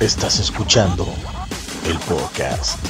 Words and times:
Estás 0.00 0.40
escuchando 0.40 1.04
el 1.86 1.98
podcast. 2.08 2.82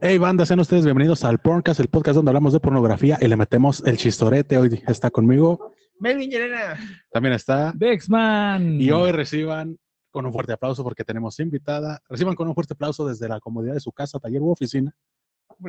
Hey 0.00 0.16
banda, 0.16 0.46
sean 0.46 0.60
ustedes 0.60 0.84
bienvenidos 0.86 1.22
al 1.22 1.38
podcast, 1.38 1.80
el 1.80 1.88
podcast 1.88 2.16
donde 2.16 2.30
hablamos 2.30 2.54
de 2.54 2.60
pornografía 2.60 3.18
y 3.20 3.28
le 3.28 3.36
metemos 3.36 3.82
el 3.84 3.98
chistorete. 3.98 4.56
Hoy 4.56 4.82
está 4.88 5.10
conmigo. 5.10 5.74
Melvin 6.00 6.30
Llerena. 6.30 6.78
También 7.12 7.34
está. 7.34 7.72
Dexman. 7.74 8.80
Y 8.80 8.90
hoy 8.90 9.12
reciban 9.12 9.78
con 10.10 10.24
un 10.24 10.32
fuerte 10.32 10.54
aplauso 10.54 10.82
porque 10.82 11.04
tenemos 11.04 11.38
invitada. 11.40 12.00
Reciban 12.08 12.34
con 12.34 12.48
un 12.48 12.54
fuerte 12.54 12.72
aplauso 12.72 13.06
desde 13.06 13.28
la 13.28 13.40
comodidad 13.40 13.74
de 13.74 13.80
su 13.80 13.92
casa, 13.92 14.18
taller 14.18 14.40
u 14.40 14.50
oficina 14.50 14.94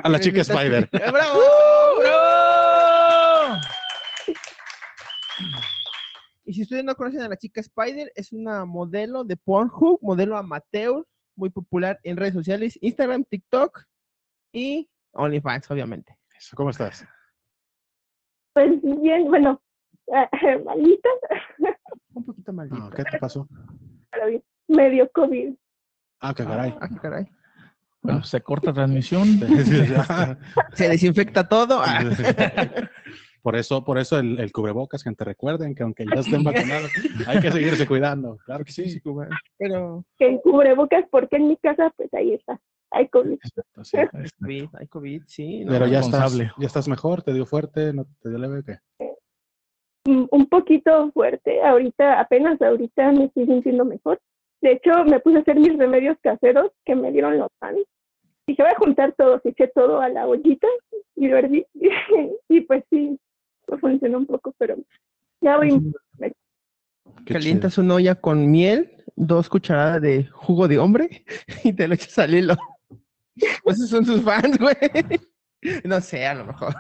a 0.04 0.10
la 0.10 0.20
chica 0.22 0.40
Spider. 0.40 0.90
¡Bravo! 0.92 1.40
¡Bravo! 2.00 2.25
Y 6.46 6.54
si 6.54 6.62
ustedes 6.62 6.84
no 6.84 6.96
conocen 6.96 7.22
a 7.22 7.30
la 7.30 7.38
chica 7.38 7.60
Spider, 7.60 8.12
es 8.16 8.32
una 8.32 8.66
modelo 8.66 9.24
de 9.24 9.36
Pornhub, 9.36 10.00
modelo 10.02 10.38
amateur, 10.38 11.04
muy 11.36 11.50
popular 11.50 12.00
en 12.04 12.18
redes 12.18 12.36
sociales, 12.36 12.78
Instagram, 12.82 13.26
TikTok 13.26 13.84
y 14.54 14.88
OnlyFans, 15.14 15.70
obviamente. 15.72 16.18
Eso, 16.38 16.56
¿Cómo 16.56 16.70
estás? 16.70 17.06
Pues 18.54 18.80
bien, 18.82 19.26
bueno, 19.26 19.60
eh, 20.08 20.64
malita, 20.64 21.10
Un 22.14 22.26
poquito 22.26 22.54
maldito. 22.54 22.80
No, 22.80 22.90
¿Qué 22.92 23.04
te 23.04 23.18
pasó? 23.18 23.48
pero 24.12 24.28
bien, 24.28 24.44
medio 24.68 25.10
COVID. 25.12 25.54
Ah, 26.22 26.34
qué 26.34 26.46
caray. 26.46 26.76
Ah, 26.80 26.88
qué 26.88 26.96
caray. 27.00 27.28
Bueno, 28.02 28.24
se 28.24 28.40
corta 28.42 28.72
transmisión. 28.72 29.28
Se 30.74 30.88
desinfecta 30.90 31.48
todo. 31.48 31.82
Por 33.46 33.56
eso, 33.56 33.84
por 33.84 34.00
eso 34.00 34.18
el, 34.18 34.40
el 34.40 34.52
cubrebocas, 34.52 35.04
gente, 35.04 35.24
recuerden 35.24 35.76
que 35.76 35.84
aunque 35.84 36.04
ya 36.04 36.20
estén 36.20 36.44
vacunados, 36.44 36.90
hay 37.28 37.40
que 37.40 37.52
seguirse 37.52 37.86
cuidando. 37.86 38.38
Claro 38.44 38.66
que 38.66 38.72
sí. 38.72 39.00
Pero 39.60 40.04
Que 40.18 40.30
en 40.30 40.40
cubrebocas, 40.40 41.06
porque 41.12 41.36
en 41.36 41.50
mi 41.50 41.58
casa, 41.58 41.94
pues 41.96 42.12
ahí 42.16 42.34
está, 42.34 42.60
hay 42.90 43.08
COVID. 43.08 43.38
Sí. 43.84 43.98
hay 43.98 44.30
COVID, 44.42 44.70
hay 44.80 44.88
COVID, 44.88 45.22
sí. 45.28 45.64
¿no? 45.64 45.74
Pero 45.74 45.86
ya 45.86 46.00
estás, 46.00 46.36
ya 46.36 46.66
estás 46.66 46.88
mejor, 46.88 47.22
te 47.22 47.34
dio 47.34 47.46
fuerte, 47.46 47.94
no 47.94 48.08
te 48.20 48.30
dio 48.30 48.40
leve, 48.40 48.64
¿qué? 48.66 48.80
Mm, 50.10 50.26
Un 50.32 50.48
poquito 50.48 51.12
fuerte, 51.12 51.62
ahorita, 51.62 52.20
apenas 52.20 52.60
ahorita 52.60 53.12
me 53.12 53.26
estoy 53.26 53.46
sintiendo 53.46 53.86
mejor. 53.86 54.20
De 54.62 54.72
hecho, 54.72 55.06
me 55.06 55.20
puse 55.20 55.38
a 55.38 55.42
hacer 55.42 55.58
mis 55.58 55.78
remedios 55.78 56.18
caseros 56.24 56.72
que 56.84 56.96
me 56.96 57.12
dieron 57.12 57.38
los 57.38 57.50
fans. 57.60 57.86
Dije, 58.48 58.64
voy 58.64 58.72
a 58.72 58.80
juntar 58.80 59.14
todo, 59.16 59.40
eché 59.44 59.68
todo 59.68 60.02
a 60.02 60.10
la 60.10 60.26
ollita 60.26 60.68
y 61.16 61.28
lo 61.28 61.38
herví. 61.38 61.64
y 62.50 62.62
pues 62.62 62.84
sí, 62.90 63.20
me 63.70 63.78
funcionó 63.78 64.20
un 64.20 64.26
poco, 64.26 64.54
pero 64.58 64.78
ya 65.42 65.58
voy 65.58 65.94
Qué 67.26 67.34
Calientas 67.34 67.78
una 67.78 67.96
olla 67.96 68.16
con 68.16 68.50
miel, 68.52 69.04
dos 69.16 69.50
cucharadas 69.50 70.02
de 70.02 70.26
jugo 70.26 70.68
de 70.68 70.78
hombre 70.78 71.26
y 71.64 71.74
te 71.74 71.88
lo 71.88 71.96
echas 71.96 72.20
al 72.20 72.36
hilo. 72.36 72.56
Pues 73.64 73.76
esos 73.78 73.90
son 73.90 74.06
sus 74.06 74.22
fans, 74.22 74.58
güey. 74.58 74.76
No 75.84 76.00
sé, 76.02 76.26
a 76.26 76.36
lo 76.36 76.46
mejor. 76.46 76.76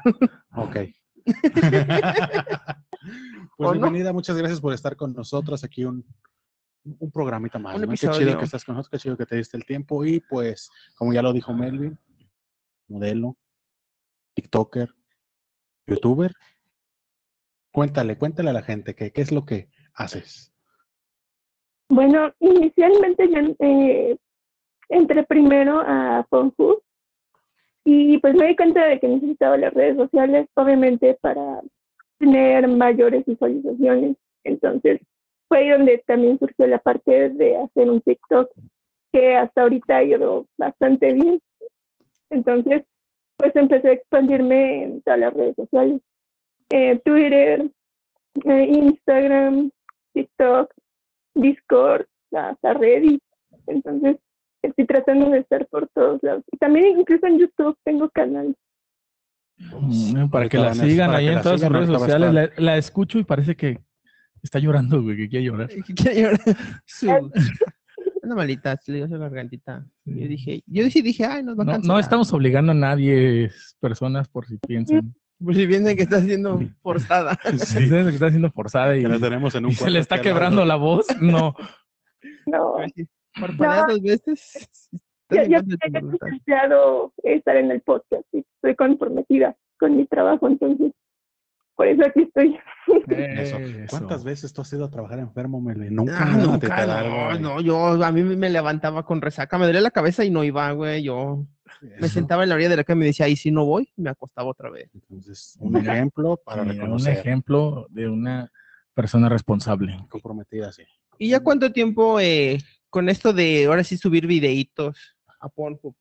Ok. 0.55 0.77
pues 3.57 3.71
bienvenida, 3.71 4.13
muchas 4.13 4.37
gracias 4.37 4.61
por 4.61 4.73
estar 4.73 4.95
con 4.95 5.13
nosotros 5.13 5.63
aquí 5.63 5.83
un, 5.85 6.05
un 6.83 7.11
programita 7.11 7.57
más. 7.57 7.75
Un 7.75 7.81
¿no? 7.81 7.87
Qué 7.89 8.07
chido 8.09 8.37
que 8.37 8.45
estás 8.45 8.63
con 8.63 8.75
nosotros, 8.75 8.91
qué 8.91 8.99
chido 9.03 9.17
que 9.17 9.25
te 9.25 9.37
diste 9.37 9.57
el 9.57 9.65
tiempo 9.65 10.05
y 10.05 10.19
pues, 10.19 10.69
como 10.95 11.13
ya 11.13 11.23
lo 11.23 11.33
dijo 11.33 11.51
Melvin, 11.53 11.97
modelo, 12.87 13.35
TikToker, 14.35 14.93
YouTuber. 15.87 16.31
Cuéntale, 17.75 18.17
cuéntale 18.17 18.51
a 18.51 18.53
la 18.53 18.61
gente 18.61 18.95
qué 18.95 19.11
es 19.15 19.33
lo 19.33 19.43
que 19.43 19.67
haces. 19.95 20.49
Bueno, 21.89 22.31
inicialmente 22.39 23.27
yo 23.29 23.53
eh, 23.59 24.17
entré 24.87 25.23
primero 25.25 25.81
a 25.85 26.25
Pornhub 26.29 26.81
y 27.83 28.17
pues 28.19 28.33
me 28.33 28.47
di 28.47 28.55
cuenta 28.55 28.85
de 28.85 28.97
que 28.97 29.09
necesitaba 29.09 29.57
las 29.57 29.73
redes 29.73 29.97
sociales, 29.97 30.47
obviamente 30.53 31.17
para 31.19 31.59
tener 32.17 32.65
mayores 32.69 33.25
visualizaciones. 33.25 34.15
Entonces 34.45 35.01
fue 35.49 35.57
ahí 35.57 35.69
donde 35.71 36.01
también 36.07 36.39
surgió 36.39 36.67
la 36.67 36.79
parte 36.79 37.29
de 37.31 37.57
hacer 37.57 37.89
un 37.89 37.99
TikTok 37.99 38.51
que 39.11 39.35
hasta 39.35 39.63
ahorita 39.63 39.97
ha 39.97 40.03
ido 40.03 40.45
bastante 40.57 41.11
bien. 41.11 41.41
Entonces, 42.29 42.85
pues 43.35 43.53
empecé 43.57 43.89
a 43.89 43.93
expandirme 43.93 44.83
en 44.83 45.01
todas 45.01 45.19
las 45.19 45.33
redes 45.33 45.55
sociales. 45.57 45.99
Eh, 46.69 46.99
Twitter, 47.05 47.71
eh, 48.45 48.65
Instagram, 48.71 49.69
TikTok, 50.13 50.73
Discord, 51.35 52.05
hasta 52.31 52.73
Reddit. 52.73 53.21
Entonces, 53.67 54.17
estoy 54.61 54.85
tratando 54.85 55.29
de 55.29 55.39
estar 55.39 55.65
por 55.67 55.87
todos 55.89 56.21
lados. 56.23 56.43
Y 56.51 56.57
también 56.57 56.99
incluso 56.99 57.25
en 57.27 57.39
YouTube 57.39 57.77
tengo 57.83 58.09
canal. 58.09 58.55
Mm, 59.57 60.29
Para 60.29 60.49
que 60.49 60.57
la 60.57 60.73
sigan 60.73 61.11
ahí 61.11 61.27
en 61.27 61.41
todas 61.41 61.61
sus 61.61 61.69
redes 61.69 61.87
sociales. 61.89 62.33
La, 62.33 62.49
la 62.57 62.77
escucho 62.77 63.19
y 63.19 63.23
parece 63.23 63.55
que 63.55 63.79
está 64.43 64.59
llorando, 64.59 65.01
güey, 65.01 65.15
que 65.17 65.29
quiere 65.29 65.45
llorar. 65.45 65.69
Quiere 65.95 66.21
llorar. 66.21 66.39
Su- 66.85 67.31
Una 68.23 68.35
malita, 68.35 68.75
se 68.77 68.91
le 68.91 68.97
dio 68.99 69.07
su 69.07 69.19
gargantita. 69.19 69.85
Yo 70.03 70.27
dije, 70.27 70.63
yo 70.65 70.89
sí 70.89 71.03
dije, 71.03 71.25
ay, 71.25 71.43
nos 71.43 71.55
va 71.57 71.61
a 71.61 71.65
No, 71.65 71.71
cancelar. 71.73 71.95
no 71.95 71.99
estamos 71.99 72.33
obligando 72.33 72.71
a 72.71 72.75
nadie, 72.75 73.51
personas, 73.79 74.27
por 74.27 74.47
si 74.47 74.57
piensan. 74.57 75.13
Por 75.43 75.53
si 75.53 75.67
piensan 75.67 75.95
que 75.95 76.03
está 76.03 76.21
siendo 76.21 76.59
forzada. 76.81 77.37
Si 77.57 77.77
piensan 77.77 78.05
que 78.05 78.15
está 78.15 78.29
siendo 78.29 78.51
forzada 78.51 78.97
y, 78.97 79.01
Que 79.01 79.09
la 79.09 79.19
tenemos 79.19 79.53
en 79.55 79.65
un 79.65 79.71
y 79.71 79.75
se 79.75 79.89
le 79.89 79.99
está 79.99 80.15
lado. 80.15 80.23
quebrando 80.23 80.65
la 80.65 80.75
voz, 80.75 81.07
no. 81.21 81.55
No, 82.45 82.77
Parpadea 83.39 83.85
dos 83.87 84.01
veces. 84.01 84.89
yo, 85.29 85.43
yo 85.43 85.59
voluntad. 85.91 86.27
deseado 86.27 87.13
estar 87.23 87.57
en 87.57 87.71
el 87.71 87.81
podcast 87.81 88.23
y 88.31 88.39
estoy 88.39 88.75
comprometida 88.75 89.55
con 89.77 89.97
mi 89.97 90.05
trabajo, 90.05 90.47
entonces 90.47 90.93
por 91.75 91.87
eso 91.87 92.03
aquí 92.05 92.21
estoy. 92.21 92.57
Eso. 93.07 93.57
Eso. 93.57 93.89
¿Cuántas 93.89 94.23
veces 94.23 94.53
tú 94.53 94.61
has 94.61 94.71
ido 94.73 94.85
a 94.85 94.89
trabajar 94.89 95.19
enfermo? 95.19 95.59
Nunca. 95.61 96.17
Ah, 96.19 96.37
te 96.37 96.43
nunca, 96.47 96.85
da 96.85 96.85
no, 96.85 96.93
algo, 96.93 97.25
güey. 97.25 97.39
no, 97.41 97.61
yo 97.61 98.03
a 98.03 98.11
mí 98.11 98.23
me 98.23 98.49
levantaba 98.49 99.05
con 99.05 99.21
resaca, 99.21 99.57
me 99.57 99.65
dolía 99.65 99.81
la 99.81 99.91
cabeza 99.91 100.23
y 100.23 100.29
no 100.29 100.43
iba, 100.43 100.71
güey, 100.71 101.03
yo 101.03 101.45
me 101.99 102.07
sentaba 102.07 102.43
en 102.43 102.49
la 102.49 102.55
orilla 102.55 102.69
de 102.69 102.77
la 102.77 102.83
cama 102.83 102.99
y 102.99 103.01
me 103.01 103.05
decía, 103.07 103.27
y 103.27 103.35
si 103.35 103.51
no 103.51 103.65
voy, 103.65 103.89
me 103.97 104.09
acostaba 104.09 104.49
otra 104.49 104.69
vez. 104.69 104.89
Entonces, 104.93 105.57
un 105.59 105.75
ejemplo 105.77 106.37
para 106.43 106.63
Mira, 106.63 106.73
un 106.75 106.79
reconocer. 106.79 107.17
ejemplo 107.17 107.87
de 107.89 108.07
una 108.09 108.51
persona 108.93 109.27
responsable. 109.29 109.97
Comprometida, 110.09 110.71
sí. 110.71 110.83
¿Y 111.17 111.29
ya 111.29 111.41
cuánto 111.41 111.71
tiempo 111.71 112.19
eh, 112.19 112.57
con 112.89 113.09
esto 113.09 113.33
de 113.33 113.65
ahora 113.65 113.83
sí 113.83 113.97
subir 113.97 114.27
videitos 114.27 115.15
a 115.39 115.49
Pornhub? 115.49 115.95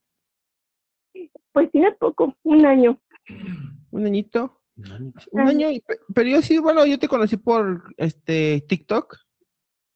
Pues 1.53 1.71
tiene 1.71 1.93
poco, 1.93 2.35
un 2.43 2.67
año. 2.67 3.01
¿Un 3.91 4.07
añito? 4.07 4.61
Un 4.77 5.49
año, 5.49 5.71
y 5.71 5.81
pe- 5.81 6.01
pero 6.15 6.29
yo 6.29 6.43
sí, 6.43 6.59
bueno, 6.59 6.85
yo 6.85 6.99
te 6.99 7.09
conocí 7.09 7.37
por 7.37 7.95
este 7.97 8.65
TikTok. 8.69 9.17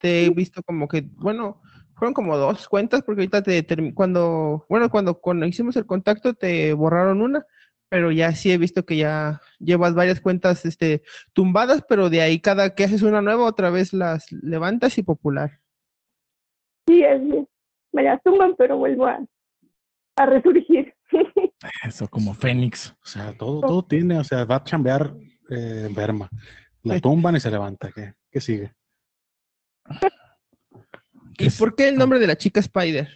Te 0.00 0.27
he 0.27 0.31
visto 0.31 0.62
como 0.62 0.87
que, 0.87 1.03
bueno, 1.16 1.61
fueron 1.97 2.15
como 2.15 2.37
dos 2.37 2.69
cuentas, 2.69 3.03
porque 3.03 3.22
ahorita 3.22 3.43
te 3.43 3.94
cuando, 3.94 4.65
bueno, 4.69 4.89
cuando, 4.89 5.19
cuando 5.19 5.47
hicimos 5.47 5.75
el 5.77 5.87
contacto 5.87 6.34
te 6.34 6.72
borraron 6.72 7.21
una, 7.21 7.44
pero 7.89 8.12
ya 8.12 8.33
sí 8.33 8.53
he 8.53 8.59
visto 8.59 8.84
que 8.84 8.97
ya 8.99 9.41
llevas 9.59 9.94
varias 9.94 10.21
cuentas 10.21 10.65
este, 10.65 11.03
tumbadas, 11.33 11.83
pero 11.89 12.10
de 12.10 12.21
ahí 12.22 12.41
cada 12.41 12.75
que 12.77 12.84
haces 12.84 13.03
una 13.03 13.21
nueva, 13.22 13.45
otra 13.45 13.71
vez 13.71 13.93
las 13.93 14.31
levantas 14.31 14.97
y 14.99 15.03
popular. 15.03 15.59
Sí, 16.87 17.05
así 17.05 17.37
es. 17.37 17.47
Me 17.93 18.05
la 18.05 18.19
tumban, 18.19 18.55
pero 18.56 18.77
vuelvo 18.77 19.06
a, 19.06 19.19
a 20.16 20.27
resurgir. 20.27 20.95
Eso, 21.84 22.09
como 22.09 22.34
Fénix. 22.34 22.91
O 23.03 23.06
sea, 23.06 23.37
todo, 23.37 23.61
todo 23.61 23.83
tiene, 23.84 24.19
o 24.19 24.25
sea, 24.25 24.45
va 24.45 24.56
a 24.56 24.65
chambear 24.65 25.12
eh, 25.51 25.87
enferma. 25.89 26.29
La 26.83 27.01
tumban 27.01 27.37
y 27.37 27.41
se 27.41 27.51
levanta. 27.51 27.91
¿Qué, 27.93 28.15
qué 28.31 28.41
sigue? 28.41 28.73
¿Y 31.39 31.47
Es- 31.47 31.59
por 31.59 31.75
qué 31.75 31.89
el 31.89 31.97
nombre 31.97 32.19
de 32.19 32.27
la 32.27 32.37
chica 32.37 32.60
Spider? 32.60 33.09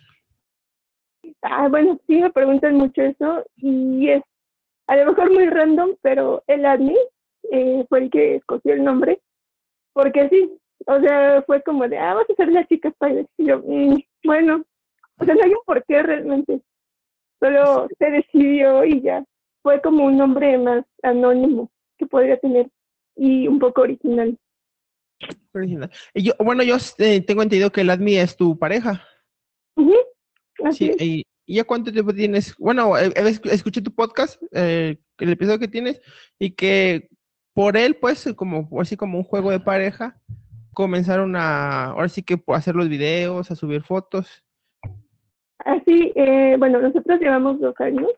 Ah, 1.43 1.69
bueno, 1.69 2.01
sí 2.07 2.17
me 2.21 2.31
preguntan 2.31 2.75
mucho 2.77 3.03
eso 3.03 3.45
y 3.57 4.09
es 4.09 4.23
a 4.87 4.97
lo 4.97 5.07
mejor 5.07 5.33
muy 5.33 5.47
random, 5.49 5.91
pero 6.03 6.43
el 6.47 6.65
admin 6.67 6.97
eh, 7.51 7.85
fue 7.89 8.01
el 8.01 8.11
que 8.11 8.37
escogió 8.37 8.75
el 8.75 8.85
nombre, 8.85 9.21
porque 9.93 10.29
sí, 10.29 10.53
o 10.87 11.01
sea, 11.01 11.43
fue 11.47 11.63
como 11.63 11.89
de, 11.89 11.99
ah, 11.99 12.15
vas 12.15 12.27
a 12.31 12.35
ser 12.35 12.49
la 12.53 12.67
chica 12.67 12.89
Spider. 12.89 13.27
Y 13.39 13.47
yo, 13.47 13.59
"Mm, 13.65 13.99
bueno, 14.25 14.65
o 15.19 15.25
sea, 15.25 15.35
no 15.35 15.43
hay 15.45 15.51
un 15.51 15.59
por 15.65 15.85
qué 15.85 16.03
realmente, 16.03 16.61
solo 17.43 17.89
se 17.99 18.11
decidió 18.11 18.85
y 18.85 19.01
ya, 19.03 19.25
fue 19.63 19.81
como 19.83 20.05
un 20.05 20.17
nombre 20.17 20.57
más 20.59 20.85
anónimo 21.03 21.71
que 21.99 22.07
podría 22.07 22.39
tener 22.39 22.69
y 23.17 23.49
un 23.49 23.59
poco 23.59 23.83
original. 23.83 24.39
Original. 25.55 25.91
Y 26.15 26.23
yo, 26.25 26.33
bueno, 26.39 26.63
yo 26.63 26.77
eh, 26.99 27.21
tengo 27.21 27.43
entendido 27.43 27.71
que 27.71 27.83
el 27.83 27.91
Admi 27.91 28.17
es 28.17 28.37
tu 28.37 28.59
pareja. 28.59 29.05
Así 30.65 30.87
Sí, 30.87 30.91
es. 30.91 31.03
y, 31.03 31.27
¿y 31.47 31.55
ya 31.57 31.65
cuánto 31.65 31.93
tiempo 31.93 32.13
tienes? 32.15 32.55
Bueno, 32.57 32.97
eh, 32.97 33.11
esc- 33.15 33.51
escuché 33.51 33.83
tu 33.83 33.93
podcast, 33.95 34.41
eh, 34.53 34.99
el 35.19 35.33
episodio 35.33 35.59
que 35.59 35.69
tienes, 35.69 36.01
y 36.39 36.53
que 36.53 37.09
por 37.55 37.77
él, 37.77 37.97
pues, 37.97 38.33
como 38.37 38.69
así 38.81 38.97
como 38.97 39.19
un 39.19 39.25
juego 39.25 39.51
de 39.51 39.61
pareja, 39.61 40.21
comenzaron 40.73 41.37
a, 41.37 41.87
ahora 41.87 42.09
sí 42.09 42.23
que 42.23 42.43
a 42.47 42.57
hacer 42.57 42.75
los 42.75 42.89
videos, 42.89 43.51
a 43.51 43.57
subir 43.57 43.83
fotos. 43.83 44.43
Así, 45.65 46.13
eh, 46.15 46.57
bueno, 46.59 46.81
nosotros 46.81 47.21
llevamos 47.21 47.61
dos 47.61 47.75
años 47.81 48.11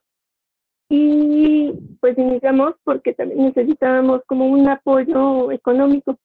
y 0.89 1.73
pues 2.01 2.17
iniciamos 2.19 2.75
porque 2.85 3.15
también 3.15 3.47
necesitábamos 3.47 4.23
como 4.27 4.47
un 4.47 4.69
apoyo 4.69 5.51
económico. 5.51 6.17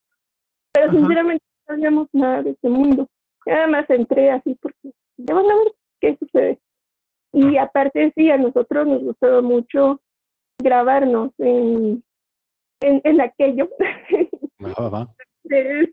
Pero 0.71 0.89
Ajá. 0.89 0.97
sinceramente 0.97 1.43
no 1.45 1.75
sabíamos 1.75 2.07
nada 2.13 2.43
de 2.43 2.51
este 2.51 2.69
mundo. 2.69 3.07
Nada 3.45 3.67
más 3.67 3.89
entré 3.89 4.31
así 4.31 4.55
porque 4.61 4.91
ya 5.17 5.33
van 5.33 5.49
a 5.49 5.55
ver 5.55 5.73
qué 5.99 6.17
sucede. 6.17 6.59
Y 7.33 7.57
aparte 7.57 8.11
sí, 8.15 8.29
a 8.31 8.37
nosotros 8.37 8.87
nos 8.87 9.03
gustaba 9.03 9.41
mucho 9.41 10.01
grabarnos 10.59 11.31
en, 11.37 12.03
en, 12.81 13.01
en 13.03 13.21
aquello. 13.21 13.69
Entonces, 14.59 15.89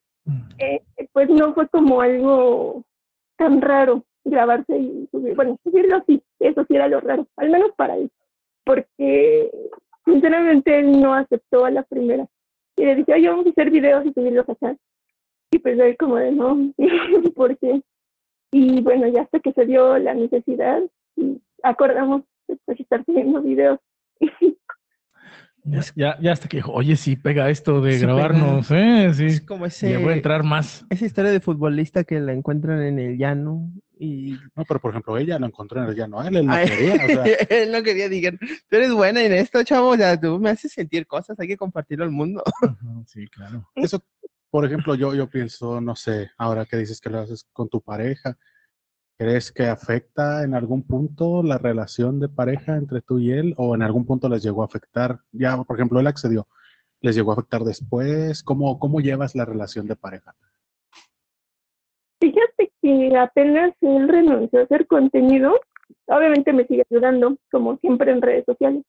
eh, 0.58 0.82
pues 1.12 1.28
no 1.28 1.54
fue 1.54 1.68
como 1.68 2.00
algo 2.00 2.84
tan 3.36 3.60
raro 3.60 4.04
grabarse 4.26 4.76
y 4.76 5.08
subir. 5.10 5.34
Bueno, 5.34 5.58
subirlo 5.62 6.02
sí, 6.06 6.22
eso 6.40 6.64
sí 6.66 6.76
era 6.76 6.88
lo 6.88 7.00
raro, 7.00 7.26
al 7.36 7.50
menos 7.50 7.70
para 7.76 7.96
él, 7.96 8.10
porque 8.64 9.50
sinceramente 10.04 10.78
él 10.78 11.00
no 11.00 11.14
aceptó 11.14 11.64
a 11.64 11.70
la 11.70 11.82
primera. 11.84 12.26
Y 12.76 12.84
le 12.84 12.96
dije, 12.96 13.14
oye, 13.14 13.28
vamos 13.28 13.46
a 13.46 13.50
hacer 13.50 13.70
videos 13.70 14.04
y 14.04 14.12
subirlos 14.12 14.48
acá. 14.48 14.76
Y 15.50 15.58
pues 15.58 15.78
él 15.78 15.96
como 15.96 16.16
de, 16.16 16.32
no, 16.32 16.72
¿por 17.34 17.56
qué? 17.58 17.80
Y 18.52 18.82
bueno, 18.82 19.06
ya 19.08 19.22
hasta 19.22 19.40
que 19.40 19.52
se 19.52 19.64
dio 19.64 19.98
la 19.98 20.14
necesidad, 20.14 20.82
y 21.16 21.40
acordamos 21.62 22.22
de 22.48 22.58
pues, 22.64 22.80
estar 22.80 23.04
subiendo 23.04 23.40
videos. 23.40 23.78
Ya, 25.96 26.16
ya, 26.20 26.32
hasta 26.32 26.46
que 26.48 26.58
dijo, 26.58 26.72
oye, 26.72 26.94
sí, 26.96 27.16
pega 27.16 27.50
esto 27.50 27.80
de 27.80 27.94
Sí, 27.94 28.02
grabarnos, 28.02 28.70
¿eh? 28.70 29.06
Es 29.06 29.16
Sí. 29.16 29.40
como 29.44 29.66
ese, 29.66 29.90
Ya 29.90 29.98
voy 29.98 30.12
a 30.12 30.16
entrar 30.16 30.44
más. 30.44 30.86
esa 30.90 31.04
historia 31.04 31.32
de 31.32 31.40
futbolista 31.40 32.04
que 32.04 32.20
la 32.20 32.32
encuentran 32.32 32.80
en 32.82 32.98
el 33.00 33.18
llano 33.18 33.72
y 33.98 34.38
No, 34.54 34.64
pero 34.64 34.78
por 34.80 34.90
ejemplo, 34.92 35.18
ella 35.18 35.38
lo 35.40 35.46
encontró 35.46 35.82
en 35.82 35.88
el 35.88 35.96
llano. 35.96 36.22
Él, 36.22 36.36
él 36.36 36.46
no 36.46 36.52
Ay, 36.52 36.68
quería. 36.68 36.94
O 36.94 37.08
sea, 37.08 37.24
él 37.50 37.72
no 37.72 37.82
quería, 37.82 38.08
digan, 38.08 38.38
tú 38.38 38.76
eres 38.76 38.92
buena 38.92 39.22
en 39.24 39.32
esto, 39.32 39.62
chavo, 39.64 39.88
o 39.90 39.96
sea, 39.96 40.20
tú 40.20 40.38
me 40.38 40.50
haces 40.50 40.72
sentir 40.72 41.06
cosas, 41.06 41.38
hay 41.40 41.48
que 41.48 41.56
compartirlo 41.56 42.04
al 42.04 42.10
mundo. 42.12 42.42
Sí, 43.06 43.26
claro. 43.28 43.68
eso, 43.74 44.04
por 44.50 44.64
ejemplo, 44.66 44.94
yo, 44.94 45.14
yo 45.14 45.28
pienso, 45.28 45.80
no 45.80 45.96
sé, 45.96 46.30
ahora 46.38 46.64
que 46.64 46.76
dices 46.76 47.00
que 47.00 47.10
lo 47.10 47.18
haces 47.20 47.46
con 47.52 47.68
tu 47.68 47.80
pareja, 47.80 48.36
¿crees 49.18 49.52
que 49.52 49.66
afecta 49.66 50.44
en 50.44 50.54
algún 50.54 50.82
punto 50.82 51.42
la 51.42 51.58
relación 51.58 52.20
de 52.20 52.28
pareja 52.28 52.76
entre 52.76 53.00
tú 53.00 53.18
y 53.18 53.32
él? 53.32 53.54
¿O 53.56 53.74
en 53.74 53.82
algún 53.82 54.06
punto 54.06 54.28
les 54.28 54.42
llegó 54.42 54.62
a 54.62 54.66
afectar? 54.66 55.20
Ya, 55.32 55.56
por 55.62 55.76
ejemplo, 55.76 56.00
él 56.00 56.06
accedió. 56.06 56.46
¿Les 57.00 57.14
llegó 57.14 57.30
a 57.30 57.34
afectar 57.34 57.62
después? 57.62 58.42
¿Cómo, 58.42 58.78
cómo 58.78 59.00
llevas 59.00 59.34
la 59.34 59.44
relación 59.44 59.86
de 59.86 59.96
pareja? 59.96 60.34
Fíjate 62.20 62.72
que 62.80 63.16
apenas 63.16 63.74
él 63.80 64.08
renunció 64.08 64.60
a 64.60 64.62
hacer 64.62 64.86
contenido, 64.86 65.60
obviamente 66.06 66.52
me 66.52 66.66
sigue 66.66 66.84
ayudando, 66.90 67.36
como 67.50 67.76
siempre 67.78 68.10
en 68.10 68.22
redes 68.22 68.44
sociales, 68.46 68.84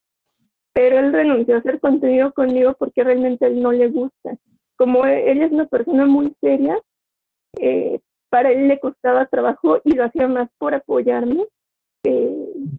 pero 0.74 1.00
él 1.00 1.12
renunció 1.12 1.56
a 1.56 1.60
hacer 1.60 1.80
contenido 1.80 2.32
conmigo 2.34 2.76
porque 2.80 3.04
realmente 3.04 3.46
a 3.46 3.48
él 3.50 3.62
no 3.62 3.72
le 3.72 3.90
gusta. 3.90 4.38
Como 4.78 5.06
él 5.06 5.42
es 5.42 5.52
una 5.52 5.66
persona 5.66 6.06
muy 6.06 6.34
seria, 6.40 6.80
eh, 7.60 8.00
para 8.30 8.52
él 8.52 8.68
le 8.68 8.80
costaba 8.80 9.26
trabajo 9.28 9.80
y 9.84 9.94
lo 9.94 10.04
hacía 10.06 10.28
más 10.28 10.50
por 10.58 10.74
apoyarme 10.74 11.46
que 12.04 12.32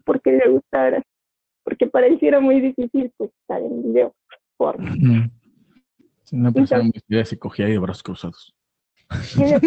porque 0.04 0.32
le 0.32 0.48
gustara. 0.48 1.02
Porque 1.64 1.86
para 1.86 2.06
él 2.06 2.18
sí 2.20 2.26
era 2.26 2.40
muy 2.40 2.60
difícil 2.60 3.12
pues 3.16 3.30
estar 3.42 3.60
en 3.62 3.82
video. 3.82 4.14
Por... 4.56 4.76
Sí, 6.24 6.36
una 6.36 6.52
persona 6.52 6.82
muy 6.82 6.92
seria 7.06 7.24
se 7.24 7.38
cogía 7.38 7.66
ahí 7.66 7.72
de 7.72 7.78
brazos 7.78 8.02
cruzados. 8.02 8.54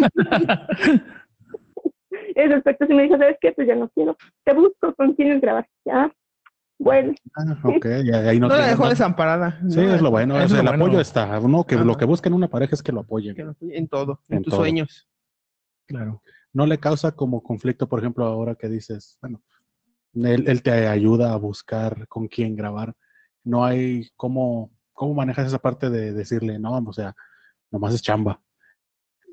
Ese 2.34 2.54
aspecto 2.54 2.86
sí 2.86 2.94
me 2.94 3.02
dijo, 3.04 3.16
¿sabes 3.18 3.36
qué? 3.40 3.52
Pues 3.52 3.66
ya 3.68 3.74
no 3.74 3.88
quiero. 3.90 4.16
Te 4.44 4.54
busco 4.54 4.94
con 4.94 5.14
quienes 5.14 5.40
grabar. 5.40 5.66
Ya. 5.84 6.12
Bueno, 6.78 7.14
Ah, 7.36 7.56
ok, 7.62 7.86
ya 8.04 8.28
ahí 8.28 8.40
no, 8.40 8.48
No 8.48 8.56
la 8.56 8.66
dejó 8.68 8.88
desamparada. 8.88 9.60
Sí, 9.68 9.76
no 9.80 9.94
es 9.94 10.02
lo 10.02 10.10
bueno, 10.10 10.36
es 10.38 10.46
o 10.46 10.48
sea, 10.48 10.56
lo 10.56 10.62
el 10.62 10.68
bueno. 10.78 10.84
apoyo 10.86 11.00
está. 11.00 11.38
Uno 11.38 11.64
que 11.64 11.76
lo 11.76 11.96
que 11.96 12.04
busca 12.06 12.28
en 12.28 12.34
una 12.34 12.48
pareja 12.48 12.74
es 12.74 12.82
que 12.82 12.90
lo 12.90 13.00
apoyen. 13.00 13.36
que 13.36 13.44
lo 13.44 13.50
apoye 13.52 13.78
En 13.78 13.86
todo, 13.86 14.20
en, 14.28 14.38
En 14.38 14.42
tus 14.42 14.50
todo. 14.50 14.62
sueños. 14.62 15.08
Claro. 15.92 16.22
no 16.52 16.66
le 16.66 16.78
causa 16.78 17.12
como 17.12 17.42
conflicto, 17.42 17.88
por 17.88 17.98
ejemplo, 18.00 18.24
ahora 18.24 18.54
que 18.54 18.68
dices, 18.68 19.18
bueno, 19.20 19.42
él, 20.14 20.44
él 20.48 20.62
te 20.62 20.70
ayuda 20.88 21.32
a 21.32 21.36
buscar 21.36 22.06
con 22.08 22.28
quién 22.28 22.56
grabar. 22.56 22.94
No 23.44 23.64
hay 23.64 24.08
cómo, 24.16 24.70
cómo 24.92 25.14
manejas 25.14 25.46
esa 25.46 25.58
parte 25.58 25.90
de 25.90 26.12
decirle, 26.12 26.58
no, 26.58 26.78
o 26.78 26.92
sea, 26.92 27.14
nomás 27.70 27.94
es 27.94 28.02
chamba. 28.02 28.40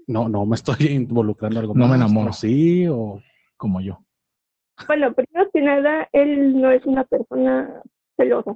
No, 0.07 0.27
no 0.27 0.45
me 0.45 0.55
estoy 0.55 0.87
involucrando 0.87 1.59
en 1.59 1.61
algo 1.61 1.75
No 1.75 1.87
me 1.87 1.95
enamoro. 1.95 2.31
o 2.31 2.33
sí, 2.33 2.87
o 2.87 3.21
Como 3.57 3.81
yo. 3.81 3.99
Bueno, 4.87 5.13
primero 5.13 5.49
que 5.51 5.61
nada, 5.61 6.07
él 6.13 6.59
no 6.59 6.71
es 6.71 6.85
una 6.85 7.03
persona 7.03 7.81
celosa. 8.15 8.55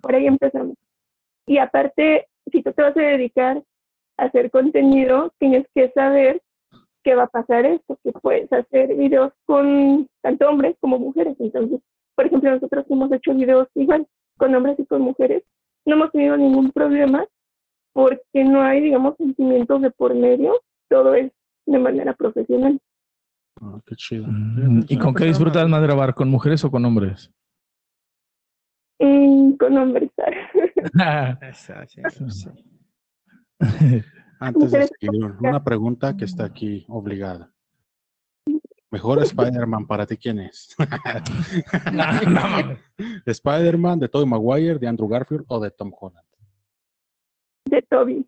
Por 0.00 0.14
ahí 0.14 0.26
empezamos. 0.26 0.76
Y 1.46 1.58
aparte, 1.58 2.26
si 2.50 2.62
tú 2.62 2.72
te 2.72 2.82
vas 2.82 2.96
a 2.96 3.00
dedicar 3.00 3.62
a 4.16 4.24
hacer 4.24 4.50
contenido, 4.50 5.32
tienes 5.38 5.66
que 5.74 5.90
saber 5.92 6.42
que 7.08 7.14
va 7.14 7.22
a 7.22 7.28
pasar 7.28 7.64
esto, 7.64 7.98
que 8.04 8.12
puedes 8.12 8.52
hacer 8.52 8.94
videos 8.94 9.32
con 9.46 10.06
tanto 10.20 10.46
hombres 10.46 10.76
como 10.78 10.98
mujeres. 10.98 11.36
Entonces, 11.38 11.80
por 12.14 12.26
ejemplo, 12.26 12.50
nosotros 12.50 12.84
hemos 12.90 13.10
hecho 13.12 13.32
videos 13.34 13.66
igual 13.76 14.06
con 14.36 14.54
hombres 14.54 14.78
y 14.78 14.84
con 14.84 15.00
mujeres. 15.00 15.42
No 15.86 15.94
hemos 15.94 16.12
tenido 16.12 16.36
ningún 16.36 16.70
problema 16.70 17.24
porque 17.94 18.44
no 18.44 18.60
hay, 18.60 18.82
digamos, 18.82 19.16
sentimientos 19.16 19.80
de 19.80 19.90
por 19.90 20.14
medio. 20.14 20.52
Todo 20.90 21.14
es 21.14 21.32
de 21.64 21.78
manera 21.78 22.12
profesional. 22.12 22.78
ah, 23.62 23.80
qué 23.86 23.96
chido. 23.96 24.26
Mm, 24.28 24.84
¿Y 24.86 24.98
con 24.98 25.14
qué 25.14 25.24
disfrutas 25.24 25.66
más 25.66 25.80
grabar? 25.80 26.14
¿Con 26.14 26.28
mujeres 26.28 26.62
o 26.66 26.70
con 26.70 26.84
hombres? 26.84 27.32
Mm, 28.98 29.52
con 29.52 29.78
hombres. 29.78 30.10
Antes 34.40 34.70
de 34.70 34.86
seguir, 34.86 35.34
una 35.40 35.62
pregunta 35.62 36.16
que 36.16 36.24
está 36.24 36.44
aquí 36.44 36.84
obligada. 36.88 37.52
Mejor 38.90 39.22
Spider-Man 39.22 39.86
para 39.86 40.06
ti, 40.06 40.16
¿quién 40.16 40.38
es? 40.38 40.74
No. 41.92 42.78
¿Spider-Man 43.26 43.98
de 43.98 44.08
Tobey 44.08 44.26
Maguire, 44.26 44.78
de 44.78 44.88
Andrew 44.88 45.08
Garfield 45.08 45.44
o 45.48 45.60
de 45.60 45.70
Tom 45.70 45.92
Holland? 45.98 46.28
de 47.68 47.82
Toby. 47.82 48.26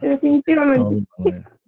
Definitivamente. 0.00 1.06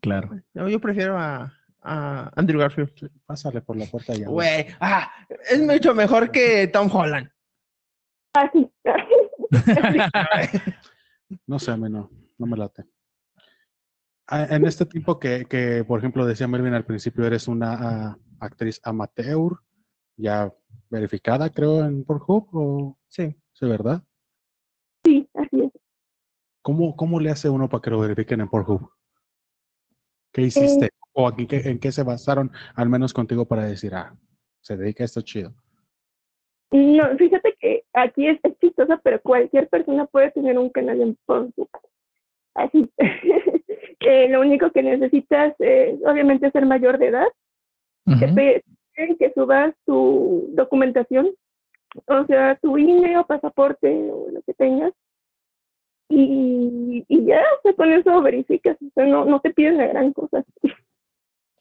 Claro. 0.00 0.30
No, 0.54 0.68
yo 0.68 0.80
prefiero 0.80 1.18
a, 1.18 1.52
a 1.82 2.30
Andrew 2.36 2.60
Garfield. 2.60 3.10
Pásale 3.26 3.60
por 3.60 3.76
la 3.76 3.86
puerta 3.86 4.14
ya. 4.14 4.28
Güey, 4.28 4.66
ah, 4.80 5.10
es 5.50 5.60
mucho 5.60 5.94
mejor 5.94 6.30
que 6.30 6.68
Tom 6.68 6.90
Holland. 6.92 7.30
Ah, 8.34 8.50
sí. 8.52 8.70
No 11.46 11.58
sé, 11.58 11.70
a 11.72 11.76
mí 11.76 11.90
no, 11.90 12.10
no 12.38 12.46
me 12.46 12.56
late. 12.56 12.86
Ah, 14.30 14.46
En 14.50 14.66
este 14.66 14.84
tipo 14.84 15.18
que, 15.18 15.46
que, 15.46 15.84
por 15.84 15.98
ejemplo, 15.98 16.26
decía 16.26 16.46
Melvin 16.48 16.74
al 16.74 16.84
principio, 16.84 17.24
eres 17.26 17.48
una 17.48 17.72
ah, 18.10 18.18
actriz 18.40 18.80
amateur, 18.84 19.58
ya 20.16 20.52
verificada, 20.90 21.50
creo, 21.50 21.84
en 21.84 22.04
Pornhub, 22.04 22.48
o 22.52 22.98
Sí. 23.08 23.34
sí, 23.52 23.66
¿verdad? 23.66 24.02
sí, 25.04 25.28
así 25.34 25.62
es. 25.62 25.72
¿Cómo, 26.62 26.94
¿Cómo 26.96 27.18
le 27.20 27.30
hace 27.30 27.48
uno 27.48 27.68
para 27.68 27.80
que 27.80 27.90
lo 27.90 28.00
verifiquen 28.00 28.40
en 28.42 28.48
Pornhub? 28.48 28.90
¿Qué 30.32 30.42
hiciste? 30.42 30.90
¿O 31.12 31.26
aquí, 31.26 31.46
qué- 31.46 31.62
en 31.70 31.78
qué 31.78 31.90
se 31.90 32.02
basaron, 32.02 32.50
al 32.74 32.88
menos 32.90 33.14
contigo, 33.14 33.46
para 33.46 33.64
decir, 33.64 33.94
ah, 33.94 34.14
se 34.60 34.76
dedica 34.76 35.04
a 35.04 35.06
esto 35.06 35.22
chido? 35.22 35.54
No, 36.70 37.16
fíjate 37.16 37.56
que 37.58 37.84
aquí 37.94 38.26
es, 38.26 38.38
es 38.42 38.58
chistosa, 38.58 39.00
pero 39.02 39.22
cualquier 39.22 39.68
persona 39.70 40.04
puede 40.04 40.30
tener 40.32 40.58
un 40.58 40.68
canal 40.68 41.00
en 41.00 41.16
Pornhub. 41.24 41.68
Así. 42.54 42.90
Eh, 44.00 44.28
lo 44.28 44.40
único 44.40 44.70
que 44.70 44.82
necesitas 44.82 45.54
es, 45.58 45.98
obviamente, 46.04 46.50
ser 46.50 46.66
mayor 46.66 46.98
de 46.98 47.08
edad. 47.08 47.26
Te 48.04 48.24
Ujú. 48.26 48.34
piden 48.34 49.16
que 49.18 49.32
subas 49.34 49.74
tu 49.84 50.48
documentación, 50.54 51.30
o 52.06 52.26
sea, 52.26 52.56
tu 52.62 52.78
INE 52.78 53.18
o 53.18 53.26
pasaporte 53.26 53.88
o 54.10 54.30
lo 54.30 54.42
que 54.42 54.54
tengas. 54.54 54.92
Y, 56.10 57.04
y 57.06 57.24
ya, 57.26 57.40
o 57.40 57.62
sea, 57.62 57.72
con 57.74 57.92
eso 57.92 58.22
verificas. 58.22 58.76
O 58.80 58.90
sea, 58.94 59.04
no, 59.06 59.24
no 59.26 59.40
te 59.40 59.52
piden 59.52 59.76
la 59.76 59.88
gran 59.88 60.12
cosa. 60.14 60.42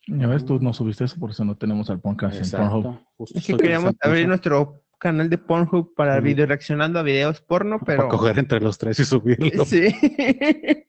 Ya 0.08 0.26
ves, 0.28 0.46
tú 0.46 0.58
no 0.62 0.72
subiste 0.72 1.04
eso, 1.04 1.20
por 1.20 1.32
eso 1.32 1.44
no 1.44 1.58
tenemos 1.58 1.90
al 1.90 2.00
podcast 2.00 2.36
en 2.36 2.50
Pornhub. 2.50 2.86
Exacto. 2.86 3.08
justo 3.18 3.38
Es 3.40 3.46
que 3.46 3.58
queríamos 3.58 3.94
abrir 4.02 4.22
eso, 4.22 4.30
nuestro 4.30 4.82
canal 5.00 5.30
de 5.30 5.38
Pornhub 5.38 5.94
para 5.96 6.14
Ujú. 6.16 6.24
video 6.24 6.46
reaccionando 6.46 6.98
a 7.00 7.04
videos 7.04 7.42
porno, 7.42 7.78
Para 7.80 7.98
pero. 7.98 8.08
coger 8.08 8.40
entre 8.40 8.62
los 8.62 8.78
tres 8.78 8.98
y 9.02 9.04
subirlo. 9.06 9.66
Sí. 9.66 9.88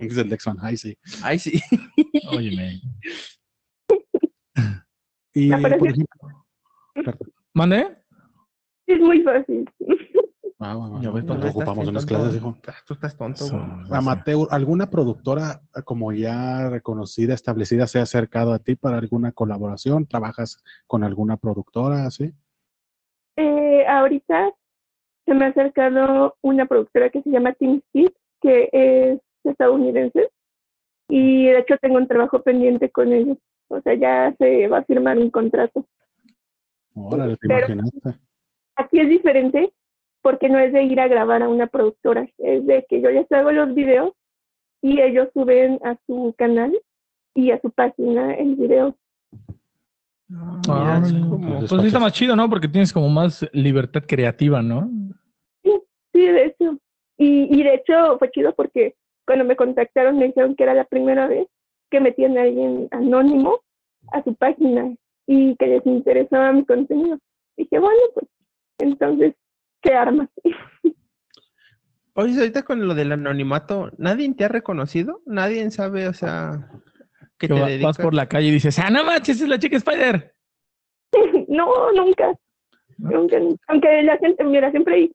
Es 0.00 0.16
el 0.16 0.28
Lexman, 0.28 0.56
ay 0.60 0.76
sí. 0.76 0.96
Ay, 1.22 1.38
sí. 1.38 1.60
Óyeme. 2.30 2.80
Y, 5.32 5.48
pero 5.48 5.78
por 5.78 5.88
sí. 5.88 5.92
ejemplo, 5.94 6.44
perdón. 6.94 7.32
¿Mande? 7.54 7.96
Es 8.88 8.98
muy 8.98 9.22
fácil. 9.22 9.64
Ah, 10.58 10.74
bueno, 10.74 11.00
Ya 11.00 11.10
ves, 11.12 11.24
no 11.24 11.34
ocupamos 11.34 11.86
unas 11.86 12.04
tonto. 12.04 12.20
clases, 12.22 12.36
hijo. 12.40 12.58
Ah, 12.66 12.74
Tú 12.84 12.94
estás 12.94 13.16
tonto. 13.16 13.44
Amateur, 13.92 14.48
¿alguna 14.50 14.90
productora 14.90 15.62
eh, 15.76 15.82
como 15.84 16.12
ya 16.12 16.68
reconocida, 16.68 17.32
establecida, 17.34 17.86
se 17.86 18.00
ha 18.00 18.02
acercado 18.02 18.52
a 18.52 18.58
ti 18.58 18.74
para 18.74 18.98
alguna 18.98 19.30
colaboración? 19.30 20.04
¿Trabajas 20.06 20.62
con 20.88 21.04
alguna 21.04 21.36
productora 21.36 22.06
así? 22.06 22.32
Eh, 23.36 23.86
ahorita 23.86 24.50
se 25.26 25.34
me 25.34 25.44
ha 25.44 25.48
acercado 25.48 26.36
una 26.42 26.66
productora 26.66 27.08
que 27.10 27.22
se 27.22 27.30
llama 27.30 27.52
Team 27.52 27.80
Skid, 27.90 28.10
que 28.42 28.68
es 28.72 29.20
estadounidense, 29.44 30.30
y 31.08 31.46
de 31.46 31.58
hecho 31.60 31.76
tengo 31.80 31.96
un 31.96 32.06
trabajo 32.06 32.42
pendiente 32.42 32.90
con 32.90 33.12
ellos. 33.12 33.38
O 33.68 33.80
sea, 33.82 33.94
ya 33.94 34.34
se 34.38 34.66
va 34.68 34.78
a 34.78 34.84
firmar 34.84 35.16
un 35.18 35.30
contrato. 35.30 35.86
Órale, 36.94 37.36
te 37.36 37.48
Pero- 37.48 37.72
imaginaste. 37.72 38.20
Aquí 38.76 38.98
es 39.00 39.08
diferente 39.08 39.72
porque 40.22 40.48
no 40.48 40.58
es 40.58 40.72
de 40.72 40.82
ir 40.82 41.00
a 41.00 41.08
grabar 41.08 41.42
a 41.42 41.48
una 41.48 41.66
productora, 41.66 42.28
es 42.38 42.66
de 42.66 42.84
que 42.88 43.00
yo 43.00 43.10
ya 43.10 43.24
hago 43.38 43.52
los 43.52 43.74
videos 43.74 44.12
y 44.82 45.00
ellos 45.00 45.28
suben 45.34 45.78
a 45.84 45.96
su 46.06 46.34
canal 46.36 46.76
y 47.34 47.50
a 47.52 47.60
su 47.60 47.70
página 47.70 48.34
el 48.34 48.56
video. 48.56 48.96
Ah, 50.32 50.60
Ah, 50.68 51.02
es 51.04 51.12
como- 51.12 51.58
Pues 51.60 51.70
sí 51.80 51.86
está 51.86 51.98
más 51.98 52.12
chido, 52.12 52.36
¿no? 52.36 52.48
Porque 52.48 52.68
tienes 52.68 52.92
como 52.92 53.08
más 53.08 53.46
libertad 53.52 54.02
creativa, 54.06 54.62
¿no? 54.62 54.88
Sí, 55.62 56.20
de 56.26 56.46
hecho. 56.46 56.78
Y, 57.18 57.54
y 57.58 57.62
de 57.62 57.74
hecho 57.74 58.18
fue 58.18 58.30
chido 58.30 58.54
porque 58.54 58.94
cuando 59.30 59.44
me 59.44 59.54
contactaron 59.54 60.18
me 60.18 60.26
dijeron 60.26 60.56
que 60.56 60.64
era 60.64 60.74
la 60.74 60.82
primera 60.82 61.28
vez 61.28 61.46
que 61.88 62.00
metían 62.00 62.36
a 62.36 62.42
alguien 62.42 62.88
anónimo 62.90 63.60
a 64.10 64.24
su 64.24 64.34
página 64.34 64.92
y 65.24 65.54
que 65.54 65.68
les 65.68 65.86
interesaba 65.86 66.50
mi 66.52 66.64
contenido. 66.64 67.16
Dije, 67.56 67.78
bueno, 67.78 68.00
pues 68.12 68.26
entonces, 68.78 69.36
¿qué 69.82 69.94
armas? 69.94 70.28
Oye, 72.14 72.36
ahorita 72.40 72.64
con 72.64 72.88
lo 72.88 72.94
del 72.96 73.12
anonimato, 73.12 73.92
¿nadie 73.98 74.34
te 74.34 74.44
ha 74.44 74.48
reconocido? 74.48 75.20
¿Nadie 75.26 75.70
sabe, 75.70 76.08
o 76.08 76.12
sea, 76.12 76.68
que 77.38 77.46
Que 77.46 77.54
te 77.54 77.60
va- 77.60 77.68
dedicas? 77.68 77.96
vas 77.98 78.04
por 78.04 78.14
la 78.14 78.26
calle 78.26 78.48
y 78.48 78.52
dices, 78.52 78.80
ah, 78.80 78.90
no 78.90 79.04
manches, 79.04 79.40
es 79.40 79.48
la 79.48 79.60
chica 79.60 79.76
Spider. 79.76 80.34
no, 81.48 81.92
nunca. 81.92 82.34
Nunca, 82.98 83.38
nunca. 83.38 83.62
Aunque 83.68 84.02
la 84.02 84.18
gente, 84.18 84.42
mira, 84.42 84.72
siempre 84.72 85.12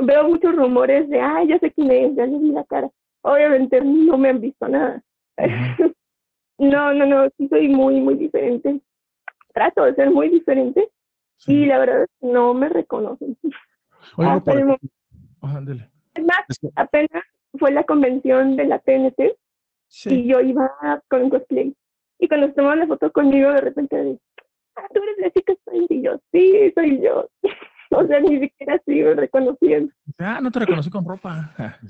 veo 0.00 0.28
muchos 0.28 0.56
rumores 0.56 1.08
de, 1.08 1.20
ay, 1.20 1.46
ya 1.48 1.58
sé 1.60 1.70
quién 1.72 1.90
es, 1.92 2.16
ya 2.16 2.26
le 2.26 2.36
vi 2.38 2.50
la 2.50 2.64
cara. 2.64 2.90
Obviamente 3.22 3.80
no 3.80 4.16
me 4.18 4.28
han 4.30 4.40
visto 4.40 4.68
nada. 4.68 5.02
no, 6.58 6.94
no, 6.94 7.06
no, 7.06 7.28
sí 7.36 7.48
soy 7.48 7.68
muy, 7.68 8.00
muy 8.00 8.14
diferente. 8.14 8.80
Trato 9.52 9.84
de 9.84 9.94
ser 9.94 10.10
muy 10.10 10.28
diferente 10.28 10.88
y 11.46 11.66
la 11.66 11.78
verdad 11.78 12.06
no 12.20 12.54
me 12.54 12.68
reconocen. 12.68 13.36
Oye, 14.16 14.28
Hasta 14.28 14.52
el. 14.52 14.70
Es 16.14 16.24
más, 16.24 16.44
Es 16.48 16.58
que- 16.58 16.70
apenas 16.76 17.22
fue 17.58 17.70
la 17.70 17.84
convención 17.84 18.56
de 18.56 18.64
la 18.66 18.78
TNT 18.80 19.36
Sí. 19.88 20.10
y 20.22 20.26
yo 20.28 20.40
iba 20.40 20.70
con 21.08 21.30
cosplay. 21.30 21.74
Y 22.18 22.28
cuando 22.28 22.48
se 22.48 22.54
tomaron 22.54 22.80
la 22.80 22.86
foto 22.86 23.10
conmigo, 23.12 23.50
de 23.52 23.60
repente, 23.60 24.18
ah, 24.76 24.86
tú 24.92 25.02
eres 25.02 25.18
la 25.18 25.30
chica 25.30 25.52
Spider", 25.52 25.86
y 25.92 26.02
yo, 26.02 26.18
sí, 26.32 26.72
soy 26.74 27.00
yo. 27.00 27.28
o 27.90 28.06
sea, 28.06 28.20
ni 28.20 28.40
siquiera 28.40 28.74
así 28.74 29.02
me 29.02 29.14
reconocían. 29.14 29.92
Ah, 30.18 30.40
no 30.42 30.50
te 30.50 30.60
reconocí 30.60 30.90
con 30.90 31.04
ropa. 31.04 31.54
Ah. 31.58 31.76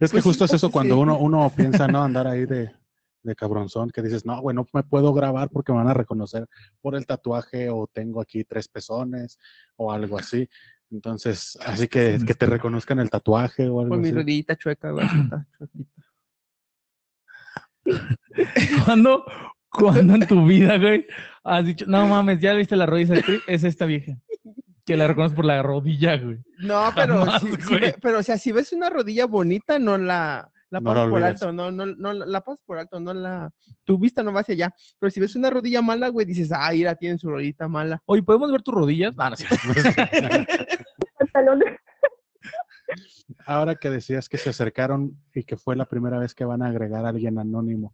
Es 0.00 0.10
que 0.10 0.16
Pues 0.16 0.24
justo 0.24 0.44
es 0.44 0.54
eso 0.54 0.70
cuando 0.70 0.94
sí. 0.94 1.00
uno, 1.00 1.18
uno 1.18 1.52
piensa, 1.54 1.86
¿no? 1.88 2.02
Andar 2.02 2.26
ahí 2.26 2.46
de, 2.46 2.70
de 3.22 3.34
cabronzón, 3.34 3.90
que 3.90 4.02
dices, 4.02 4.24
no, 4.24 4.40
güey, 4.40 4.54
no 4.54 4.66
me 4.72 4.82
puedo 4.82 5.12
grabar 5.12 5.48
porque 5.50 5.72
me 5.72 5.78
van 5.78 5.88
a 5.88 5.94
reconocer 5.94 6.46
por 6.80 6.94
el 6.94 7.06
tatuaje 7.06 7.68
o 7.70 7.86
tengo 7.92 8.20
aquí 8.20 8.44
tres 8.44 8.68
pezones 8.68 9.38
o 9.76 9.92
algo 9.92 10.18
así. 10.18 10.48
Entonces, 10.90 11.58
así 11.66 11.88
que, 11.88 12.18
que 12.24 12.34
te 12.34 12.46
reconozcan 12.46 13.00
el 13.00 13.10
tatuaje 13.10 13.68
o 13.68 13.80
algo 13.80 13.90
Con 13.90 14.00
mi 14.00 14.12
rodillita 14.12 14.56
chueca, 14.56 14.90
güey. 14.92 15.06
¿Cuándo, 18.84 19.24
cuándo 19.76 20.14
en 20.14 20.26
tu 20.26 20.44
vida, 20.46 20.78
güey, 20.78 21.06
has 21.44 21.64
dicho, 21.66 21.84
no 21.86 22.06
mames, 22.06 22.40
ya 22.40 22.52
viste 22.54 22.76
la 22.76 22.86
rodilla? 22.86 23.14
Es 23.46 23.64
esta 23.64 23.86
vieja. 23.86 24.16
Que 24.84 24.96
la 24.96 25.08
reconoces 25.08 25.34
por 25.36 25.44
la 25.44 25.62
rodilla, 25.62 26.16
güey. 26.16 26.38
No, 26.58 26.90
pero, 26.94 27.24
Jamás, 27.24 27.42
si, 27.42 27.48
si 27.56 27.68
güey. 27.68 27.80
ve- 27.80 27.96
pero 28.00 28.18
o 28.20 28.22
sea, 28.22 28.38
si 28.38 28.52
ves 28.52 28.72
una 28.72 28.88
rodilla 28.88 29.26
bonita, 29.26 29.78
no 29.80 29.98
la, 29.98 30.48
la 30.70 30.80
No 30.80 30.84
pasas 30.84 31.08
por 31.10 31.22
alto, 31.24 31.52
no, 31.52 31.70
no, 31.72 31.86
no, 31.86 32.12
la 32.12 32.40
pasas 32.40 32.60
por 32.64 32.78
alto, 32.78 33.00
no 33.00 33.12
la, 33.12 33.50
tu 33.84 33.98
vista 33.98 34.22
no 34.22 34.32
va 34.32 34.40
hacia 34.40 34.54
allá. 34.54 34.74
Pero 35.00 35.10
si 35.10 35.18
ves 35.20 35.34
una 35.34 35.50
rodilla 35.50 35.82
mala, 35.82 36.08
güey, 36.08 36.24
dices, 36.26 36.50
ah, 36.52 36.70
mira, 36.72 36.94
tienen 36.94 37.18
su 37.18 37.28
rodillita 37.28 37.66
mala. 37.68 38.00
Oye, 38.06 38.22
¿podemos 38.22 38.50
ver 38.52 38.62
tus 38.62 38.74
rodillas? 38.74 39.14
Ah, 39.18 39.30
no, 39.30 39.36
sí. 39.36 39.44
Pantalón. 41.18 41.62
Ahora 43.46 43.74
que 43.74 43.90
decías 43.90 44.28
que 44.28 44.38
se 44.38 44.50
acercaron 44.50 45.16
y 45.34 45.42
que 45.44 45.56
fue 45.56 45.74
la 45.76 45.84
primera 45.86 46.18
vez 46.18 46.34
que 46.34 46.44
van 46.44 46.62
a 46.62 46.68
agregar 46.68 47.04
a 47.04 47.08
alguien 47.08 47.38
anónimo, 47.38 47.92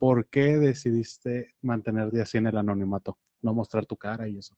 ¿por 0.00 0.26
qué 0.28 0.56
decidiste 0.56 1.54
mantenerte 1.60 2.22
así 2.22 2.38
en 2.38 2.46
el 2.46 2.56
anonimato? 2.56 3.18
No 3.42 3.52
mostrar 3.52 3.84
tu 3.84 3.96
cara 3.96 4.26
y 4.26 4.38
eso. 4.38 4.56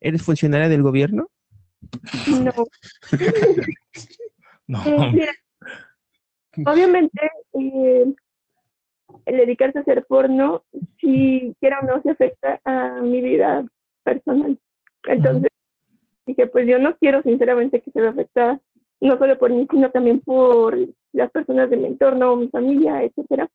¿Eres 0.00 0.22
funcionaria 0.22 0.68
del 0.68 0.82
gobierno? 0.82 1.28
No. 2.40 2.52
No, 4.66 4.82
Eh, 4.86 5.10
mira, 5.12 5.32
obviamente, 6.64 7.20
eh, 7.52 8.14
el 9.26 9.36
dedicarse 9.36 9.78
a 9.78 9.82
hacer 9.82 10.06
porno, 10.08 10.64
si 10.98 11.54
quiera 11.60 11.80
o 11.80 11.84
no, 11.84 12.00
se 12.00 12.12
afecta 12.12 12.62
a 12.64 13.02
mi 13.02 13.20
vida 13.20 13.62
personal. 14.04 14.58
Entonces, 15.06 15.50
dije, 16.24 16.46
pues 16.46 16.66
yo 16.66 16.78
no 16.78 16.96
quiero 16.96 17.20
sinceramente 17.20 17.82
que 17.82 17.90
se 17.90 18.00
vea 18.00 18.08
afectada, 18.08 18.58
no 19.02 19.18
solo 19.18 19.36
por 19.36 19.50
mí, 19.50 19.66
sino 19.70 19.90
también 19.90 20.20
por 20.20 20.78
las 21.12 21.30
personas 21.30 21.68
de 21.68 21.76
mi 21.76 21.88
entorno, 21.88 22.36
mi 22.36 22.48
familia, 22.48 23.02
etcétera. 23.02 23.50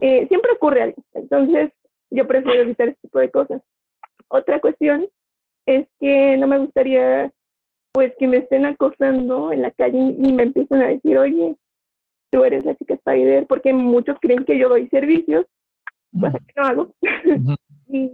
Eh, 0.00 0.26
siempre 0.28 0.52
ocurre 0.52 0.82
algo. 0.82 1.02
Entonces, 1.14 1.70
yo 2.10 2.26
prefiero 2.26 2.62
evitar 2.62 2.88
este 2.88 3.00
tipo 3.02 3.18
de 3.18 3.30
cosas. 3.30 3.62
Otra 4.28 4.60
cuestión 4.60 5.08
es 5.66 5.86
que 6.00 6.36
no 6.36 6.46
me 6.46 6.58
gustaría 6.58 7.32
pues 7.92 8.14
que 8.18 8.26
me 8.26 8.38
estén 8.38 8.64
acosando 8.64 9.52
en 9.52 9.62
la 9.62 9.70
calle 9.70 9.98
y 9.98 10.32
me 10.32 10.44
empiezan 10.44 10.80
a 10.80 10.88
decir, 10.88 11.18
oye, 11.18 11.54
tú 12.30 12.42
eres 12.42 12.64
la 12.64 12.74
chica 12.74 12.94
Spider, 12.94 13.46
porque 13.46 13.72
muchos 13.74 14.16
creen 14.20 14.44
que 14.44 14.58
yo 14.58 14.70
doy 14.70 14.88
servicios, 14.88 15.46
cosa 16.18 16.38
que 16.38 16.54
no 16.56 16.66
hago. 16.66 16.94
Y 17.94 18.10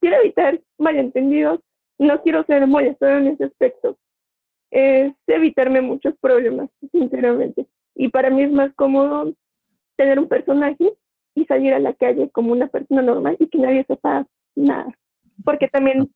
quiero 0.00 0.16
evitar 0.16 0.60
malentendidos, 0.78 1.60
no 1.96 2.20
quiero 2.22 2.42
ser 2.42 2.66
molestada 2.66 3.18
en 3.18 3.28
ese 3.28 3.44
aspecto. 3.44 3.96
Es 4.72 5.12
evitarme 5.28 5.80
muchos 5.80 6.16
problemas, 6.18 6.68
sinceramente. 6.90 7.68
Y 7.94 8.08
para 8.08 8.30
mí 8.30 8.42
es 8.42 8.50
más 8.50 8.74
cómodo 8.74 9.32
tener 9.94 10.18
un 10.18 10.26
personaje 10.26 10.92
y 11.34 11.44
salir 11.46 11.74
a 11.74 11.78
la 11.78 11.94
calle 11.94 12.30
como 12.30 12.52
una 12.52 12.66
persona 12.68 13.02
normal 13.02 13.36
y 13.38 13.48
que 13.48 13.58
nadie 13.58 13.84
sepa 13.84 14.26
nada. 14.54 14.92
Porque 15.44 15.68
también 15.68 16.10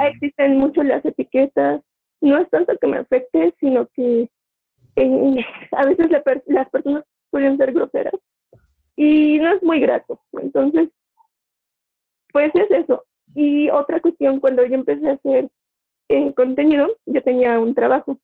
existen 0.00 0.56
mucho 0.58 0.82
las 0.82 1.04
etiquetas. 1.04 1.82
No 2.20 2.38
es 2.38 2.48
tanto 2.50 2.76
que 2.78 2.86
me 2.86 2.98
afecte, 2.98 3.54
sino 3.60 3.86
que 3.94 4.28
eh, 4.96 5.36
a 5.72 5.84
veces 5.86 6.10
la 6.10 6.22
per- 6.22 6.44
las 6.46 6.68
personas 6.70 7.04
pueden 7.30 7.56
ser 7.56 7.72
groseras 7.72 8.14
y 8.96 9.38
no 9.38 9.52
es 9.54 9.62
muy 9.62 9.80
grato. 9.80 10.20
Entonces, 10.32 10.88
pues 12.32 12.50
es 12.54 12.70
eso. 12.70 13.04
Y 13.34 13.70
otra 13.70 14.00
cuestión, 14.00 14.40
cuando 14.40 14.64
yo 14.64 14.74
empecé 14.74 15.08
a 15.08 15.14
hacer 15.14 15.48
eh, 16.08 16.32
contenido, 16.34 16.88
yo 17.06 17.22
tenía 17.22 17.58
un 17.58 17.74
trabajo 17.74 18.18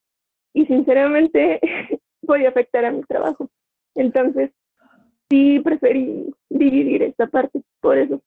y 0.52 0.66
sinceramente 0.66 1.60
podía 2.26 2.50
afectar 2.50 2.84
a 2.84 2.90
mi 2.92 3.02
trabajo. 3.02 3.48
Entonces, 3.94 4.50
sí 5.30 5.60
preferí 5.60 6.30
dividir 6.50 7.02
esta 7.02 7.26
parte, 7.26 7.62
por 7.80 7.96
eso. 7.98 8.22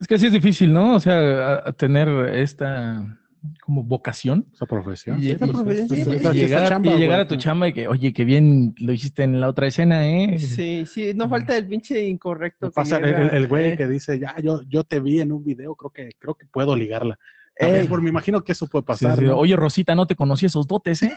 Es 0.00 0.08
que 0.08 0.18
sí 0.18 0.26
es 0.26 0.32
difícil, 0.32 0.72
¿no? 0.72 0.96
O 0.96 1.00
sea, 1.00 1.54
a- 1.54 1.68
a 1.68 1.72
tener 1.72 2.08
esta 2.34 3.18
como 3.60 3.82
vocación. 3.82 4.46
Esa 4.52 4.66
profesión. 4.66 5.20
Y, 5.20 5.34
profesión, 5.34 6.32
llegar, 6.34 6.68
chamba, 6.68 6.92
y 6.92 6.98
llegar 6.98 7.18
güey, 7.18 7.24
a 7.24 7.28
tu 7.28 7.36
chamba 7.36 7.68
y 7.68 7.72
que, 7.72 7.88
oye, 7.88 8.12
qué 8.12 8.24
bien 8.24 8.72
lo 8.78 8.92
hiciste 8.92 9.24
en 9.24 9.40
la 9.40 9.48
otra 9.48 9.66
escena, 9.66 10.08
¿eh? 10.08 10.38
Sí, 10.38 10.86
sí, 10.86 11.12
no 11.14 11.28
falta 11.28 11.56
el 11.56 11.66
pinche 11.66 12.06
incorrecto. 12.06 12.68
que 12.68 12.74
Pasa 12.74 12.98
el, 12.98 13.04
llega, 13.04 13.22
el- 13.22 13.34
el 13.36 13.48
güey 13.48 13.72
eh, 13.72 13.76
que 13.76 13.88
dice, 13.88 14.18
ya, 14.18 14.36
yo, 14.40 14.62
yo 14.68 14.84
te 14.84 15.00
vi 15.00 15.20
en 15.20 15.32
un 15.32 15.42
video, 15.44 15.74
creo 15.74 15.90
que, 15.90 16.10
creo 16.18 16.34
que 16.34 16.46
puedo 16.46 16.76
ligarla. 16.76 17.18
Eh, 17.56 17.70
ver, 17.70 17.88
por, 17.88 18.00
me 18.00 18.08
imagino 18.08 18.42
que 18.42 18.52
eso 18.52 18.66
puede 18.66 18.82
pasar. 18.84 19.18
sí, 19.18 19.24
¿no? 19.24 19.36
Oye, 19.36 19.54
Rosita, 19.56 19.94
no 19.94 20.06
te 20.06 20.16
conocí 20.16 20.46
esos 20.46 20.66
dotes, 20.66 21.02
¿eh? 21.02 21.12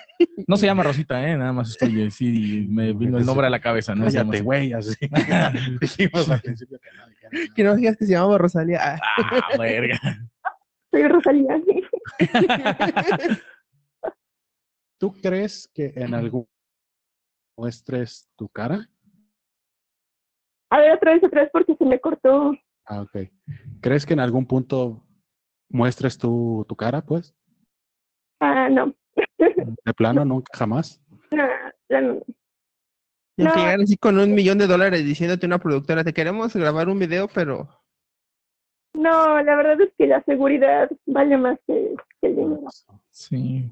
No 0.48 0.58
se 0.58 0.66
llama 0.68 0.84
Rosita, 0.84 1.28
¿eh? 1.28 1.38
Nada 1.38 1.54
más 1.54 1.70
estoy, 1.72 2.12
sí, 2.12 2.68
me 2.70 2.92
vino 2.94 3.18
el 3.18 3.26
nombre 3.26 3.48
a 3.48 3.50
la 3.50 3.62
cabeza, 3.62 3.96
¿no? 3.96 4.10
Se 4.10 4.18
llama 4.18 4.32
Cállate, 4.34 4.38
así. 4.38 4.44
güey, 4.44 4.74
así. 4.74 4.96
Dijimos 5.82 6.30
al 6.30 6.42
principio 6.42 6.78
que 6.80 6.90
no 6.98 7.08
dijera. 7.08 7.54
Que 7.56 7.64
no 7.64 7.76
digas 7.76 7.98
que 7.98 8.06
se 8.06 8.12
llamaba 8.12 8.38
Rosalía. 8.38 8.80
Ah, 8.96 9.00
Ah, 9.18 9.58
verga. 9.58 10.00
Soy 10.92 11.08
Rosalía. 11.08 11.62
¿Tú 15.00 15.14
crees 15.22 15.70
que 15.74 15.94
en 15.96 16.14
algún 16.14 16.48
muestres 17.58 18.30
tu 18.36 18.48
cara? 18.50 18.88
A 20.70 20.80
ver, 20.80 20.92
otra 20.94 21.14
vez, 21.14 21.24
otra 21.24 21.42
vez, 21.42 21.50
porque 21.52 21.76
se 21.76 21.86
me 21.86 22.00
cortó. 22.00 22.54
Ah, 22.86 23.02
ok. 23.02 23.30
¿Crees 23.82 24.06
que 24.06 24.14
en 24.14 24.20
algún 24.20 24.46
punto 24.46 25.05
muestres 25.70 26.18
tu, 26.18 26.66
tu 26.68 26.76
cara, 26.76 27.02
pues? 27.02 27.34
Ah, 28.40 28.70
no. 28.70 28.94
De 29.38 29.94
plano, 29.94 30.26
nunca, 30.26 30.52
jamás. 30.58 31.02
No, 31.32 31.46
no, 31.90 32.02
no. 32.02 32.22
Y 33.38 33.44
No. 33.44 33.54
llegan 33.56 33.82
así 33.82 33.98
con 33.98 34.18
un 34.18 34.34
millón 34.34 34.58
de 34.58 34.68
dólares 34.68 35.04
diciéndote 35.04 35.46
una 35.46 35.60
productora, 35.60 36.04
te 36.04 36.14
queremos 36.14 36.56
grabar 36.56 36.88
un 36.88 37.00
video, 37.00 37.28
pero 37.28 37.68
No, 38.94 39.42
la 39.42 39.56
verdad 39.58 39.80
es 39.82 39.92
que 39.98 40.08
la 40.08 40.24
seguridad 40.24 40.90
vale 41.06 41.38
más 41.38 41.60
que, 41.68 41.96
que 42.22 42.28
el 42.28 42.36
dinero. 42.36 42.68
Sí. 43.10 43.70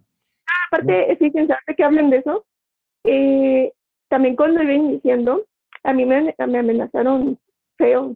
Aparte, 0.68 1.16
fíjense, 1.18 1.54
ahorita 1.54 1.74
que 1.76 1.84
hablen 1.84 2.10
de 2.10 2.18
eso, 2.18 2.46
eh, 3.06 3.72
también 4.10 4.36
cuando 4.36 4.62
iba 4.64 4.74
iniciando, 4.74 5.46
a 5.84 5.94
mí 5.94 6.06
me, 6.06 6.36
me 6.48 6.60
amenazaron 6.60 7.40
feo. 7.78 8.16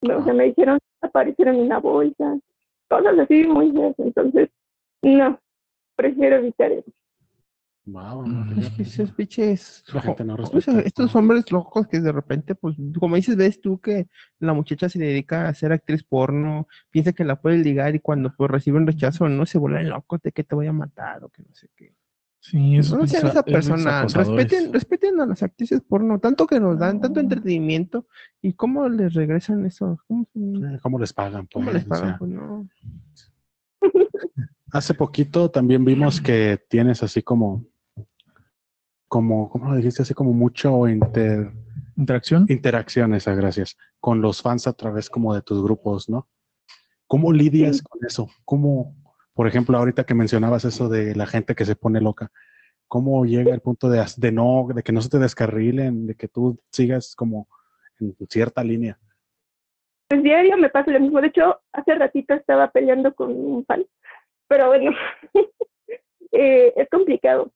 Me- 0.00 0.14
O 0.14 0.24
sea, 0.24 0.32
me 0.32 0.44
dijeron 0.44 0.78
aparecieron 1.00 1.56
en 1.56 1.68
la 1.68 1.78
bolsa, 1.78 2.38
cosas 2.88 3.18
así 3.18 3.44
muy 3.46 3.72
feas. 3.72 3.94
Entonces, 3.98 4.50
no, 5.02 5.38
prefiero 5.96 6.36
evitar 6.36 6.72
eso. 6.72 6.90
Wow, 7.86 8.26
Mm. 8.26 8.46
esos 8.78 9.12
pinches... 9.12 9.84
Estos 10.84 11.14
hombres 11.14 11.50
locos 11.52 11.86
que 11.86 12.00
de 12.00 12.12
repente, 12.12 12.54
pues, 12.54 12.76
como 12.98 13.16
dices, 13.16 13.36
ves 13.36 13.60
tú 13.60 13.78
que 13.78 14.06
la 14.38 14.54
muchacha 14.54 14.88
se 14.88 14.98
dedica 14.98 15.48
a 15.48 15.54
ser 15.54 15.72
actriz 15.72 16.02
porno, 16.02 16.66
piensa 16.90 17.12
que 17.12 17.24
la 17.24 17.40
puede 17.40 17.58
ligar 17.58 17.94
y 17.94 18.00
cuando 18.00 18.34
pues 18.34 18.50
recibe 18.50 18.78
un 18.78 18.86
rechazo, 18.86 19.28
no 19.28 19.44
se 19.44 19.58
vuelven 19.58 19.90
locos 19.90 20.22
de 20.22 20.32
que 20.32 20.44
te 20.44 20.54
voy 20.54 20.66
a 20.66 20.72
matar 20.72 21.24
o 21.24 21.28
que 21.28 21.42
no 21.42 21.54
sé 21.54 21.68
qué. 21.76 21.92
Sí, 22.46 22.76
eso 22.76 22.98
no 22.98 23.06
sean 23.06 23.26
esa 23.28 23.42
persona, 23.42 24.02
respeten, 24.02 24.70
respeten 24.70 25.18
a 25.18 25.24
las 25.24 25.42
actrices 25.42 25.80
porno, 25.80 26.18
tanto 26.20 26.46
que 26.46 26.60
nos 26.60 26.78
dan, 26.78 27.00
tanto 27.00 27.18
entretenimiento, 27.18 28.06
y 28.42 28.52
cómo 28.52 28.86
les 28.86 29.14
regresan 29.14 29.64
eso, 29.64 29.98
cómo, 30.06 30.26
¿Cómo 30.82 30.98
les 30.98 31.14
pagan? 31.14 31.48
cómo 31.50 31.64
pues? 31.70 31.76
les 31.76 31.86
O 31.86 31.88
pagan, 31.88 32.06
sea, 32.10 32.18
pues 32.18 32.30
no. 32.30 32.68
Hace 34.72 34.92
poquito 34.92 35.50
también 35.50 35.86
vimos 35.86 36.20
que 36.20 36.60
tienes 36.68 37.02
así 37.02 37.22
como, 37.22 37.64
como, 39.08 39.48
¿cómo 39.48 39.70
lo 39.70 39.76
dijiste? 39.76 40.02
Así 40.02 40.12
como 40.12 40.34
mucho 40.34 40.86
inter, 40.86 41.50
Interacción. 41.96 42.44
interacciones, 42.50 43.26
ah, 43.26 43.34
gracias, 43.34 43.78
con 44.00 44.20
los 44.20 44.42
fans 44.42 44.66
a 44.66 44.74
través 44.74 45.08
como 45.08 45.34
de 45.34 45.40
tus 45.40 45.62
grupos, 45.62 46.10
¿no? 46.10 46.28
¿Cómo 47.06 47.32
lidias 47.32 47.78
Sí. 47.78 47.82
con 47.88 48.00
eso? 48.06 48.28
¿Cómo, 48.44 48.94
por 49.34 49.48
ejemplo, 49.48 49.76
ahorita 49.76 50.04
que 50.04 50.14
mencionabas 50.14 50.64
eso 50.64 50.88
de 50.88 51.14
la 51.14 51.26
gente 51.26 51.54
que 51.54 51.64
se 51.64 51.76
pone 51.76 52.00
loca, 52.00 52.30
¿cómo 52.86 53.24
llega 53.24 53.52
el 53.52 53.60
punto 53.60 53.88
de, 53.88 54.32
no, 54.32 54.68
de 54.72 54.82
que 54.82 54.92
no 54.92 55.02
se 55.02 55.08
te 55.10 55.18
descarrilen, 55.18 56.06
de 56.06 56.14
que 56.14 56.28
tú 56.28 56.58
sigas 56.70 57.14
como 57.16 57.48
en 57.98 58.14
cierta 58.28 58.62
línea? 58.62 58.98
Pues 60.08 60.22
diario 60.22 60.56
me 60.56 60.68
pasa 60.68 60.92
lo 60.92 61.00
mismo. 61.00 61.20
De 61.20 61.28
hecho, 61.28 61.60
hace 61.72 61.94
ratito 61.96 62.34
estaba 62.34 62.70
peleando 62.70 63.12
con 63.14 63.30
un 63.30 63.64
fan, 63.64 63.84
pero 64.46 64.68
bueno, 64.68 64.92
eh, 66.32 66.72
es 66.76 66.88
complicado. 66.88 67.50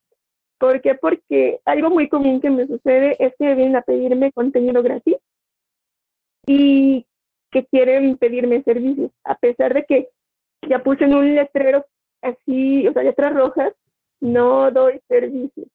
¿Por 0.58 0.80
qué? 0.80 0.96
Porque 0.96 1.60
algo 1.64 1.90
muy 1.90 2.08
común 2.08 2.40
que 2.40 2.50
me 2.50 2.66
sucede 2.66 3.16
es 3.20 3.32
que 3.38 3.54
vienen 3.54 3.76
a 3.76 3.82
pedirme 3.82 4.32
contenido 4.32 4.82
gratis 4.82 5.16
y 6.46 7.06
que 7.52 7.64
quieren 7.66 8.16
pedirme 8.16 8.62
servicios, 8.64 9.12
a 9.22 9.36
pesar 9.36 9.74
de 9.74 9.84
que 9.84 10.08
ya 10.68 10.82
puse 10.82 11.04
en 11.04 11.14
un 11.14 11.34
letrero 11.34 11.84
así, 12.22 12.86
o 12.88 12.92
sea, 12.92 13.02
letras 13.02 13.34
rojas, 13.34 13.72
no 14.20 14.70
doy 14.70 15.00
servicios. 15.08 15.68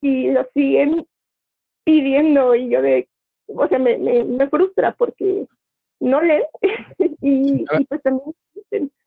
Y 0.00 0.30
lo 0.30 0.46
siguen 0.54 1.06
pidiendo 1.84 2.54
y 2.54 2.70
yo 2.70 2.82
de, 2.82 3.08
o 3.48 3.66
sea, 3.68 3.78
me, 3.78 3.96
me, 3.98 4.24
me 4.24 4.48
frustra 4.48 4.92
porque 4.92 5.46
no 6.00 6.20
leen 6.20 6.42
y, 7.20 7.62
y 7.62 7.84
pues 7.88 8.02
también 8.02 8.34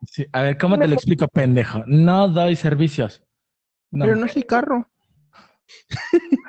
Sí, 0.06 0.26
A 0.32 0.42
ver, 0.42 0.58
¿cómo 0.58 0.78
te 0.78 0.88
lo 0.88 0.94
explico, 0.94 1.28
pendejo? 1.28 1.84
No 1.86 2.28
doy 2.30 2.56
servicios. 2.56 3.22
No, 3.92 4.06
Pero 4.06 4.18
no 4.18 4.28
soy 4.28 4.44
carro. 4.44 4.90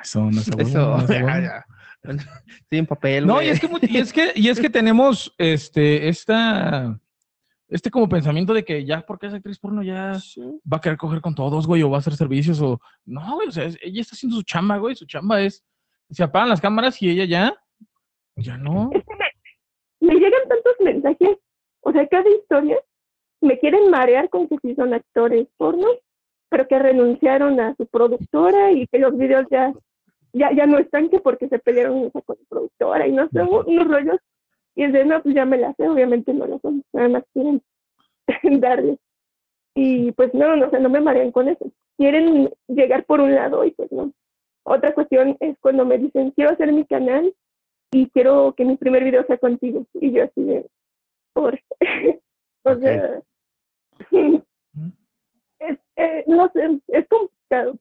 eso 0.01 0.31
no 0.31 0.41
se 0.41 0.61
Eso, 0.61 0.97
no 0.97 1.07
se. 1.07 1.17
Estoy 2.03 2.79
en 2.79 2.87
papel. 2.87 3.27
No, 3.27 3.41
y 3.41 3.49
es 3.49 3.59
que, 3.59 3.69
y 3.81 3.97
es 3.97 4.11
que, 4.11 4.31
y 4.35 4.49
es 4.49 4.59
que 4.59 4.71
tenemos 4.71 5.35
este, 5.37 6.09
esta, 6.09 6.99
este 7.71 7.89
como 7.89 8.07
pensamiento 8.07 8.53
de 8.53 8.63
que 8.63 8.85
ya 8.85 9.01
porque 9.01 9.25
es 9.27 9.33
actriz 9.33 9.57
porno 9.57 9.81
ya 9.81 10.13
Sí. 10.15 10.41
va 10.71 10.77
a 10.77 10.81
querer 10.81 10.97
coger 10.99 11.21
con 11.21 11.33
todos, 11.33 11.65
güey, 11.65 11.81
o 11.81 11.89
va 11.89 11.97
a 11.97 11.99
hacer 11.99 12.13
servicios, 12.13 12.61
o 12.61 12.79
no, 13.05 13.35
güey, 13.35 13.47
o 13.47 13.51
sea, 13.51 13.63
es- 13.65 13.79
ella 13.81 14.01
está 14.01 14.13
haciendo 14.15 14.35
su 14.37 14.43
chamba, 14.43 14.77
güey, 14.77 14.95
su 14.95 15.05
chamba 15.07 15.41
es, 15.41 15.63
se 16.11 16.21
apagan 16.23 16.49
las 16.49 16.61
cámaras 16.61 17.01
y 17.01 17.09
ella 17.09 17.25
ya, 17.25 17.55
ya 18.35 18.57
no. 18.57 18.91
es 18.93 19.03
que 19.03 19.15
me, 19.15 20.13
me 20.13 20.19
llegan 20.19 20.41
tantos 20.47 20.73
mensajes, 20.81 21.37
o 21.81 21.91
sea, 21.91 22.05
cada 22.07 22.29
historia 22.29 22.77
me 23.41 23.57
quieren 23.57 23.89
marear 23.89 24.29
con 24.29 24.47
que 24.47 24.57
sí 24.61 24.75
son 24.75 24.93
actores 24.93 25.47
porno, 25.57 25.87
pero 26.49 26.67
que 26.67 26.77
renunciaron 26.77 27.59
a 27.59 27.73
su 27.75 27.87
productora 27.87 28.71
y 28.73 28.85
que 28.87 28.99
los 28.99 29.17
videos 29.17 29.45
ya, 29.49 29.73
ya, 30.33 30.51
ya 30.53 30.65
no 30.65 30.77
están 30.77 31.09
que 31.09 31.19
porque 31.19 31.47
se 31.47 31.57
pelearon 31.59 32.09
con 32.11 32.21
su 32.37 32.45
productora 32.49 33.07
y 33.07 33.13
no 33.13 33.27
sé, 33.29 33.41
unos 33.41 33.87
rollos. 33.87 34.17
Y 34.75 34.83
es 34.83 34.93
de, 34.93 35.05
no, 35.05 35.21
pues 35.21 35.35
ya 35.35 35.45
me 35.45 35.57
la 35.57 35.73
sé, 35.73 35.87
obviamente 35.87 36.33
no 36.33 36.47
lo 36.47 36.59
son, 36.59 36.83
nada 36.93 37.09
más 37.09 37.23
quieren 37.33 37.61
darle. 38.61 38.97
Y 39.75 40.11
pues 40.13 40.33
no, 40.33 40.55
no, 40.55 40.67
o 40.67 40.69
sea, 40.69 40.79
no 40.79 40.89
me 40.89 41.01
marean 41.01 41.31
con 41.31 41.47
eso. 41.47 41.71
Quieren 41.97 42.51
llegar 42.67 43.05
por 43.05 43.21
un 43.21 43.33
lado 43.33 43.63
y 43.63 43.71
pues 43.71 43.91
no. 43.91 44.11
Otra 44.63 44.93
cuestión 44.93 45.37
es 45.39 45.57
cuando 45.59 45.85
me 45.85 45.97
dicen, 45.97 46.31
quiero 46.31 46.51
hacer 46.51 46.71
mi 46.71 46.85
canal 46.85 47.33
y 47.91 48.09
quiero 48.09 48.53
que 48.55 48.65
mi 48.65 48.77
primer 48.77 49.03
video 49.03 49.25
sea 49.25 49.37
contigo. 49.37 49.85
Y 49.93 50.11
yo 50.11 50.23
así 50.23 50.43
de, 50.43 50.65
por... 51.33 51.59
o 52.63 52.75
sea, 52.75 53.21
es, 55.59 55.77
eh, 55.95 56.23
no 56.27 56.51
sé, 56.53 56.79
es 56.87 57.07
complicado. 57.07 57.77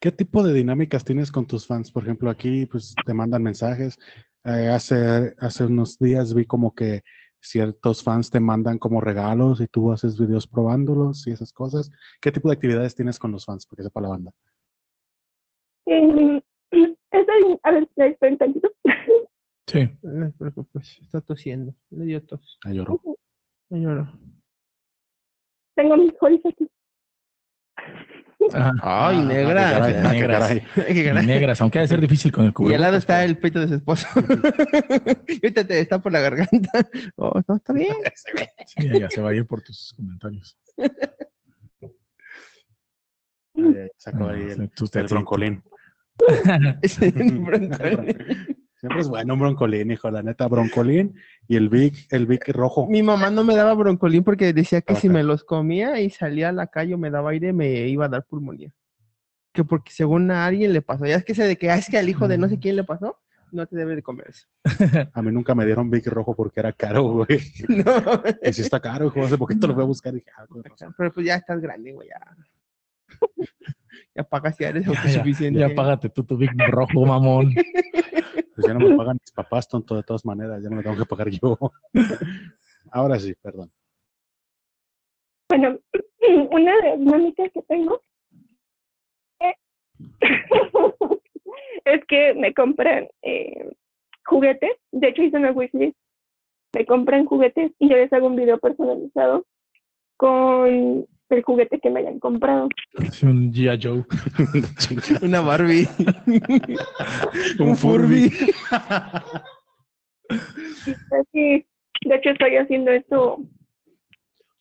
¿Qué 0.00 0.12
tipo 0.12 0.42
de 0.42 0.52
dinámicas 0.52 1.04
tienes 1.04 1.32
con 1.32 1.46
tus 1.46 1.66
fans? 1.66 1.90
Por 1.90 2.02
ejemplo, 2.02 2.28
aquí 2.28 2.66
pues 2.66 2.94
te 3.06 3.14
mandan 3.14 3.42
mensajes. 3.42 3.98
Eh, 4.44 4.68
hace, 4.68 5.34
hace 5.38 5.64
unos 5.64 5.98
días 5.98 6.34
vi 6.34 6.44
como 6.44 6.74
que 6.74 7.02
ciertos 7.40 8.02
fans 8.02 8.30
te 8.30 8.40
mandan 8.40 8.78
como 8.78 9.00
regalos 9.00 9.60
y 9.60 9.66
tú 9.66 9.92
haces 9.92 10.18
videos 10.18 10.46
probándolos 10.46 11.26
y 11.26 11.32
esas 11.32 11.52
cosas. 11.52 11.90
¿Qué 12.20 12.30
tipo 12.32 12.48
de 12.48 12.54
actividades 12.54 12.94
tienes 12.94 13.18
con 13.18 13.32
los 13.32 13.44
fans? 13.44 13.66
Porque 13.66 13.82
sepa 13.82 14.00
la 14.00 14.08
banda. 14.08 14.32
Eh, 15.86 16.42
estoy- 17.10 17.60
a 17.62 17.70
ver, 17.70 17.88
esperen 17.96 18.38
tantito. 18.38 18.70
Sí. 19.66 19.88
Está 21.02 21.20
tosiendo. 21.22 21.74
Le 21.90 22.04
dio 22.04 22.22
tos. 22.24 22.58
Ah, 22.64 22.72
lloró. 22.72 23.00
Ya 23.70 23.78
lloró. 23.78 24.12
Tengo 25.74 25.96
mis 25.96 26.12
jolis 26.20 26.44
aquí. 26.46 26.68
Ajá. 28.52 28.72
Ay, 28.82 29.16
Ah, 29.18 29.24
negra. 29.24 29.68
ah, 29.68 29.72
qué 29.72 29.78
caray, 29.78 29.94
ah, 29.94 30.10
qué 30.10 30.18
negras. 30.18 30.40
caray. 30.48 30.62
Qué 30.94 31.12
negras, 31.26 31.60
aunque 31.60 31.78
ha 31.78 31.82
de 31.82 31.88
ser 31.88 32.00
difícil 32.00 32.32
con 32.32 32.44
el 32.46 32.52
Y 32.70 32.74
al 32.74 32.80
lado 32.80 32.96
está 32.96 33.24
el 33.24 33.38
peito 33.38 33.60
de 33.60 33.68
su 33.68 33.74
esposo. 33.74 34.06
y 35.28 35.34
ahorita 35.44 35.64
te 35.66 35.80
está 35.80 35.98
por 36.00 36.12
la 36.12 36.20
garganta. 36.20 36.70
Oh, 37.16 37.40
no, 37.48 37.56
está 37.56 37.72
bien. 37.72 37.94
Sí, 38.66 38.88
ya 39.00 39.08
se 39.10 39.20
va 39.22 39.30
a 39.30 39.34
ir 39.34 39.46
por 39.46 39.62
tus 39.62 39.92
comentarios. 39.96 40.58
Sacó 43.98 44.28
ahí 44.28 44.42
el, 44.42 44.70
el 44.92 45.08
broncolín. 45.08 45.62
Ese. 48.84 48.88
Siempre 48.88 49.00
es 49.00 49.08
bueno 49.08 49.34
un 49.34 49.40
broncolín, 49.40 49.90
hijo, 49.90 50.10
la 50.10 50.22
neta, 50.22 50.46
broncolín 50.48 51.14
y 51.48 51.56
el 51.56 51.68
big, 51.68 51.94
el 52.10 52.26
big 52.26 52.44
rojo. 52.48 52.86
Mi 52.88 53.02
mamá 53.02 53.30
no 53.30 53.44
me 53.44 53.56
daba 53.56 53.74
broncolín 53.74 54.24
porque 54.24 54.52
decía 54.52 54.80
que 54.80 54.96
si 54.96 55.08
me 55.08 55.22
los 55.22 55.44
comía 55.44 56.00
y 56.00 56.10
salía 56.10 56.50
a 56.50 56.52
la 56.52 56.66
calle 56.66 56.94
o 56.94 56.98
me 56.98 57.10
daba 57.10 57.30
aire 57.30 57.52
me 57.52 57.88
iba 57.88 58.06
a 58.06 58.08
dar 58.08 58.24
pulmonía. 58.24 58.72
Que 59.52 59.64
porque 59.64 59.92
según 59.92 60.30
a 60.30 60.46
alguien 60.46 60.72
le 60.72 60.82
pasó. 60.82 61.06
Ya 61.06 61.16
es 61.16 61.24
que 61.24 61.32
ese 61.32 61.44
de 61.44 61.56
que 61.56 61.70
ah, 61.70 61.76
es 61.76 61.88
que 61.88 61.98
al 61.98 62.08
hijo 62.08 62.28
de 62.28 62.38
no 62.38 62.48
sé 62.48 62.58
quién 62.58 62.76
le 62.76 62.84
pasó, 62.84 63.18
no 63.52 63.66
te 63.66 63.76
debe 63.76 63.94
de 63.94 64.02
comer 64.02 64.28
eso. 64.28 64.48
A 65.12 65.22
mí 65.22 65.30
nunca 65.32 65.54
me 65.54 65.64
dieron 65.64 65.90
big 65.90 66.06
rojo 66.06 66.34
porque 66.34 66.60
era 66.60 66.72
caro, 66.72 67.02
güey. 67.04 67.40
No. 67.68 68.22
Y 68.42 68.52
si 68.52 68.62
está 68.62 68.80
caro, 68.80 69.06
hijo, 69.06 69.24
hace 69.24 69.38
poquito 69.38 69.66
lo 69.66 69.74
voy 69.74 69.84
a 69.84 69.86
buscar 69.86 70.12
y 70.12 70.16
dije, 70.16 70.30
ah. 70.36 70.46
Pero 70.96 71.12
pues 71.12 71.26
ya 71.26 71.36
estás 71.36 71.60
grande, 71.60 71.92
güey, 71.92 72.08
ya. 72.08 72.20
Ya 74.14 74.22
pagas 74.22 74.56
ya 74.58 74.68
eres 74.68 74.84
Ya, 74.86 74.92
ya, 74.92 74.98
autosuficiente. 75.00 75.60
ya 75.60 75.68
págate 75.74 76.08
tú 76.08 76.22
tu 76.24 76.36
big 76.36 76.50
rojo, 76.68 77.04
mamón. 77.04 77.52
Pues 78.54 78.66
ya 78.66 78.74
no 78.74 78.88
me 78.88 78.96
pagan 78.96 79.18
mis 79.20 79.32
papás, 79.32 79.68
tonto, 79.68 79.96
de 79.96 80.04
todas 80.04 80.24
maneras, 80.24 80.62
ya 80.62 80.68
no 80.70 80.76
me 80.76 80.82
tengo 80.82 80.96
que 80.96 81.04
pagar 81.06 81.28
yo. 81.30 81.58
Ahora 82.92 83.18
sí, 83.18 83.34
perdón. 83.42 83.72
Bueno, 85.48 85.78
una 86.50 86.76
de 86.76 86.82
las 86.90 86.98
dinámicas 86.98 87.50
que 87.52 87.62
tengo 87.62 88.00
eh, 89.40 89.54
es 91.84 92.04
que 92.06 92.34
me 92.34 92.54
compran 92.54 93.08
eh, 93.22 93.72
juguetes. 94.24 94.76
De 94.92 95.08
hecho, 95.08 95.22
hice 95.22 95.36
una 95.36 95.50
wishlist. 95.50 95.96
Me 96.74 96.86
compran 96.86 97.24
juguetes 97.26 97.72
y 97.78 97.88
yo 97.88 97.96
les 97.96 98.12
hago 98.12 98.26
un 98.28 98.36
video 98.36 98.58
personalizado 98.58 99.44
con 100.16 101.06
el 101.30 101.42
juguete 101.42 101.80
que 101.80 101.90
me 101.90 102.00
hayan 102.00 102.18
comprado. 102.20 102.68
Es 103.02 103.22
un 103.22 103.52
G.I. 103.52 103.78
Joe. 103.82 104.04
Una 105.22 105.40
Barbie. 105.40 105.88
Un 107.58 107.76
Furby. 107.76 108.32
Así, 110.28 111.66
de 112.04 112.14
hecho, 112.14 112.30
estoy 112.30 112.56
haciendo 112.56 112.90
esto 112.90 113.38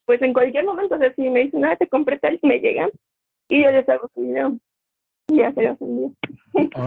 pues 0.05 0.21
en 0.21 0.33
cualquier 0.33 0.65
momento, 0.65 0.95
o 0.95 0.97
sea, 0.97 1.13
si 1.15 1.29
me 1.29 1.43
dicen, 1.43 1.63
ah, 1.65 1.75
te 1.75 1.87
compré 1.87 2.19
tal, 2.19 2.39
me 2.43 2.59
llegan 2.59 2.89
y 3.47 3.63
yo 3.63 3.71
les 3.71 3.87
hago 3.87 4.09
su 4.13 4.21
video. 4.21 4.57
Ya 5.29 5.53
se 5.53 5.61
los 5.63 5.81
envío. 5.81 6.13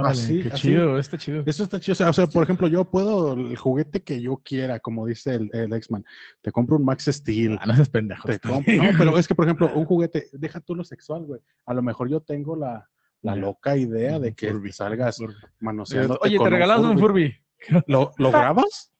Así, 0.05 0.43
qué 0.43 0.49
así. 0.49 0.63
chido, 0.69 0.99
está 0.99 1.17
chido. 1.19 1.43
Eso 1.47 1.65
está 1.65 1.81
chido. 1.81 1.93
O 1.93 1.97
sea, 1.97 2.11
o 2.11 2.13
sea, 2.13 2.27
por 2.27 2.43
ejemplo, 2.45 2.69
yo 2.69 2.85
puedo 2.85 3.33
el 3.33 3.57
juguete 3.57 4.03
que 4.03 4.21
yo 4.21 4.37
quiera, 4.39 4.79
como 4.81 5.07
dice 5.07 5.35
el, 5.37 5.51
el 5.53 5.73
X-Man. 5.73 6.05
Te 6.43 6.53
compro 6.53 6.77
un 6.77 6.85
Max 6.85 7.07
Steel. 7.07 7.59
Ah, 7.61 7.67
no 7.67 7.75
seas 7.75 7.89
pendejo. 7.89 8.29
te 8.29 8.39
compro- 8.41 8.77
no, 8.93 8.99
pero 8.99 9.19
es 9.19 9.27
que, 9.27 9.35
por 9.35 9.45
ejemplo, 9.47 9.71
un 9.75 9.85
juguete, 9.87 10.27
deja 10.33 10.61
tú 10.61 10.75
lo 10.75 10.85
sexual, 10.85 11.25
güey. 11.25 11.41
A 11.65 11.75
lo 11.75 11.83
mejor 11.83 12.09
yo 12.11 12.21
tengo 12.21 12.55
la, 12.57 12.89
la 13.23 13.35
loca 13.35 13.77
idea 13.77 14.19
de 14.19 14.35
que 14.35 14.51
Furby, 14.53 14.71
salgas 14.73 15.17
Furby. 15.17 15.35
manoseando. 15.61 16.19
Oye, 16.21 16.39
te 16.39 16.51
regalamos 16.51 16.91
un 16.91 16.99
Furby. 16.99 17.35
¿Lo, 17.87 18.13
¿Lo 18.19 18.31
grabas? 18.31 18.93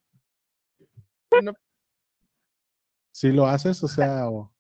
No. 1.43 1.53
¿Sí 3.13 3.31
lo 3.33 3.47
haces? 3.47 3.83
O 3.85 3.89
sea, 3.89 4.29
o, 4.31 4.53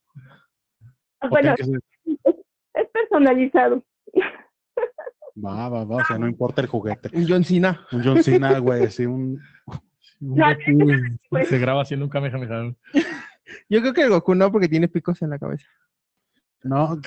Ah, 1.20 1.26
o 1.26 1.30
Bueno, 1.30 1.54
es 1.58 2.88
personalizado. 2.92 3.82
Va, 5.44 5.68
va, 5.68 5.84
va, 5.84 5.96
o 5.96 6.04
sea, 6.04 6.18
no 6.18 6.26
importa 6.28 6.60
el 6.60 6.66
juguete. 6.68 7.10
Un 7.16 7.26
John 7.28 7.44
Cena. 7.44 7.86
Un 7.92 8.02
John 8.04 8.22
Cena, 8.22 8.58
güey, 8.58 8.84
así 8.84 9.06
un... 9.06 9.40
Goku, 10.20 10.72
güey. 10.72 11.00
pues. 11.28 11.48
Se 11.48 11.58
graba 11.58 11.82
haciendo 11.82 12.06
un 12.06 12.10
Kamehameha. 12.10 12.74
Yo 13.68 13.80
creo 13.80 13.92
que 13.92 14.02
el 14.02 14.08
Goku 14.10 14.34
no, 14.34 14.50
porque 14.50 14.68
tiene 14.68 14.88
picos 14.88 15.20
en 15.22 15.30
la 15.30 15.38
cabeza. 15.38 15.66
No. 16.62 16.98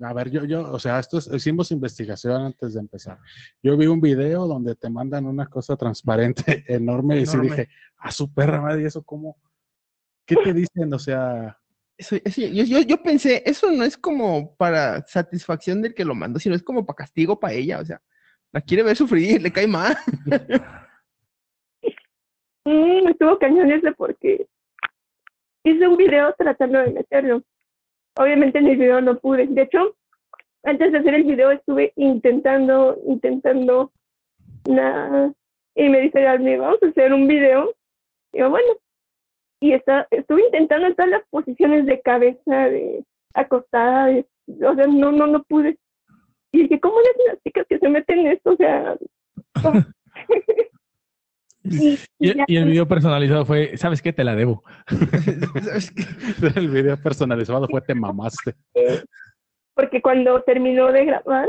A 0.00 0.12
ver, 0.12 0.30
yo, 0.30 0.44
yo, 0.44 0.70
o 0.72 0.78
sea, 0.78 0.98
esto 0.98 1.18
es- 1.18 1.28
hicimos 1.32 1.70
investigación 1.72 2.42
antes 2.42 2.74
de 2.74 2.80
empezar. 2.80 3.18
Yo 3.62 3.76
vi 3.76 3.86
un 3.86 4.00
video 4.00 4.46
donde 4.46 4.74
te 4.74 4.90
mandan 4.90 5.26
una 5.26 5.46
cosa 5.46 5.74
transparente 5.76 6.64
enorme 6.68 7.18
y 7.20 7.26
sí 7.26 7.38
dije, 7.40 7.68
a 7.98 8.10
su 8.12 8.32
perra 8.32 8.60
madre, 8.60 8.82
¿y 8.82 8.86
eso 8.86 9.02
cómo? 9.02 9.36
¿Qué 10.26 10.36
te 10.36 10.52
dicen? 10.52 10.92
O 10.92 10.98
sea, 10.98 11.58
Yo, 11.98 12.80
yo, 12.80 13.02
pensé, 13.02 13.42
eso 13.46 13.70
no 13.70 13.82
es 13.82 13.96
como 13.96 14.54
para 14.56 15.06
satisfacción 15.06 15.80
del 15.80 15.94
que 15.94 16.04
lo 16.04 16.14
mandó, 16.14 16.38
sino 16.38 16.54
es 16.54 16.62
como 16.62 16.84
para 16.84 16.96
castigo 16.96 17.40
para 17.40 17.54
ella. 17.54 17.78
O 17.80 17.84
sea, 17.84 18.02
la 18.52 18.60
quiere 18.60 18.82
ver 18.82 18.96
sufrir, 18.96 19.40
le 19.40 19.52
cae 19.52 19.66
mal. 19.66 19.96
Mm, 22.68 23.06
estuvo 23.06 23.38
cañón 23.38 23.70
ese 23.70 23.92
porque 23.92 24.44
hice 25.62 25.86
un 25.86 25.96
video 25.96 26.34
tratando 26.36 26.80
de 26.80 26.90
meterlo. 26.90 27.40
Obviamente 28.16 28.58
en 28.58 28.66
el 28.66 28.76
video 28.76 29.00
no 29.00 29.16
pude. 29.20 29.46
De 29.46 29.62
hecho, 29.62 29.94
antes 30.64 30.90
de 30.90 30.98
hacer 30.98 31.14
el 31.14 31.22
video 31.22 31.52
estuve 31.52 31.92
intentando, 31.94 32.98
intentando 33.06 33.92
nada. 34.68 35.32
Y 35.76 35.88
me 35.88 36.00
dice, 36.00 36.24
vamos 36.24 36.82
a 36.82 36.86
hacer 36.88 37.12
un 37.12 37.28
video. 37.28 37.72
Y 38.32 38.40
yo, 38.40 38.50
bueno. 38.50 38.66
Y 39.60 39.72
está, 39.72 40.06
estuve 40.10 40.44
intentando 40.46 40.86
en 40.86 40.94
todas 40.94 41.10
las 41.10 41.22
posiciones 41.30 41.86
de 41.86 42.00
cabeza, 42.02 42.54
de 42.68 43.04
acostada, 43.34 44.06
de, 44.06 44.26
o 44.48 44.74
sea, 44.74 44.86
no, 44.86 45.12
no, 45.12 45.26
no 45.26 45.42
pude. 45.44 45.78
Y 46.52 46.62
dije, 46.62 46.78
¿cómo 46.80 46.96
le 47.00 47.08
hacen 47.10 47.26
las 47.28 47.42
chicas 47.42 47.66
que 47.68 47.78
se 47.78 47.88
meten 47.88 48.18
en 48.20 48.26
esto? 48.28 48.50
O 48.52 48.56
sea, 48.56 48.96
y, 51.64 51.98
Y, 52.18 52.34
ya- 52.34 52.44
y 52.46 52.56
el 52.56 52.66
video 52.66 52.86
personalizado 52.86 53.44
fue, 53.44 53.76
¿sabes 53.76 54.00
qué? 54.02 54.12
Te 54.12 54.24
la 54.24 54.34
debo. 54.36 54.62
El 56.56 56.68
video 56.68 56.96
personalizado 57.02 57.66
fue 57.68 57.80
te 57.80 57.94
mamaste. 57.94 58.54
porque 59.74 60.00
cuando 60.00 60.42
terminó 60.42 60.92
de 60.92 61.04
grabar, 61.04 61.48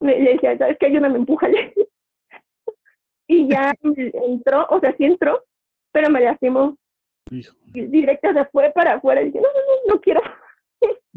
me, 0.00 0.18
le 0.18 0.32
decía, 0.34 0.58
¿sabes 0.58 0.76
qué? 0.80 0.86
Ayúdame, 0.86 1.18
empújale. 1.18 1.72
y 3.28 3.48
ya 3.48 3.72
entró, 3.82 4.66
o 4.70 4.80
sea, 4.80 4.94
sí 4.96 5.04
entró, 5.04 5.42
pero 5.92 6.10
me 6.10 6.20
lastimó. 6.20 6.76
Hijo. 7.30 7.56
Directa, 7.66 8.30
o 8.30 8.32
sea, 8.32 8.48
fue 8.52 8.70
para 8.74 8.94
afuera. 8.94 9.22
Y 9.22 9.26
dije, 9.26 9.38
no, 9.38 9.48
no, 9.48 9.88
no, 9.88 9.94
no 9.94 10.00
quiero. 10.00 10.20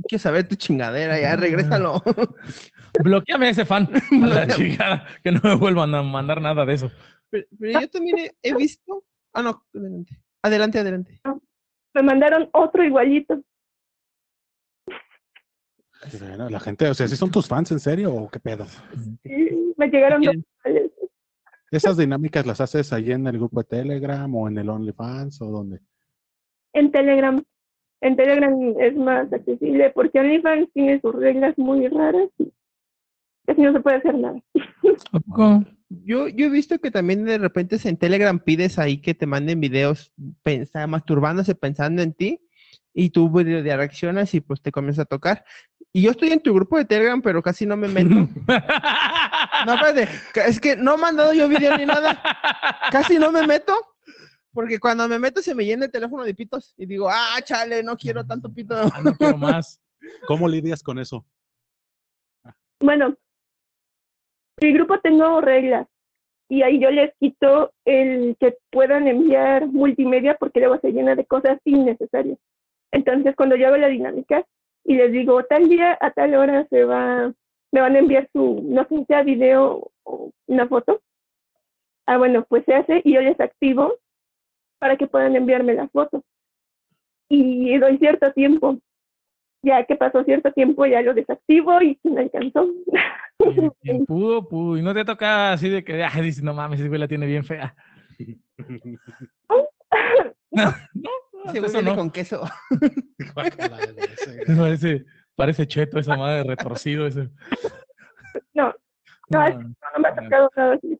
Quiero 0.07 0.21
saber 0.21 0.47
tu 0.47 0.55
chingadera, 0.55 1.19
ya, 1.19 1.35
regrésalo. 1.35 2.01
Bloqueame 3.03 3.47
a 3.47 3.49
ese 3.49 3.65
fan. 3.65 3.89
A 4.23 4.27
la 4.27 4.47
chingada. 4.47 5.05
Que 5.23 5.31
no 5.31 5.41
me 5.43 5.55
vuelvan 5.55 5.93
a 5.95 6.03
mandar 6.03 6.41
nada 6.41 6.65
de 6.65 6.73
eso. 6.73 6.91
Pero, 7.29 7.45
pero 7.59 7.81
yo 7.81 7.89
también 7.89 8.17
he, 8.19 8.31
he 8.41 8.55
visto. 8.55 9.03
Ah, 9.33 9.41
no, 9.41 9.65
adelante. 9.73 10.17
Adelante, 10.41 10.79
adelante. 10.79 11.21
Me 11.93 12.03
mandaron 12.03 12.49
otro 12.53 12.83
igualito. 12.83 13.41
Bueno, 16.19 16.49
la 16.49 16.59
gente, 16.59 16.87
o 16.87 16.93
sea, 16.93 17.07
¿sí 17.07 17.15
son 17.15 17.31
tus 17.31 17.47
fans 17.47 17.71
en 17.71 17.79
serio 17.79 18.13
o 18.13 18.29
qué 18.29 18.39
pedo? 18.39 18.65
Y 19.23 19.73
me 19.75 19.87
llegaron 19.87 20.21
dos. 20.21 20.35
¿Esas 21.69 21.97
dinámicas 21.97 22.45
las 22.45 22.61
haces 22.61 22.93
ahí 22.93 23.11
en 23.11 23.27
el 23.27 23.37
grupo 23.37 23.61
de 23.61 23.67
Telegram 23.67 24.33
o 24.33 24.47
en 24.47 24.57
el 24.57 24.69
OnlyFans 24.69 25.41
o 25.41 25.47
dónde? 25.47 25.81
En 26.77 26.91
Telegram. 26.91 27.43
En 28.01 28.15
Telegram 28.15 28.53
es 28.79 28.95
más 28.95 29.31
accesible 29.33 29.89
porque 29.91 30.19
OnlyFans 30.19 30.69
tiene 30.73 31.01
sus 31.01 31.15
reglas 31.15 31.57
muy 31.57 31.87
raras 31.87 32.29
y 32.37 32.51
casi 33.45 33.61
no 33.61 33.73
se 33.73 33.79
puede 33.79 33.97
hacer 33.97 34.15
nada. 34.15 34.39
Yo, 35.89 36.27
yo 36.27 36.45
he 36.45 36.49
visto 36.49 36.77
que 36.79 36.91
también 36.91 37.25
de 37.25 37.37
repente 37.37 37.77
en 37.85 37.97
Telegram 37.97 38.37
pides 38.39 38.77
ahí 38.77 38.97
que 39.01 39.13
te 39.13 39.25
manden 39.25 39.59
videos 39.61 40.11
pensa- 40.43 40.85
masturbándose 40.85 41.55
pensando 41.55 42.01
en 42.01 42.13
ti 42.13 42.41
y 42.93 43.09
tú 43.09 43.29
video 43.29 43.63
de 43.63 43.75
reaccionas 43.77 44.33
y 44.33 44.41
pues 44.41 44.61
te 44.61 44.71
comienza 44.71 45.03
a 45.03 45.05
tocar. 45.05 45.43
Y 45.93 46.01
yo 46.03 46.11
estoy 46.11 46.29
en 46.29 46.41
tu 46.41 46.53
grupo 46.53 46.77
de 46.77 46.85
Telegram, 46.85 47.21
pero 47.21 47.41
casi 47.41 47.65
no 47.65 47.77
me 47.77 47.87
meto. 47.87 48.09
No, 49.65 49.73
espérate, 49.73 50.07
es 50.47 50.59
que 50.59 50.75
no 50.75 50.95
he 50.95 50.97
mandado 50.97 51.33
yo 51.33 51.47
video 51.47 51.75
ni 51.77 51.85
nada. 51.85 52.21
Casi 52.91 53.17
no 53.17 53.31
me 53.31 53.45
meto. 53.47 53.73
Porque 54.57 54.79
cuando 54.79 55.07
me 55.07 55.19
meto 55.19 55.39
se 55.43 55.53
me 55.53 55.65
llena 55.65 55.85
el 55.85 55.91
teléfono 55.91 56.23
de 56.23 56.33
pitos 56.33 56.73
y 56.77 56.87
digo, 56.87 57.07
ah, 57.11 57.39
chale, 57.43 57.83
no 57.83 57.95
quiero 57.95 58.25
tanto 58.25 58.51
pito. 58.51 58.73
Ah, 58.91 59.01
no 59.03 59.13
quiero 59.13 59.37
más. 59.37 59.79
¿Cómo 60.25 60.47
lidias 60.49 60.81
con 60.81 60.97
eso? 60.97 61.23
Bueno, 62.79 63.15
en 64.57 64.67
mi 64.67 64.73
grupo 64.73 64.99
tengo 64.99 65.41
reglas 65.41 65.87
y 66.49 66.63
ahí 66.63 66.79
yo 66.79 66.89
les 66.89 67.13
quito 67.19 67.71
el 67.85 68.35
que 68.39 68.57
puedan 68.71 69.07
enviar 69.07 69.67
multimedia 69.67 70.35
porque 70.39 70.61
luego 70.61 70.79
se 70.79 70.91
llena 70.91 71.13
de 71.13 71.27
cosas 71.27 71.59
innecesarias. 71.63 72.39
Entonces, 72.91 73.35
cuando 73.35 73.55
yo 73.57 73.67
hago 73.67 73.77
la 73.77 73.89
dinámica 73.89 74.43
y 74.83 74.95
les 74.95 75.11
digo, 75.11 75.43
tal 75.43 75.69
día 75.69 75.95
a 76.01 76.09
tal 76.09 76.33
hora 76.33 76.65
se 76.71 76.83
va, 76.83 77.31
me 77.71 77.81
van 77.81 77.95
a 77.95 77.99
enviar 77.99 78.27
su, 78.33 78.63
no 78.63 78.87
sé 78.89 79.05
sea 79.05 79.21
video 79.21 79.91
o 80.01 80.31
una 80.47 80.67
foto. 80.67 80.99
Ah, 82.07 82.17
bueno, 82.17 82.43
pues 82.49 82.65
se 82.65 82.73
hace 82.73 83.03
y 83.05 83.13
yo 83.13 83.21
les 83.21 83.39
activo 83.39 83.93
para 84.79 84.95
que 84.97 85.07
puedan 85.07 85.35
enviarme 85.35 85.73
las 85.73 85.91
fotos. 85.91 86.23
Y 87.29 87.77
doy 87.77 87.97
cierto 87.97 88.31
tiempo. 88.33 88.77
Ya 89.63 89.83
que 89.85 89.95
pasó 89.95 90.23
cierto 90.23 90.51
tiempo, 90.53 90.85
ya 90.85 91.01
lo 91.01 91.13
desactivo 91.13 91.81
y 91.81 91.99
me 92.03 92.21
alcanzó. 92.21 92.67
Quien 93.81 94.05
pudo, 94.07 94.47
pudo. 94.47 94.77
Y 94.77 94.81
no 94.81 94.93
te 94.93 95.03
toca 95.03 95.51
así 95.53 95.67
de 95.69 95.83
que, 95.83 96.03
ah, 96.03 96.11
dices, 96.21 96.43
no 96.43 96.53
mames, 96.53 96.79
ese 96.79 96.87
güey 96.89 96.99
la 96.99 97.07
tiene 97.07 97.25
bien 97.25 97.43
fea. 97.43 97.75
No, 100.51 100.73
Se 101.51 101.59
eso 101.59 101.81
no. 101.81 101.95
con 101.95 102.09
queso. 102.09 102.41
Parece, 104.57 105.05
parece 105.35 105.67
cheto 105.67 105.99
esa 105.99 106.17
madre 106.17 106.43
retorcido. 106.43 107.05
Ese. 107.05 107.29
No, 108.53 108.73
no, 109.29 109.49
No. 109.49 109.59
no 109.59 109.99
me 109.99 110.07
ha 110.07 110.15
tocado 110.15 110.49
nada 110.55 110.73
así. 110.73 110.99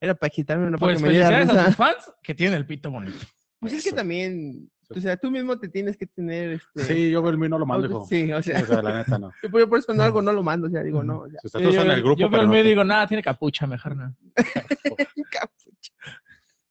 Era 0.00 0.14
para 0.14 0.30
quitarme 0.30 0.66
una 0.66 0.78
Pues 0.78 1.00
felicidades 1.00 1.48
a 1.50 1.66
tus 1.66 1.76
fans 1.76 2.12
que 2.22 2.34
tienen 2.34 2.56
el 2.58 2.66
pito 2.66 2.90
bonito. 2.90 3.18
Pues 3.58 3.72
es 3.72 3.84
que 3.84 3.92
también, 3.92 4.70
o 4.90 5.00
sea, 5.00 5.16
tú 5.16 5.30
mismo 5.30 5.58
te 5.58 5.68
tienes 5.68 5.96
que 5.96 6.06
tener 6.06 6.52
este. 6.52 6.84
Sí, 6.84 7.10
yo 7.10 7.26
el 7.28 7.38
mío 7.38 7.48
no 7.48 7.58
lo 7.58 7.64
mando, 7.66 7.86
hijo. 7.88 8.06
Sí, 8.06 8.30
o 8.30 8.42
sea, 8.42 8.62
O 8.62 8.66
sea, 8.66 8.82
la 8.82 8.98
neta 8.98 9.18
no. 9.18 9.32
yo 9.42 9.50
por 9.50 9.60
yo 9.60 9.68
por 9.68 9.78
eso 9.78 9.86
cuando 9.86 10.04
algo 10.04 10.20
no 10.20 10.32
lo 10.32 10.42
mando, 10.42 10.66
o 10.66 10.70
sea, 10.70 10.82
digo, 10.82 11.02
no, 11.02 11.20
o 11.20 11.28
sea, 11.30 11.40
Si 11.40 11.46
estás 11.46 11.62
en 11.62 11.90
el 11.90 12.02
grupo, 12.02 12.18
yo 12.20 12.26
veo 12.26 12.30
pero 12.30 12.42
el 12.42 12.48
no 12.48 12.52
medio 12.52 12.62
y 12.62 12.66
te- 12.66 12.68
digo, 12.70 12.84
nada, 12.84 13.06
tiene 13.06 13.22
capucha, 13.22 13.66
mejor 13.66 13.96
no. 13.96 14.14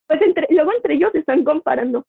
Pues 0.07 0.21
entre, 0.21 0.47
luego 0.51 0.71
entre 0.73 0.93
ellos 0.93 1.09
se 1.11 1.19
están 1.19 1.43
comparando. 1.43 2.05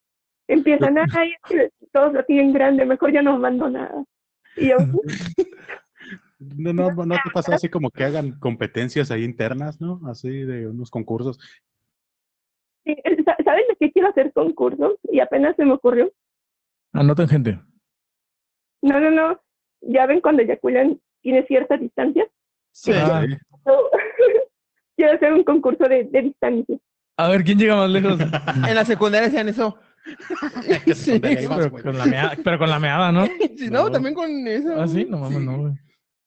Empiezan, 0.48 0.96
ay, 1.12 1.31
es 1.31 1.38
que 1.48 1.70
todos 1.92 2.12
lo 2.12 2.24
tienen 2.24 2.52
grande, 2.52 2.85
mejor 2.85 3.12
ya 3.12 3.22
no 3.22 3.38
mando 3.38 3.68
nada. 3.70 4.05
Y 4.57 4.68
yo, 4.68 4.76
No, 6.38 6.72
no, 6.72 6.90
no 6.92 7.14
te 7.14 7.31
pasa 7.33 7.55
así 7.55 7.68
como 7.68 7.90
que 7.90 8.05
hagan 8.05 8.38
competencias 8.38 9.11
ahí 9.11 9.25
internas, 9.25 9.81
¿no? 9.81 10.01
Así 10.07 10.29
de 10.29 10.66
unos 10.68 10.90
concursos. 10.90 11.38
sí, 12.85 12.94
sa- 13.25 13.37
¿saben 13.44 13.64
de 13.68 13.77
qué 13.81 13.92
quiero 13.92 14.09
hacer 14.09 14.33
concurso? 14.33 14.99
Y 15.05 15.20
apenas 15.20 15.57
se 15.57 15.64
me 15.64 15.72
ocurrió. 15.72 16.12
Anoten 16.92 17.29
gente. 17.29 17.59
No, 18.83 19.01
no, 19.01 19.11
no. 19.11 19.40
Ya 19.81 20.07
ven 20.07 20.20
cuando 20.20 20.42
eyaculan 20.42 21.01
tiene 21.22 21.46
cierta 21.46 21.77
distancia. 21.77 22.27
sí. 22.72 22.92
Ah. 22.94 23.25
Quiero 24.96 25.12
hacer 25.14 25.33
un 25.35 25.44
concurso 25.44 25.85
de, 25.88 26.05
de 26.05 26.22
distancia. 26.22 26.79
A 27.18 27.29
ver, 27.29 27.44
¿quién 27.44 27.59
llega 27.59 27.77
más 27.77 27.90
lejos? 27.90 28.18
En 28.68 28.75
la 28.75 28.85
secundaria 28.85 29.29
hacían 29.29 29.49
eso. 29.49 29.79
sí, 30.94 31.18
pero, 31.20 31.70
con 31.70 31.99
la 31.99 32.07
meada, 32.07 32.33
pero 32.42 32.59
con 32.59 32.70
la 32.70 32.79
meada, 32.79 33.12
¿no? 33.12 33.27
sí, 33.27 33.68
no, 33.70 33.85
No. 33.85 33.90
también 33.90 34.14
con 34.14 34.31
eso. 34.49 34.81
Ah, 34.81 34.87
sí, 34.88 35.05
no 35.05 35.18
mames, 35.18 35.40
no, 35.40 35.59
güey. 35.59 35.72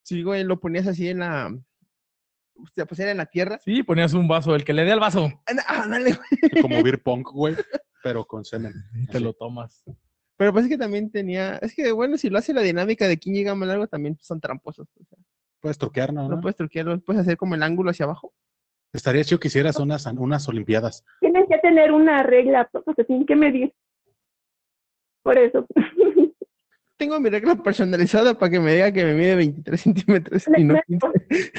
Sí, 0.10 0.24
güey, 0.24 0.44
lo 0.44 0.60
ponías 0.60 0.88
así 0.88 1.08
en 1.08 1.20
la. 1.20 1.56
O 2.56 2.66
sea, 2.74 2.88
pues 2.88 3.00
era 3.00 3.12
en 3.12 3.18
la 3.18 3.28
tierra. 3.28 3.60
Sí, 3.64 3.84
ponías 3.84 4.16
un 4.16 4.28
vaso, 4.28 4.56
el 4.56 4.66
que 4.66 4.74
le 4.74 4.84
dé 4.84 4.92
al 4.92 5.00
vaso, 5.00 5.30
Ah, 5.68 5.86
dale, 5.88 6.14
güey. 6.14 6.62
Como 6.64 6.82
beer 6.82 7.00
punk, 7.04 7.30
güey, 7.32 7.56
pero 8.02 8.26
con 8.26 8.44
semen. 8.44 8.74
y 8.96 9.06
te 9.06 9.20
lo 9.20 9.34
tomas. 9.34 9.84
Pero 10.36 10.52
pues 10.52 10.66
es 10.66 10.72
que 10.72 10.80
también 10.80 11.12
tenía, 11.12 11.58
es 11.58 11.76
que 11.76 11.92
bueno, 11.92 12.18
si 12.18 12.32
lo 12.32 12.40
hace 12.40 12.56
la 12.56 12.62
dinámica 12.64 13.08
de 13.08 13.20
quién 13.20 13.36
llega 13.36 13.54
más 13.54 13.68
largo, 13.68 13.86
también 13.86 14.18
son 14.20 14.42
tramposos. 14.42 14.88
o 15.00 15.06
sea, 15.06 15.20
Puedes 15.60 15.78
truquear, 15.78 16.12
¿no? 16.12 16.28
no 16.28 16.42
puedes 16.42 16.56
truquearlo, 16.56 17.00
puedes 17.02 17.22
hacer 17.22 17.38
como 17.38 17.54
el 17.54 17.62
ángulo 17.62 17.92
hacia 17.92 18.06
abajo. 18.06 18.34
Estaría 18.92 19.24
chido 19.24 19.40
que 19.40 19.50
hicieras 19.50 19.78
unas, 19.78 20.08
unas 20.08 20.50
olimpiadas. 20.50 21.06
Tienen 21.20 21.46
que 21.46 21.60
tener 21.60 21.92
una 21.92 22.24
regla, 22.24 22.68
porque 22.72 23.04
tienen 23.04 23.28
que 23.28 23.36
medir. 23.36 23.76
Por 25.22 25.38
eso. 25.38 25.68
Tengo 27.00 27.18
mi 27.22 27.30
regla 27.30 27.56
personalizada 27.56 28.38
para 28.38 28.50
que 28.52 28.60
me 28.60 28.74
diga 28.74 28.92
que 28.92 29.06
me 29.06 29.14
mide 29.14 29.36
23 29.36 29.80
centímetros 29.82 30.44
y 30.58 30.66
no 30.66 30.76
15. 30.86 31.52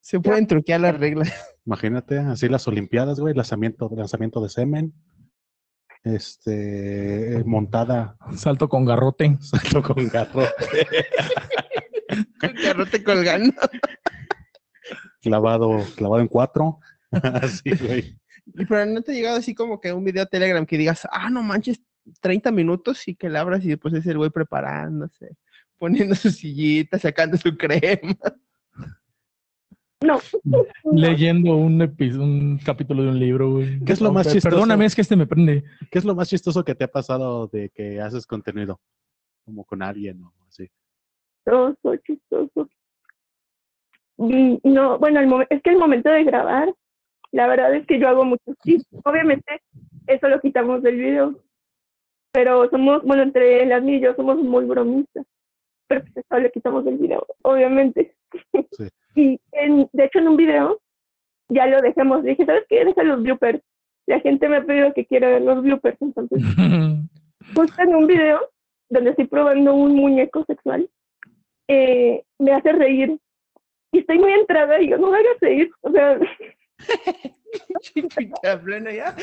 Se 0.00 0.18
pueden 0.20 0.46
truquear 0.46 0.80
las 0.80 0.98
reglas. 0.98 1.30
Imagínate, 1.66 2.18
así 2.18 2.48
las 2.48 2.66
olimpiadas, 2.66 3.20
güey, 3.20 3.34
lanzamiento, 3.34 3.90
lanzamiento 3.94 4.40
de 4.42 4.48
semen. 4.48 4.94
Este, 6.02 7.42
montada, 7.44 8.16
Salto 8.34 8.70
con 8.70 8.86
garrote. 8.86 9.36
salto 9.42 9.82
con 9.82 10.08
garro, 10.08 10.46
Con 12.40 12.54
garrote 12.54 13.04
colgando. 13.04 13.52
clavado, 15.20 15.84
clavado 15.94 16.22
en 16.22 16.28
cuatro. 16.28 16.80
Así, 17.12 17.70
güey. 17.76 18.18
Y 18.46 18.64
pero 18.64 18.86
no 18.86 19.02
te 19.02 19.12
ha 19.12 19.14
llegado 19.14 19.36
así 19.36 19.54
como 19.54 19.78
que 19.78 19.92
un 19.92 20.04
video 20.04 20.24
Telegram 20.24 20.64
que 20.64 20.78
digas, 20.78 21.06
ah, 21.12 21.28
no 21.28 21.42
manches, 21.42 21.82
30 22.20 22.50
minutos 22.50 23.06
y 23.08 23.14
que 23.14 23.28
la 23.28 23.40
abras 23.40 23.64
y 23.64 23.68
después 23.68 23.94
es 23.94 24.06
el 24.06 24.18
güey 24.18 24.30
preparándose, 24.30 25.36
poniendo 25.78 26.14
su 26.14 26.30
sillita, 26.30 26.98
sacando 26.98 27.36
su 27.36 27.56
crema. 27.56 28.16
No. 30.00 30.20
Leyendo 30.92 31.56
un, 31.56 31.82
un 31.82 32.58
capítulo 32.64 33.02
de 33.02 33.08
un 33.08 33.18
libro, 33.18 33.50
güey. 33.50 33.80
¿Qué 33.84 33.92
es 33.92 34.00
lo 34.00 34.12
más 34.12 34.26
chistoso? 34.26 34.54
Perdóname, 34.54 34.84
es 34.84 34.94
que 34.94 35.00
este 35.00 35.16
me 35.16 35.26
prende. 35.26 35.64
¿Qué 35.90 35.98
es 35.98 36.04
lo 36.04 36.14
más 36.14 36.28
chistoso 36.28 36.64
que 36.64 36.76
te 36.76 36.84
ha 36.84 36.88
pasado 36.88 37.48
de 37.48 37.70
que 37.70 38.00
haces 38.00 38.24
contenido? 38.26 38.80
Como 39.44 39.64
con 39.64 39.82
alguien 39.82 40.22
o 40.22 40.32
así. 40.46 40.70
chistoso, 41.44 41.96
chistoso. 42.06 42.68
Y 44.18 44.60
no, 44.64 44.98
bueno, 44.98 45.20
el 45.20 45.46
es 45.50 45.62
que 45.62 45.70
el 45.70 45.78
momento 45.78 46.10
de 46.10 46.24
grabar, 46.24 46.72
la 47.32 47.46
verdad 47.48 47.74
es 47.74 47.86
que 47.86 47.98
yo 47.98 48.08
hago 48.08 48.24
muchos 48.24 48.56
chistes. 48.64 49.00
Obviamente, 49.04 49.62
eso 50.06 50.28
lo 50.28 50.40
quitamos 50.40 50.82
del 50.82 50.96
video. 50.96 51.42
Pero 52.32 52.68
somos, 52.70 53.02
bueno, 53.04 53.22
entre 53.22 53.64
las 53.66 53.82
y 53.84 54.00
yo 54.00 54.14
somos 54.14 54.38
muy 54.38 54.64
bromistas. 54.64 55.26
Pero 55.86 56.02
pues 56.02 56.16
eso 56.16 56.38
lo 56.38 56.50
quitamos 56.50 56.84
del 56.84 56.98
video, 56.98 57.26
obviamente. 57.42 58.14
Sí. 58.72 58.88
Y 59.14 59.40
en, 59.50 59.88
de 59.92 60.04
hecho, 60.04 60.20
en 60.20 60.28
un 60.28 60.36
video 60.36 60.78
ya 61.48 61.66
lo 61.66 61.80
dejamos. 61.80 62.22
Dije, 62.22 62.46
¿sabes 62.46 62.64
qué? 62.68 62.84
Deja 62.84 63.02
los 63.02 63.20
bloopers. 63.20 63.60
La 64.06 64.20
gente 64.20 64.48
me 64.48 64.58
ha 64.58 64.64
pedido 64.64 64.94
que 64.94 65.06
quiera 65.06 65.28
ver 65.28 65.42
los 65.42 65.60
bloopers, 65.60 66.00
entonces 66.00 66.38
justo 67.54 67.82
en 67.82 67.94
un 67.96 68.06
video 68.06 68.40
donde 68.90 69.10
estoy 69.10 69.26
probando 69.26 69.74
un 69.74 69.96
muñeco 69.96 70.44
sexual, 70.44 70.88
eh, 71.68 72.22
me 72.38 72.52
hace 72.52 72.72
reír. 72.72 73.18
Y 73.92 73.98
estoy 73.98 74.18
muy 74.18 74.32
entrada 74.32 74.80
y 74.80 74.90
yo, 74.90 74.98
no 74.98 75.10
me 75.10 75.18
hagas 75.18 75.40
reír. 75.40 75.70
O 75.80 75.90
sea, 75.90 76.18
A 78.44 78.56
pleno 78.58 78.90
ya. 78.90 79.14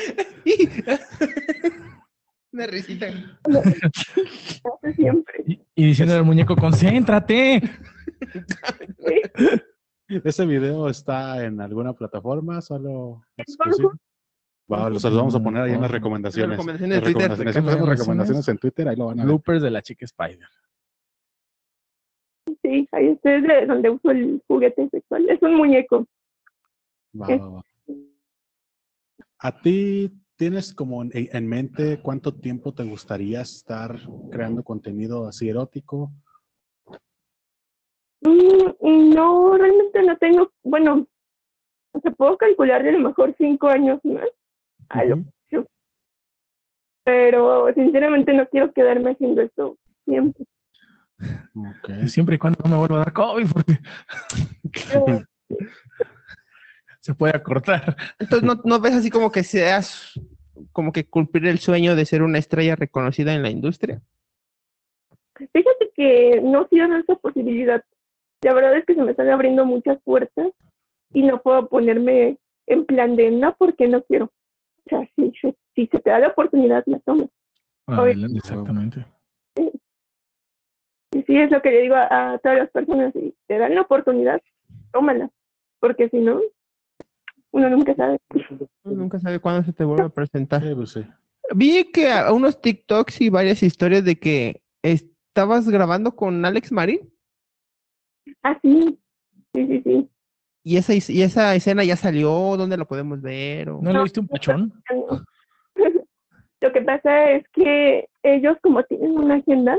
Una 2.56 2.68
risita. 2.68 3.08
hace 3.08 4.94
siempre. 4.94 5.44
y, 5.46 5.60
y 5.76 5.86
diciendo 5.88 6.16
al 6.16 6.24
muñeco, 6.24 6.56
concéntrate. 6.56 7.62
¿Ese 10.08 10.46
video 10.46 10.88
está 10.88 11.44
en 11.44 11.60
alguna 11.60 11.92
plataforma? 11.92 12.62
¿Solo? 12.62 13.24
Va, 14.72 14.90
los 14.90 15.04
vamos 15.04 15.36
a 15.36 15.44
poner 15.44 15.64
ahí 15.64 15.74
en 15.74 15.82
las 15.82 15.92
recomendaciones. 15.92 16.58
recomendaciones 16.58 16.96
de 16.96 17.02
Las 17.02 17.04
Twitter. 17.04 17.30
recomendaciones. 17.30 17.54
Siempre 17.54 17.74
hacemos 17.74 17.90
recomendaciones 18.00 18.48
en 18.48 18.58
Twitter, 18.58 18.88
ahí 18.88 18.96
lo 18.96 19.08
van 19.08 19.20
a 19.20 19.24
ver. 19.24 19.26
Bloopers 19.34 19.62
de 19.62 19.72
la 19.72 19.82
chica 19.82 20.06
Spider. 20.06 20.48
Sí, 22.62 22.88
ahí 22.94 23.08
está, 23.08 23.36
es 23.36 23.44
de 23.44 23.66
donde 23.66 23.90
uso 23.90 24.12
el 24.12 24.42
juguete 24.48 24.88
sexual. 24.92 25.30
Es 25.30 25.42
un 25.42 25.56
muñeco. 25.58 26.08
Va, 27.20 27.28
va, 27.36 27.50
va. 27.50 27.66
¿A 29.40 29.62
ti 29.62 30.10
tienes 30.36 30.74
como 30.74 31.02
en, 31.04 31.12
en 31.14 31.48
mente 31.48 32.00
cuánto 32.02 32.34
tiempo 32.34 32.74
te 32.74 32.84
gustaría 32.84 33.42
estar 33.42 33.98
creando 34.32 34.64
contenido 34.64 35.28
así 35.28 35.50
erótico? 35.50 36.12
Mm, 38.22 39.14
no, 39.14 39.58
realmente 39.58 40.02
no 40.04 40.18
tengo, 40.18 40.52
bueno, 40.64 41.08
se 42.02 42.12
puedo 42.12 42.38
calcular 42.38 42.84
de 42.84 42.90
a 42.90 42.94
lo 42.94 43.00
mejor 43.00 43.36
cinco 43.38 43.68
años 43.68 44.00
más, 44.04 44.28
a 44.90 45.04
pero 47.06 47.72
sinceramente 47.76 48.34
no 48.34 48.48
quiero 48.50 48.74
quedarme 48.74 49.12
haciendo 49.12 49.44
esto 49.44 49.78
siempre. 50.06 50.44
Ok. 51.56 52.08
Siempre 52.08 52.36
y 52.36 52.40
cuando 52.40 52.60
no 52.64 52.72
me 52.72 52.78
vuelva 52.78 52.96
a 52.96 53.00
dar 53.06 53.14
COVID, 53.14 53.48
porque 53.54 53.80
se 57.06 57.14
puede 57.14 57.38
acortar. 57.38 57.96
Entonces, 58.18 58.42
¿no, 58.48 58.60
no 58.64 58.80
ves 58.80 58.96
así 58.96 59.12
como 59.12 59.32
que 59.32 59.44
seas, 59.44 60.20
como 60.72 60.92
que 60.92 61.06
cumplir 61.06 61.46
el 61.46 61.60
sueño 61.60 61.96
de 61.96 62.04
ser 62.04 62.24
una 62.24 62.40
estrella 62.40 62.76
reconocida 62.76 63.32
en 63.36 63.44
la 63.44 63.52
industria? 63.52 64.02
Fíjate 65.36 65.92
que 65.96 66.42
no 66.42 66.66
cierro 66.68 66.98
esa 66.98 67.14
posibilidad. 67.16 67.84
La 68.42 68.54
verdad 68.56 68.76
es 68.78 68.86
que 68.86 68.96
se 68.96 69.04
me 69.04 69.12
están 69.12 69.30
abriendo 69.30 69.66
muchas 69.68 70.02
puertas 70.04 70.48
y 71.14 71.22
no 71.22 71.42
puedo 71.44 71.70
ponerme 71.70 72.38
en 72.66 72.86
plan 72.86 73.16
de 73.16 73.30
no 73.30 73.56
porque 73.56 73.88
no 73.88 74.02
quiero. 74.02 74.26
O 74.26 74.90
sea, 74.90 75.08
si, 75.16 75.32
se- 75.40 75.56
si 75.76 75.86
se 75.86 76.00
te 76.00 76.10
da 76.10 76.18
la 76.20 76.30
oportunidad, 76.30 76.84
la 76.88 76.98
tomas. 77.02 77.30
Oye. 77.86 78.16
Exactamente. 78.36 79.06
Y 81.12 81.22
sí, 81.22 81.38
es 81.38 81.52
lo 81.52 81.62
que 81.62 81.70
le 81.70 81.82
digo 81.84 81.96
a, 81.96 82.34
a 82.34 82.38
todas 82.40 82.58
las 82.58 82.70
personas. 82.72 83.14
Si 83.14 83.36
te 83.46 83.60
dan 83.60 83.76
la 83.76 83.82
oportunidad, 83.82 84.42
tómala. 84.92 85.30
Porque 85.80 86.10
si 86.10 86.18
no, 86.18 86.42
uno 87.56 87.70
nunca 87.70 87.96
sabe. 87.96 88.20
Uno 88.84 88.96
Nunca 88.96 89.18
sabe 89.20 89.40
cuándo 89.40 89.64
se 89.64 89.72
te 89.72 89.86
vuelve 89.86 90.04
a 90.04 90.10
presentar. 90.10 90.62
Sí, 90.62 90.76
pues 90.76 90.90
sí. 90.92 91.06
Vi 91.56 91.86
que 91.92 92.12
a 92.12 92.34
unos 92.34 92.60
TikToks 92.60 93.22
y 93.22 93.30
varias 93.30 93.64
historias 93.64 94.04
de 94.04 94.18
que 94.18 94.62
estabas 94.84 95.70
grabando 95.70 96.16
con 96.16 96.44
Alex 96.44 96.72
Marín 96.74 97.10
Ah, 98.44 98.60
sí. 98.62 99.00
Sí, 99.54 99.68
sí, 99.68 99.82
sí. 99.86 100.10
y 100.64 100.76
esa, 100.78 100.94
y 100.94 101.22
esa 101.22 101.56
escena 101.56 101.86
ya 101.86 101.96
salió, 101.96 102.58
¿dónde 102.58 102.76
la 102.76 102.84
podemos 102.84 103.22
ver? 103.22 103.70
O... 103.70 103.82
¿No 103.82 103.94
le 103.94 104.04
viste 104.04 104.20
un 104.20 104.28
pachón? 104.28 104.74
Lo 106.62 106.74
que 106.74 106.82
pasa 106.82 107.32
es 107.32 107.48
que 107.54 108.10
ellos, 108.24 108.58
como 108.62 108.84
tienen 108.84 109.18
una 109.18 109.36
agenda, 109.36 109.78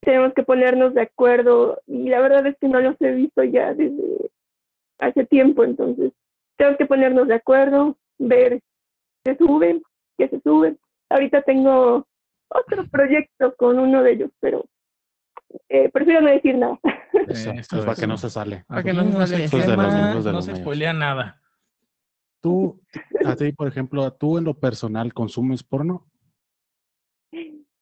tenemos 0.00 0.32
que 0.34 0.44
ponernos 0.44 0.94
de 0.94 1.02
acuerdo. 1.02 1.80
Y 1.86 2.08
la 2.08 2.20
verdad 2.20 2.46
es 2.46 2.56
que 2.58 2.68
no 2.68 2.80
los 2.80 2.94
he 3.00 3.10
visto 3.12 3.42
ya 3.42 3.74
desde 3.74 4.30
hace 4.98 5.24
tiempo. 5.26 5.64
Entonces, 5.64 6.12
tenemos 6.56 6.78
que 6.78 6.86
ponernos 6.86 7.28
de 7.28 7.34
acuerdo, 7.34 7.96
ver 8.18 8.60
qué 9.24 9.36
suben, 9.36 9.82
qué 10.18 10.28
se 10.28 10.40
suben. 10.40 10.78
Ahorita 11.08 11.42
tengo 11.42 12.06
otro 12.48 12.86
proyecto 12.88 13.54
con 13.56 13.78
uno 13.78 14.02
de 14.02 14.12
ellos, 14.12 14.30
pero 14.40 14.64
eh, 15.68 15.90
prefiero 15.90 16.20
no 16.20 16.30
decir 16.30 16.56
nada. 16.56 16.78
Eso, 17.28 17.50
Eso, 17.52 17.76
pues 17.76 17.84
para 17.84 17.96
que 17.96 18.06
no 18.06 18.16
se 18.16 18.30
sale. 18.30 18.64
Para 18.66 18.82
que 18.82 18.92
no 18.92 19.26
se 19.26 19.48
sale. 19.48 20.32
no 20.32 20.42
se 20.42 20.56
spoilea 20.56 20.92
nada. 20.92 21.40
Tú, 22.40 22.80
a 23.24 23.36
ti, 23.36 23.52
por 23.52 23.68
ejemplo, 23.68 24.12
tú 24.14 24.36
en 24.36 24.44
lo 24.44 24.54
personal 24.54 25.14
consumes 25.14 25.62
porno? 25.62 26.08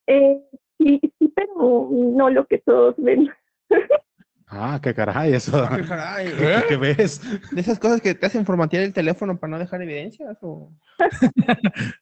Eh, 0.07 0.43
sí, 0.77 1.01
sí, 1.19 1.33
pero 1.35 1.89
no 1.91 2.29
lo 2.29 2.45
que 2.47 2.59
todos 2.59 2.95
ven. 2.99 3.31
Ah, 4.53 4.81
qué 4.83 4.93
caray, 4.93 5.33
eso. 5.35 5.53
Qué 5.77 5.85
caray, 5.87 6.27
¿Qué, 6.37 6.37
qué- 6.37 6.65
qué 6.69 6.77
ves? 6.77 7.21
¿De 7.53 7.61
esas 7.61 7.79
cosas 7.79 8.01
que 8.01 8.15
te 8.15 8.27
hacen 8.27 8.45
formatear 8.45 8.83
el 8.83 8.93
teléfono 8.93 9.39
para 9.39 9.53
no 9.53 9.59
dejar 9.59 9.81
evidencias? 9.83 10.37
O... 10.43 10.73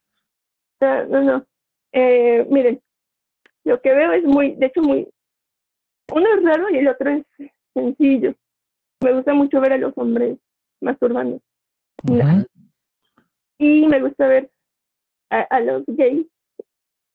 No, 0.81 1.05
no, 1.07 1.23
no. 1.25 1.47
Eh, 1.93 2.47
miren, 2.51 2.81
lo 3.65 3.81
que 3.81 3.93
veo 3.93 4.13
es 4.13 4.23
muy, 4.25 4.55
de 4.55 4.67
hecho, 4.67 4.81
muy. 4.81 5.09
Uno 6.15 6.27
es 6.37 6.45
raro 6.45 6.71
y 6.71 6.79
el 6.79 6.87
otro 6.89 7.11
es 7.11 7.25
sencillo. 7.75 8.33
Me 9.03 9.13
gusta 9.13 9.35
mucho 9.35 9.61
ver 9.61 9.73
a 9.73 9.79
los 9.79 9.93
hombres 9.97 10.39
masturbando. 10.81 11.41
Ujú. 12.05 12.47
Y 13.59 13.89
me 13.89 14.01
gusta 14.01 14.29
ver 14.29 14.51
a, 15.31 15.41
a 15.41 15.61
los 15.61 15.83
gays 15.89 16.27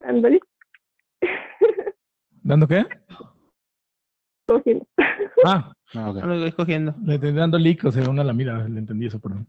dándole. 0.01 0.41
¿Dando 2.43 2.67
qué? 2.67 2.85
Cogiendo, 4.45 4.85
Ah, 5.45 5.73
Ah, 5.95 6.09
ok. 6.09 6.15
No 6.17 6.27
lo 6.27 6.33
estoy 6.33 6.49
escogiendo. 6.49 6.95
le 7.05 7.15
estoy 7.15 7.33
dando 7.33 7.57
lic, 7.59 7.83
o 7.85 7.91
sea, 7.91 8.09
una 8.09 8.23
la 8.23 8.33
mira, 8.33 8.67
le 8.67 8.79
entendí 8.79 9.05
eso, 9.07 9.19
perdón. 9.19 9.45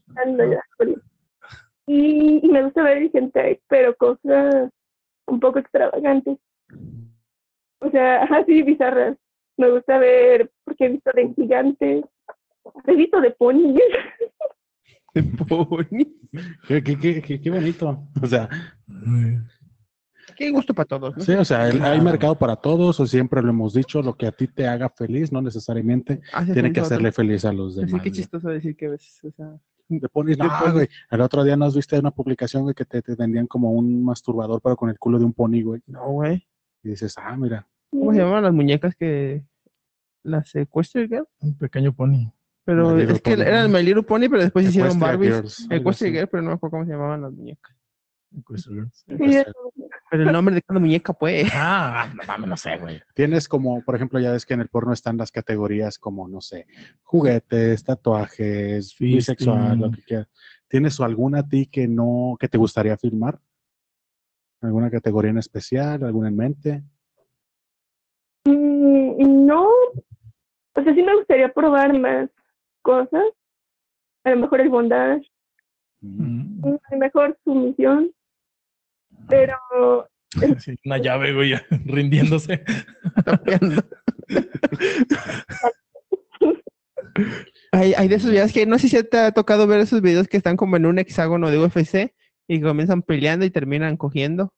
Y, 1.87 2.41
y 2.47 2.49
me 2.51 2.63
gusta 2.63 2.83
ver 2.83 3.11
gente, 3.11 3.61
pero 3.69 3.95
cosas 3.97 4.71
un 5.27 5.41
poco 5.41 5.59
extravagantes. 5.59 6.39
O 7.81 7.91
sea, 7.91 8.25
así 8.25 8.63
bizarras. 8.63 9.17
Me 9.57 9.71
gusta 9.71 9.99
ver, 9.99 10.51
porque 10.65 10.87
he 10.87 10.89
visto 10.89 11.11
de 11.15 11.33
gigantes, 11.35 12.05
he 12.87 12.95
visto 12.97 13.21
de 13.21 13.31
ponis. 13.31 13.81
De 15.15 15.23
pony. 15.23 16.05
Qué, 16.67 16.83
qué- 16.83 16.99
qué- 16.99 17.23
qué- 17.23 17.41
qué 17.41 17.49
bonito. 17.51 18.05
O 18.21 18.27
sea, 18.27 18.49
Aquí 20.35 20.45
hay 20.45 20.51
gusto 20.51 20.75
para 20.75 20.87
todos, 20.87 21.17
¿no? 21.17 21.23
Sí, 21.23 21.33
o 21.33 21.45
sea, 21.45 21.69
el- 21.69 21.83
hay 21.85 22.01
mercado 22.01 22.35
para 22.37 22.57
todos, 22.57 22.99
o 22.99 23.07
siempre 23.07 23.41
lo 23.41 23.51
hemos 23.51 23.73
dicho, 23.73 24.03
lo 24.03 24.17
que 24.17 24.27
a 24.27 24.33
ti 24.33 24.49
te 24.49 24.67
haga 24.67 24.89
feliz, 24.91 25.31
no 25.31 25.41
necesariamente 25.41 26.21
Hace 26.33 26.53
tiene 26.53 26.73
que 26.73 26.81
hacerle 26.81 27.13
feliz 27.13 27.45
a 27.45 27.53
los 27.53 27.73
Así 27.79 27.87
demás. 27.87 28.03
que 28.03 28.09
güey. 28.11 28.13
chistoso 28.21 28.49
decir 28.49 28.77
que 28.77 28.89
ves, 28.89 29.21
o 29.25 29.31
sea, 29.31 29.57
Te 29.89 30.09
pones, 30.09 30.37
no, 30.39 30.47
pones- 30.49 30.73
güey. 30.73 30.89
El 31.11 31.21
otro 31.21 31.45
día 31.45 31.57
nos 31.57 31.77
viste 31.77 31.99
una 31.99 32.11
publicación, 32.11 32.65
güey, 32.65 32.75
que 32.75 32.85
te, 32.85 33.01
te 33.03 33.15
vendían 33.15 33.47
como 33.47 33.71
un 33.73 34.03
masturbador, 34.05 34.61
pero 34.61 34.77
con 34.77 34.91
el 34.91 34.99
culo 34.99 35.19
de 35.21 35.25
un 35.25 35.33
pony, 35.33 35.63
güey. 35.63 35.81
no, 35.87 36.05
güey. 36.09 36.47
Y 36.83 36.89
dices, 36.91 37.15
ah, 37.19 37.37
mira. 37.37 37.67
¿Cómo 37.91 38.13
se 38.13 38.19
llamaban 38.19 38.43
las 38.45 38.53
muñecas 38.53 38.95
que 38.97 39.45
las 40.25 40.49
Sequester 40.51 41.07
Girl? 41.09 41.29
Un 41.41 41.57
pequeño 41.57 41.93
pony. 41.95 42.33
Pero 42.65 42.95
My 42.95 43.03
es 43.03 43.21
que 43.21 43.37
Pony. 43.37 43.43
eran 43.43 43.71
My 43.71 43.83
Little 43.83 44.03
Pony, 44.03 44.21
pero 44.31 44.43
después 44.43 44.67
hicieron 44.67 44.99
Barbies. 44.99 45.35
Girls, 45.35 45.69
así. 45.87 46.11
Pero 46.31 46.43
no 46.43 46.49
me 46.49 46.55
acuerdo 46.55 46.71
cómo 46.73 46.85
se 46.87 46.91
llamaban 46.93 47.21
las 47.23 47.33
muñecas. 47.33 47.77
Pues, 48.47 48.67
eso. 48.67 49.53
Pero 50.11 50.23
el 50.25 50.33
nombre 50.33 50.55
de 50.57 50.63
cada 50.63 50.81
muñeca, 50.81 51.13
pues. 51.13 51.49
Ah, 51.55 52.11
no 52.15 52.23
mames, 52.27 52.49
no 52.49 52.57
sé, 52.57 52.77
güey. 52.79 53.01
Tienes 53.15 53.49
como, 53.49 53.83
por 53.83 53.95
ejemplo, 53.95 54.19
ya 54.21 54.33
ves 54.33 54.45
que 54.47 54.55
en 54.55 54.61
el 54.61 54.69
porno 54.69 54.93
están 54.93 55.17
las 55.17 55.31
categorías 55.33 55.99
como, 55.99 56.29
no 56.29 56.41
sé, 56.41 56.67
juguetes, 57.03 57.85
tatuajes, 57.85 58.95
Fisting. 58.95 59.17
bisexual, 59.17 59.79
lo 59.79 59.91
que 59.91 60.03
quieras. 60.03 60.29
¿Tienes 60.69 60.99
alguna 61.01 61.41
a 61.41 61.49
ti 61.49 61.67
que 61.67 61.87
no, 61.87 62.37
que 62.41 62.49
te 62.49 62.59
gustaría 62.59 62.97
filmar? 62.97 63.39
¿Alguna 64.61 64.91
categoría 64.91 65.31
en 65.31 65.39
especial? 65.39 66.03
¿Alguna 66.05 66.29
en 66.29 66.37
mente? 66.37 66.83
Mm, 68.45 69.47
no, 69.47 69.65
o 69.67 70.83
sea, 70.83 70.95
sí 70.95 71.03
me 71.03 71.17
gustaría 71.17 71.53
probar 71.53 71.99
más 71.99 72.29
cosas. 72.83 73.25
A 74.25 74.31
lo 74.31 74.37
mejor 74.41 74.61
el 74.61 74.69
bondage, 74.71 75.31
Mm. 76.01 76.61
Mm. 76.61 76.65
a 76.75 76.91
lo 76.95 76.99
mejor 76.99 77.39
sumisión, 77.45 78.11
pero 79.29 80.09
Sí, 80.59 80.77
una 80.85 80.99
llave, 80.99 81.33
güey, 81.33 81.55
rindiéndose. 81.87 82.63
Hay, 87.73 87.95
hay 87.95 88.09
de 88.09 88.15
esos 88.17 88.31
videos 88.31 88.53
que 88.53 88.67
no 88.67 88.79
sé 88.79 88.89
si 88.89 89.03
te 89.05 89.19
ha 89.19 89.33
tocado 89.33 89.67
ver 89.67 89.81
esos 89.81 90.01
videos 90.01 90.29
que 90.29 90.37
están 90.37 90.57
como 90.57 90.77
en 90.77 90.87
un 90.87 90.99
hexágono 90.99 91.51
de 91.51 91.59
UFC 91.59 92.15
y 92.49 92.61
comienzan 92.61 93.03
peleando 93.03 93.45
y 93.45 93.51
terminan 93.51 93.97
cogiendo. 93.97 94.53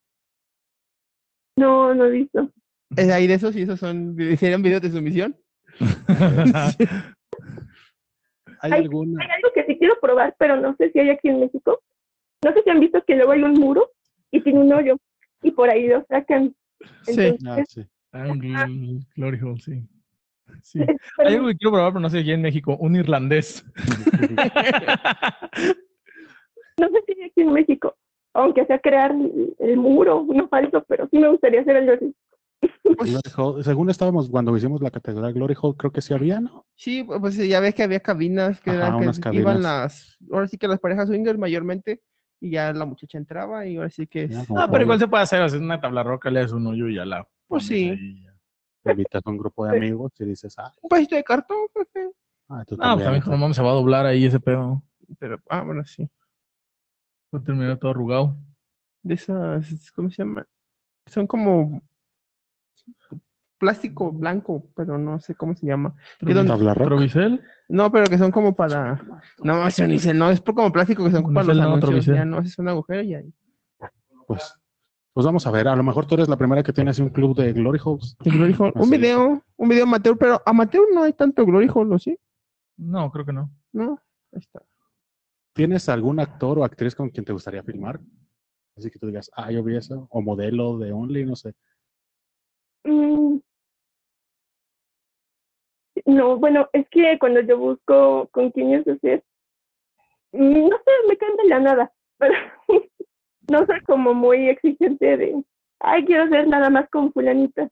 no, 1.58 1.94
no 1.94 2.06
he 2.06 2.10
visto. 2.10 2.50
Eh, 2.96 3.12
Hay 3.12 3.26
de 3.26 3.34
esos 3.34 3.56
y 3.56 3.62
esos 3.62 3.80
son, 3.80 4.16
serían 4.38 4.62
videos 4.62 4.82
de 4.82 4.90
sumisión. 4.90 5.36
¿Hay 8.60 8.72
Ay, 8.72 8.82
alguna? 8.82 9.22
Hay 9.22 9.30
algo 9.36 9.50
que 9.54 9.64
sí 9.66 9.76
quiero 9.78 9.98
probar, 10.00 10.34
pero 10.38 10.56
no 10.60 10.74
sé 10.76 10.90
si 10.92 11.00
hay 11.00 11.10
aquí 11.10 11.28
en 11.28 11.40
México. 11.40 11.80
No 12.42 12.52
sé 12.52 12.62
si 12.62 12.70
han 12.70 12.80
visto 12.80 13.02
que 13.06 13.16
luego 13.16 13.32
hay 13.32 13.42
un 13.42 13.54
muro 13.54 13.90
y 14.30 14.40
tiene 14.40 14.60
un 14.60 14.72
hoyo 14.72 14.96
y 15.42 15.50
por 15.50 15.70
ahí 15.70 15.88
lo 15.88 16.04
sacan. 16.08 16.54
Sí. 17.02 17.20
Entonces, 17.20 17.40
Ah, 17.46 17.64
sí. 17.68 17.86
Ah, 18.12 18.28
un 18.30 19.06
Glory 19.14 19.40
Hole, 19.42 19.60
sí. 19.60 19.86
Sí. 20.62 20.80
Hay 21.18 21.34
algo 21.34 21.48
que 21.48 21.56
quiero 21.56 21.72
probar, 21.72 21.92
pero 21.92 22.00
no 22.00 22.08
sé 22.08 22.20
aquí 22.20 22.32
en 22.32 22.42
México. 22.42 22.76
Un 22.78 22.96
irlandés. 22.96 23.64
no 26.78 26.88
sé 26.88 27.02
si 27.06 27.12
hay 27.12 27.28
aquí 27.28 27.40
en 27.42 27.52
México, 27.52 27.94
aunque 28.32 28.64
sea 28.66 28.78
crear 28.78 29.10
el, 29.10 29.54
el 29.58 29.76
muro, 29.76 30.22
uno 30.22 30.48
falso, 30.48 30.84
pero 30.88 31.08
sí 31.10 31.18
me 31.18 31.28
gustaría 31.28 31.60
hacer 31.60 31.76
así. 31.76 32.14
Glory 32.84 33.20
Hole. 33.36 33.64
Según 33.64 33.90
estábamos 33.90 34.30
cuando 34.30 34.56
hicimos 34.56 34.80
la 34.80 34.90
categoría 34.90 35.32
Glory 35.32 35.54
Hole, 35.60 35.76
creo 35.76 35.90
que 35.92 36.00
sí 36.00 36.14
había, 36.14 36.40
¿no? 36.40 36.64
Sí, 36.74 37.04
pues 37.04 37.36
ya 37.36 37.60
ves 37.60 37.74
que 37.74 37.82
había 37.82 38.00
cabinas 38.00 38.60
que, 38.60 38.70
Ajá, 38.70 38.78
eran, 38.78 38.98
que 38.98 39.04
unas 39.04 39.20
iban 39.32 39.62
las, 39.62 40.16
ahora 40.32 40.48
sí 40.48 40.56
que 40.56 40.68
las 40.68 40.80
parejas 40.80 41.08
swingers 41.08 41.38
mayormente, 41.38 42.00
y 42.40 42.50
ya 42.50 42.72
la 42.72 42.84
muchacha 42.84 43.18
entraba 43.18 43.66
y 43.66 43.76
ahora 43.76 43.90
sí 43.90 44.06
que 44.06 44.28
Ya, 44.28 44.40
es- 44.42 44.48
Ah, 44.56 44.68
pero 44.70 44.82
igual 44.84 44.98
se 44.98 45.08
puede 45.08 45.22
hacer, 45.22 45.42
hacer 45.42 45.60
una 45.60 45.80
tabla 45.80 46.02
roca, 46.02 46.30
le 46.30 46.40
das 46.40 46.52
un 46.52 46.66
hoyo 46.66 46.88
y 46.88 46.96
ya 46.96 47.04
la. 47.04 47.26
Pues 47.48 47.66
sí. 47.66 47.88
ahí 47.90 48.22
ya. 48.84 48.90
invitas 48.92 49.22
a 49.24 49.30
un 49.30 49.38
grupo 49.38 49.64
de 49.66 49.76
amigos 49.76 50.12
y 50.18 50.24
dices, 50.24 50.54
ah, 50.58 50.72
un 50.82 50.88
pedacito 50.88 51.16
de 51.16 51.24
cartón, 51.24 51.58
jefe. 51.74 52.10
ah, 52.48 52.64
tú 52.64 52.76
pues 52.76 52.88
también 52.88 53.04
también. 53.06 53.22
no 53.26 53.36
mames, 53.38 53.56
se 53.56 53.62
va 53.62 53.70
a 53.70 53.74
doblar 53.74 54.06
ahí 54.06 54.24
ese 54.26 54.38
pedo. 54.40 54.82
Pero, 55.18 55.40
ah, 55.48 55.62
bueno, 55.62 55.84
sí. 55.84 56.08
Va 57.34 57.38
a 57.38 57.42
terminar 57.42 57.78
todo 57.78 57.90
arrugado. 57.92 58.36
De 59.02 59.14
esas, 59.14 59.90
¿cómo 59.92 60.10
se 60.10 60.22
llama? 60.22 60.46
Son 61.06 61.26
como 61.26 61.80
plástico 63.58 64.12
blanco, 64.12 64.64
pero 64.74 64.98
no 64.98 65.18
sé 65.20 65.34
cómo 65.34 65.54
se 65.54 65.66
llama. 65.66 65.94
¿Qué 66.18 66.34
dónde- 66.34 66.50
Tabla 66.52 66.74
roca. 66.74 66.86
¿Trovicel? 66.86 67.42
No, 67.68 67.90
pero 67.90 68.06
que 68.06 68.18
son 68.18 68.30
como 68.30 68.54
para. 68.54 69.00
No, 69.42 69.70
sé, 69.70 70.14
no, 70.14 70.30
es 70.30 70.40
como 70.40 70.70
plástico 70.72 71.04
que 71.04 71.10
son 71.10 71.24
Un 71.26 71.34
para 71.34 71.46
los 71.48 71.56
no, 71.56 71.62
anuncios. 71.62 71.88
Trovicel. 71.90 72.14
Ya 72.14 72.24
no, 72.24 72.40
es 72.40 72.58
un 72.58 72.68
agujero 72.68 73.02
y 73.02 73.14
ahí. 73.14 73.32
Pues, 74.26 74.54
pues 75.12 75.26
vamos 75.26 75.46
a 75.46 75.50
ver. 75.50 75.68
A 75.68 75.76
lo 75.76 75.82
mejor 75.82 76.06
tú 76.06 76.14
eres 76.14 76.28
la 76.28 76.36
primera 76.36 76.62
que 76.62 76.72
tiene 76.72 76.90
así 76.90 77.02
un 77.02 77.10
club 77.10 77.36
de 77.36 77.52
Glory 77.52 77.80
Holes. 77.82 78.16
Glory 78.20 78.54
Hole. 78.58 78.72
Un 78.76 78.90
video, 78.90 79.42
un 79.56 79.68
video 79.68 79.84
amateur, 79.84 80.16
pero 80.18 80.42
amateur 80.46 80.82
no 80.94 81.02
hay 81.04 81.12
tanto 81.12 81.44
Glory 81.44 81.68
Hole, 81.72 81.94
¿o 81.94 81.98
sí? 81.98 82.18
No, 82.76 83.10
creo 83.10 83.24
que 83.24 83.32
no. 83.32 83.50
No, 83.72 83.92
ahí 84.32 84.40
está. 84.40 84.62
¿Tienes 85.54 85.88
algún 85.88 86.20
actor 86.20 86.58
o 86.58 86.64
actriz 86.64 86.94
con 86.94 87.08
quien 87.08 87.24
te 87.24 87.32
gustaría 87.32 87.62
filmar? 87.62 87.98
Así 88.76 88.90
que 88.90 88.98
tú 88.98 89.06
digas, 89.06 89.30
ah, 89.34 89.50
yo 89.50 89.62
vi 89.64 89.74
eso. 89.76 90.06
O 90.10 90.20
modelo 90.20 90.76
de 90.78 90.92
Only, 90.92 91.24
no 91.24 91.34
sé. 91.34 91.54
Mm. 92.84 93.38
No, 96.06 96.36
bueno, 96.36 96.68
es 96.72 96.88
que 96.88 97.18
cuando 97.18 97.40
yo 97.40 97.58
busco 97.58 98.28
con 98.30 98.50
quién 98.52 98.74
hacer, 98.76 99.24
mm, 100.32 100.68
no 100.68 100.76
sé, 100.76 100.90
me 101.08 101.16
caen 101.16 101.36
de 101.36 101.48
la 101.48 101.58
nada, 101.58 101.92
pero 102.18 102.34
no 103.50 103.66
soy 103.66 103.80
como 103.82 104.14
muy 104.14 104.48
exigente 104.48 105.16
de, 105.16 105.42
ay, 105.80 106.04
quiero 106.04 106.24
hacer 106.24 106.46
nada 106.46 106.70
más 106.70 106.88
con 106.90 107.12
fulanita. 107.12 107.68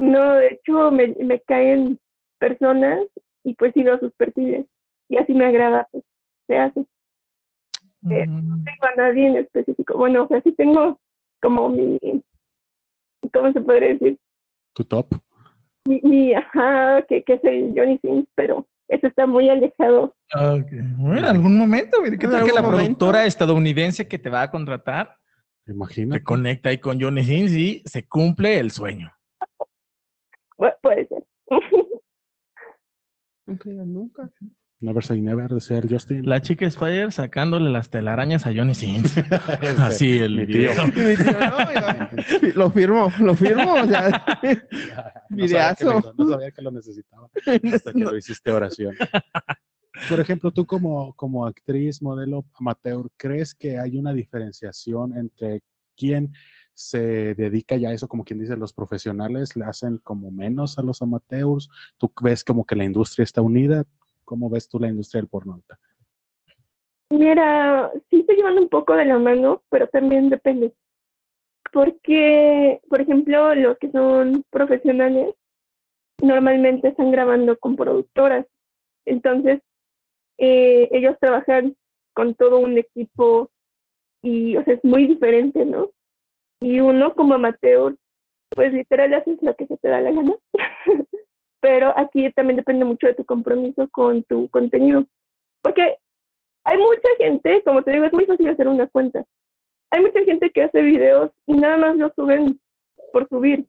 No, 0.00 0.34
de 0.34 0.48
hecho, 0.48 0.90
me, 0.90 1.08
me 1.08 1.40
caen 1.40 1.98
personas 2.38 3.00
y 3.44 3.54
pues 3.54 3.72
sigo 3.72 3.98
sus 3.98 4.12
perfiles 4.14 4.66
y 5.08 5.16
así 5.16 5.32
me 5.32 5.46
agrada, 5.46 5.88
pues 5.90 6.04
se 6.46 6.58
hace. 6.58 6.80
Eh, 8.10 8.26
Mm, 8.26 8.64
tengo 8.64 8.86
a 8.86 8.94
nadie 8.96 9.26
en 9.28 9.36
específico. 9.36 9.96
Bueno, 9.96 10.24
o 10.24 10.28
sea, 10.28 10.40
sí 10.42 10.52
tengo 10.52 10.98
como 11.40 11.68
mi, 11.68 11.98
¿cómo 13.32 13.52
se 13.52 13.60
podría 13.60 13.90
decir? 13.90 14.18
Tu 14.74 14.84
top. 14.84 15.06
Mi 15.84 16.32
ajá, 16.34 17.02
que, 17.08 17.22
que 17.24 17.34
es 17.34 17.44
el 17.44 17.72
Johnny 17.76 17.98
Sins, 18.02 18.26
pero 18.34 18.66
eso 18.88 19.06
está 19.06 19.26
muy 19.26 19.48
alejado. 19.48 20.14
ah. 20.34 20.58
Bueno, 20.96 21.18
en 21.18 21.24
algún 21.24 21.58
momento. 21.58 21.98
¿Qué 22.02 22.16
tal 22.28 22.44
que 22.44 22.52
la 22.52 22.62
momento. 22.62 22.70
productora 22.78 23.26
estadounidense 23.26 24.06
que 24.06 24.18
te 24.18 24.30
va 24.30 24.42
a 24.42 24.50
contratar 24.50 25.16
Imagínate. 25.66 26.20
te 26.20 26.24
conecta 26.24 26.68
ahí 26.68 26.78
con 26.78 27.00
Johnny 27.00 27.24
Sins 27.24 27.52
y 27.52 27.82
se 27.84 28.06
cumple 28.06 28.58
el 28.58 28.70
sueño? 28.70 29.12
Pu- 30.56 30.74
puede 30.82 31.06
ser. 31.08 31.24
Nunca. 33.46 34.30
Never 34.82 35.04
say 35.04 35.20
never 35.20 35.48
de 35.48 35.60
ser 35.60 35.88
Justin. 35.88 36.28
La 36.28 36.42
chica 36.42 36.66
Spider 36.66 37.12
sacándole 37.12 37.70
las 37.70 37.88
telarañas 37.88 38.46
a 38.46 38.52
Johnny 38.52 38.74
Sins. 38.74 39.14
Así 39.78 40.18
el 40.18 40.38
mi 40.38 40.46
tío. 40.46 40.70
lo 42.56 42.68
firmo, 42.72 43.12
lo 43.20 43.34
firmo, 43.36 43.74
o 43.74 43.86
sea, 43.86 44.24
No 44.42 45.46
sabía, 45.46 45.76
que 45.76 45.84
Videazo. 45.84 45.84
lo, 45.84 46.14
no 46.18 46.30
sabía 46.32 46.50
que 46.50 46.62
lo 46.62 46.72
necesitaba 46.72 47.30
hasta 47.72 47.92
que 47.92 47.98
lo 48.00 48.16
hiciste 48.16 48.50
oración. 48.50 48.96
Por 50.08 50.18
ejemplo, 50.18 50.50
tú 50.50 50.66
como, 50.66 51.14
como 51.14 51.46
actriz, 51.46 52.02
modelo 52.02 52.44
amateur, 52.54 53.08
¿crees 53.16 53.54
que 53.54 53.78
hay 53.78 53.96
una 53.96 54.12
diferenciación 54.12 55.16
entre 55.16 55.62
quién 55.96 56.32
se 56.74 57.34
dedica 57.36 57.76
ya 57.76 57.90
a 57.90 57.92
eso, 57.92 58.08
como 58.08 58.24
quien 58.24 58.40
dice, 58.40 58.56
los 58.56 58.72
profesionales 58.72 59.54
le 59.54 59.64
hacen 59.64 59.98
como 59.98 60.32
menos 60.32 60.76
a 60.76 60.82
los 60.82 61.02
amateurs? 61.02 61.68
¿Tú 61.98 62.12
ves 62.20 62.42
como 62.42 62.64
que 62.64 62.74
la 62.74 62.84
industria 62.84 63.22
está 63.22 63.42
unida? 63.42 63.84
¿Cómo 64.32 64.48
ves 64.48 64.66
tú 64.66 64.78
la 64.78 64.88
industria 64.88 65.20
del 65.20 65.28
porno? 65.28 65.60
Mira, 67.10 67.92
sí 68.08 68.20
estoy 68.20 68.36
llevando 68.36 68.62
un 68.62 68.70
poco 68.70 68.94
de 68.94 69.04
la 69.04 69.18
mano, 69.18 69.62
pero 69.68 69.88
también 69.88 70.30
depende. 70.30 70.72
Porque, 71.70 72.80
por 72.88 73.02
ejemplo, 73.02 73.54
los 73.54 73.76
que 73.76 73.90
son 73.90 74.42
profesionales 74.48 75.34
normalmente 76.22 76.88
están 76.88 77.10
grabando 77.10 77.58
con 77.58 77.76
productoras. 77.76 78.46
Entonces, 79.04 79.60
eh, 80.38 80.88
ellos 80.92 81.18
trabajan 81.20 81.76
con 82.14 82.34
todo 82.34 82.58
un 82.58 82.78
equipo 82.78 83.50
y, 84.22 84.56
es 84.56 84.82
muy 84.82 85.08
diferente, 85.08 85.66
¿no? 85.66 85.90
Y 86.58 86.80
uno 86.80 87.14
como 87.14 87.34
amateur, 87.34 87.98
pues 88.48 88.72
literal 88.72 89.12
haces 89.12 89.42
lo 89.42 89.54
que 89.56 89.66
se 89.66 89.76
te 89.76 89.88
da 89.88 90.00
la 90.00 90.10
gana. 90.10 90.34
Pero 91.62 91.96
aquí 91.96 92.28
también 92.32 92.56
depende 92.56 92.84
mucho 92.84 93.06
de 93.06 93.14
tu 93.14 93.24
compromiso 93.24 93.88
con 93.90 94.24
tu 94.24 94.48
contenido. 94.50 95.06
Porque 95.62 95.96
hay 96.64 96.76
mucha 96.76 97.08
gente, 97.18 97.62
como 97.62 97.82
te 97.82 97.92
digo, 97.92 98.04
es 98.04 98.12
muy 98.12 98.26
fácil 98.26 98.48
hacer 98.48 98.66
una 98.66 98.88
cuenta. 98.88 99.24
Hay 99.92 100.02
mucha 100.02 100.24
gente 100.24 100.50
que 100.50 100.64
hace 100.64 100.82
videos 100.82 101.30
y 101.46 101.54
nada 101.54 101.76
más 101.76 101.96
lo 101.96 102.12
suben 102.14 102.60
por 103.12 103.28
subir. 103.28 103.64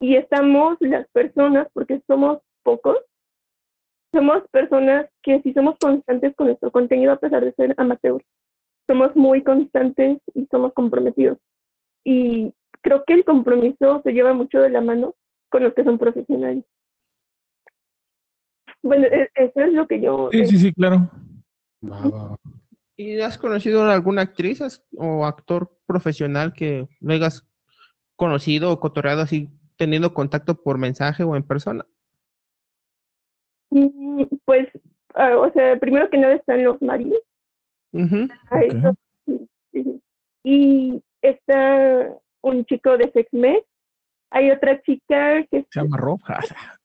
Y 0.00 0.14
estamos 0.14 0.76
las 0.80 1.08
personas, 1.08 1.66
porque 1.72 2.00
somos 2.06 2.38
pocos, 2.62 2.98
somos 4.12 4.44
personas 4.52 5.10
que 5.22 5.42
si 5.42 5.52
somos 5.54 5.76
constantes 5.80 6.36
con 6.36 6.46
nuestro 6.46 6.70
contenido 6.70 7.12
a 7.12 7.16
pesar 7.16 7.44
de 7.44 7.52
ser 7.54 7.74
amateurs, 7.78 8.24
somos 8.86 9.16
muy 9.16 9.42
constantes 9.42 10.18
y 10.34 10.46
somos 10.52 10.72
comprometidos. 10.72 11.38
Y 12.04 12.52
creo 12.80 13.02
que 13.04 13.14
el 13.14 13.24
compromiso 13.24 14.02
se 14.04 14.12
lleva 14.12 14.34
mucho 14.34 14.60
de 14.60 14.70
la 14.70 14.80
mano 14.80 15.14
con 15.48 15.64
los 15.64 15.74
que 15.74 15.82
son 15.82 15.98
profesionales. 15.98 16.64
Bueno, 18.84 19.06
e- 19.06 19.30
eso 19.34 19.60
es 19.60 19.72
lo 19.72 19.88
que 19.88 19.98
yo... 20.00 20.28
Sí, 20.30 20.44
sí, 20.46 20.58
sí, 20.58 20.72
claro. 20.74 21.10
¿Y 22.96 23.18
has 23.20 23.38
conocido 23.38 23.82
a 23.82 23.94
alguna 23.94 24.22
actriz 24.22 24.60
o 24.98 25.24
actor 25.24 25.70
profesional 25.86 26.52
que 26.52 26.86
lo 27.00 27.14
hayas 27.14 27.48
conocido 28.14 28.70
o 28.70 28.78
cotorreado 28.78 29.22
así, 29.22 29.48
teniendo 29.76 30.12
contacto 30.12 30.54
por 30.54 30.76
mensaje 30.76 31.24
o 31.24 31.34
en 31.34 31.42
persona? 31.42 31.86
Mm, 33.70 34.24
Pues, 34.44 34.68
ah, 35.14 35.34
o 35.38 35.50
sea, 35.52 35.78
primero 35.78 36.10
que 36.10 36.18
nada 36.18 36.34
están 36.34 36.62
los 36.62 36.78
sí, 39.26 39.48
sí, 39.72 39.82
sí. 39.82 40.02
Y 40.42 41.02
está 41.22 42.10
un 42.42 42.66
chico 42.66 42.98
de 42.98 43.10
Sexmex. 43.12 43.66
Hay 44.30 44.50
otra 44.50 44.82
chica 44.82 45.42
que 45.50 45.64
Se 45.70 45.80
llama 45.80 45.96
Rob. 45.96 46.20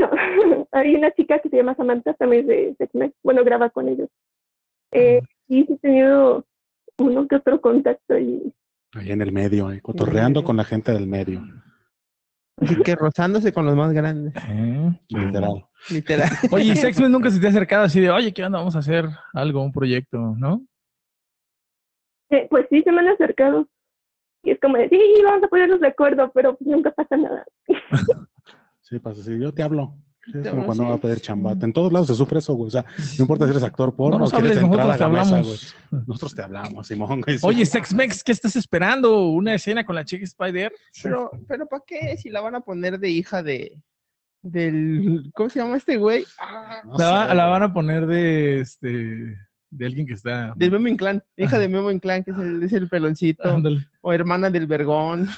no, 0.00 0.10
hay 0.72 0.94
una 0.96 1.10
chica 1.12 1.38
que 1.38 1.48
se 1.48 1.56
llama 1.56 1.74
Samantha, 1.76 2.14
también 2.14 2.42
es 2.42 2.46
de 2.48 2.74
Sexmex. 2.78 3.14
Bueno, 3.22 3.44
graba 3.44 3.70
con 3.70 3.88
ellos. 3.88 4.08
Eh, 4.92 5.20
y 5.48 5.64
sí 5.64 5.72
he 5.74 5.78
tenido 5.78 6.44
uno 6.98 7.26
que 7.28 7.36
otro 7.36 7.60
contacto 7.60 8.18
y 8.18 8.52
Ahí 8.94 9.12
en 9.12 9.22
el 9.22 9.30
medio, 9.32 9.70
eh, 9.70 9.80
cotorreando 9.80 10.40
Sí. 10.40 10.46
con 10.46 10.56
la 10.56 10.64
gente 10.64 10.92
del 10.92 11.06
medio, 11.06 11.40
Así 12.60 12.76
que 12.82 12.94
rozándose 12.96 13.52
con 13.52 13.64
los 13.64 13.74
más 13.76 13.92
grandes, 13.92 14.34
Eh. 14.48 14.90
literal. 15.08 15.66
literal. 15.90 16.28
Oye, 16.52 16.72
¿y 16.72 16.76
Sexmen 16.76 17.10
nunca 17.12 17.30
se 17.30 17.40
te 17.40 17.46
ha 17.46 17.50
acercado 17.50 17.84
así 17.84 18.00
de, 18.00 18.10
oye, 18.10 18.32
¿qué 18.34 18.44
onda? 18.44 18.58
Vamos 18.58 18.74
a 18.76 18.80
hacer 18.80 19.06
algo, 19.32 19.62
un 19.62 19.72
proyecto, 19.72 20.18
¿no? 20.36 20.60
eh, 22.30 22.46
pues 22.50 22.66
sí 22.70 22.82
se 22.82 22.92
me 22.92 23.00
han 23.00 23.08
acercado. 23.08 23.66
Y 24.42 24.52
es 24.52 24.60
como 24.60 24.76
de, 24.76 24.88
sí, 24.88 24.98
vamos 25.24 25.42
a 25.44 25.48
ponernos 25.48 25.80
de 25.80 25.88
acuerdo, 25.88 26.30
pero 26.32 26.56
nunca 26.60 26.90
pasa 26.92 27.16
nada. 27.16 27.44
Sí, 28.90 28.98
pasa 28.98 29.20
así. 29.22 29.38
Yo 29.38 29.52
te 29.54 29.62
hablo. 29.62 29.94
Sí, 30.26 30.32
Es 30.44 30.48
como 30.50 30.66
cuando 30.66 30.82
sí. 30.84 30.88
va 30.90 30.94
a 30.96 31.00
pedir 31.00 31.20
chambate. 31.20 31.64
En 31.64 31.72
todos 31.72 31.90
lados 31.92 32.08
se 32.08 32.14
sufre 32.14 32.40
eso, 32.40 32.52
güey. 32.54 32.68
O 32.68 32.70
sea, 32.70 32.84
no 33.18 33.22
importa 33.24 33.46
si 33.46 33.52
eres 33.52 33.62
actor 33.62 33.96
porno 33.96 34.18
No 34.18 34.24
o 34.26 34.30
quieres 34.30 34.58
hables, 34.58 34.64
entrar 34.64 34.80
a 34.80 34.86
nosotros 34.86 34.98
te 34.98 35.02
la 35.02 35.08
mesa, 35.08 35.36
hablamos. 35.36 35.74
güey. 35.90 36.02
Nosotros 36.06 36.34
te 36.34 36.42
hablamos, 36.42 36.86
Simón, 36.86 37.20
güey. 37.22 37.38
Oye, 37.42 37.64
Sexmex, 37.64 38.22
¿qué 38.22 38.32
estás 38.32 38.54
esperando? 38.56 39.28
¿Una 39.30 39.54
escena 39.54 39.84
con 39.86 39.94
la 39.94 40.04
chica 40.04 40.24
Spider? 40.24 40.72
Pero, 41.02 41.30
pero 41.48 41.66
¿para 41.66 41.82
qué? 41.86 42.16
Si 42.18 42.28
la 42.28 42.42
van 42.42 42.54
a 42.56 42.60
poner 42.60 42.98
de 42.98 43.08
hija 43.10 43.42
de 43.42 43.80
del 44.42 45.30
¿cómo 45.34 45.50
se 45.50 45.58
llama 45.60 45.76
este 45.76 45.96
güey? 45.96 46.24
Ah, 46.38 46.80
No 46.84 46.96
La, 46.98 47.28
sé, 47.28 47.34
van 47.36 47.62
a 47.62 47.72
poner 47.74 48.06
de 48.06 48.60
este 48.60 49.36
de 49.72 49.86
alguien 49.86 50.06
que 50.06 50.14
está. 50.14 50.52
del 50.56 50.70
Memo 50.72 50.88
Inclán, 50.88 51.22
hija 51.36 51.58
de 51.58 51.68
Memo 51.68 51.90
Inclán, 51.90 52.24
que 52.24 52.32
es 52.32 52.38
el, 52.38 52.62
es 52.62 52.72
el 52.72 52.88
peloncito, 52.88 53.62
o 54.00 54.12
hermana 54.12 54.50
del 54.50 54.66
Vergón. 54.66 55.28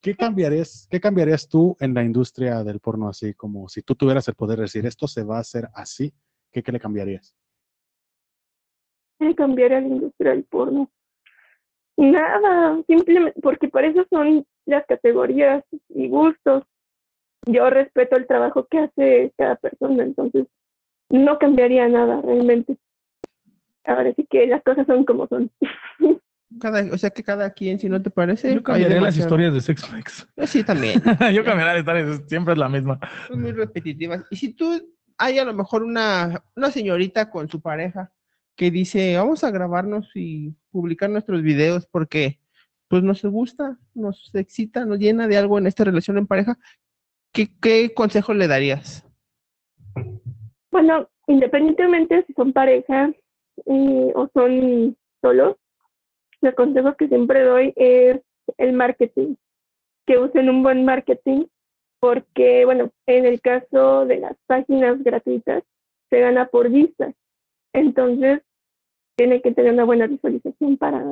¿Qué 0.00 0.16
cambiarías, 0.16 0.88
¿Qué 0.90 1.00
cambiarías 1.00 1.48
tú 1.48 1.76
en 1.80 1.92
la 1.94 2.02
industria 2.02 2.64
del 2.64 2.80
porno 2.80 3.08
así? 3.08 3.34
Como 3.34 3.68
si 3.68 3.82
tú 3.82 3.94
tuvieras 3.94 4.26
el 4.28 4.34
poder 4.34 4.56
de 4.58 4.62
decir, 4.62 4.86
esto 4.86 5.06
se 5.06 5.22
va 5.22 5.36
a 5.36 5.40
hacer 5.40 5.68
así, 5.74 6.12
¿qué, 6.50 6.62
qué 6.62 6.72
le 6.72 6.80
cambiarías? 6.80 7.36
de 9.20 9.34
cambiar 9.34 9.72
a 9.72 9.80
la 9.80 9.86
industria 9.86 10.32
del 10.32 10.44
porno. 10.44 10.90
Nada, 11.96 12.82
simplemente 12.86 13.38
porque 13.42 13.68
para 13.68 13.88
eso 13.88 14.06
son 14.10 14.46
las 14.64 14.86
categorías 14.86 15.62
y 15.90 16.08
gustos. 16.08 16.64
Yo 17.46 17.68
respeto 17.70 18.16
el 18.16 18.26
trabajo 18.26 18.66
que 18.66 18.78
hace 18.78 19.32
cada 19.36 19.56
persona, 19.56 20.02
entonces 20.02 20.46
no 21.10 21.38
cambiaría 21.38 21.88
nada 21.88 22.20
realmente. 22.22 22.76
Ahora 23.84 24.12
sí 24.14 24.26
que 24.28 24.46
las 24.46 24.62
cosas 24.62 24.86
son 24.86 25.04
como 25.04 25.26
son. 25.26 25.50
Cada, 26.58 26.92
o 26.92 26.98
sea 26.98 27.10
que 27.10 27.22
cada 27.22 27.50
quien, 27.50 27.78
si 27.78 27.88
no 27.88 28.02
te 28.02 28.10
parece, 28.10 28.54
Yo 28.54 28.62
cambiaría 28.62 29.00
las 29.00 29.16
historias 29.16 29.54
de 29.54 29.60
Sexmex. 29.60 30.26
Yo 30.36 30.46
sí 30.46 30.64
también. 30.64 31.00
Yo 31.32 31.44
cambiaría 31.44 31.74
las 31.74 31.78
historias, 31.78 32.22
siempre 32.26 32.54
es 32.54 32.58
la 32.58 32.68
misma. 32.68 32.98
son 33.28 33.42
muy 33.42 33.52
repetitivas. 33.52 34.24
Y 34.30 34.36
si 34.36 34.52
tú 34.52 34.80
hay 35.16 35.38
a 35.38 35.44
lo 35.44 35.54
mejor 35.54 35.84
una, 35.84 36.42
una 36.56 36.70
señorita 36.70 37.30
con 37.30 37.48
su 37.48 37.60
pareja 37.60 38.10
que 38.56 38.70
dice, 38.70 39.16
vamos 39.16 39.44
a 39.44 39.50
grabarnos 39.50 40.10
y 40.14 40.54
publicar 40.70 41.10
nuestros 41.10 41.42
videos 41.42 41.86
porque 41.86 42.40
pues 42.88 43.02
nos 43.04 43.22
gusta, 43.22 43.78
nos 43.94 44.34
excita, 44.34 44.84
nos 44.84 44.98
llena 44.98 45.28
de 45.28 45.36
algo 45.36 45.58
en 45.58 45.68
esta 45.68 45.84
relación 45.84 46.18
en 46.18 46.26
pareja, 46.26 46.58
¿qué, 47.32 47.48
qué 47.60 47.94
consejo 47.94 48.34
le 48.34 48.48
darías? 48.48 49.06
Bueno, 50.72 51.08
independientemente 51.28 52.24
si 52.26 52.32
son 52.32 52.52
pareja 52.52 53.12
eh, 53.66 54.12
o 54.14 54.28
son 54.34 54.96
solos, 55.20 55.56
el 56.42 56.54
consejo 56.54 56.94
que 56.96 57.08
siempre 57.08 57.42
doy 57.42 57.72
es 57.76 58.20
el 58.58 58.72
marketing, 58.72 59.34
que 60.06 60.18
usen 60.18 60.50
un 60.50 60.62
buen 60.62 60.84
marketing, 60.84 61.46
porque, 62.00 62.64
bueno, 62.64 62.90
en 63.06 63.26
el 63.26 63.40
caso 63.40 64.06
de 64.06 64.18
las 64.18 64.36
páginas 64.46 65.02
gratuitas, 65.02 65.62
se 66.08 66.20
gana 66.20 66.46
por 66.46 66.70
vistas. 66.70 67.14
Entonces, 67.72 68.40
tiene 69.16 69.42
que 69.42 69.52
tener 69.52 69.74
una 69.74 69.84
buena 69.84 70.06
visualización 70.06 70.76
para, 70.78 71.04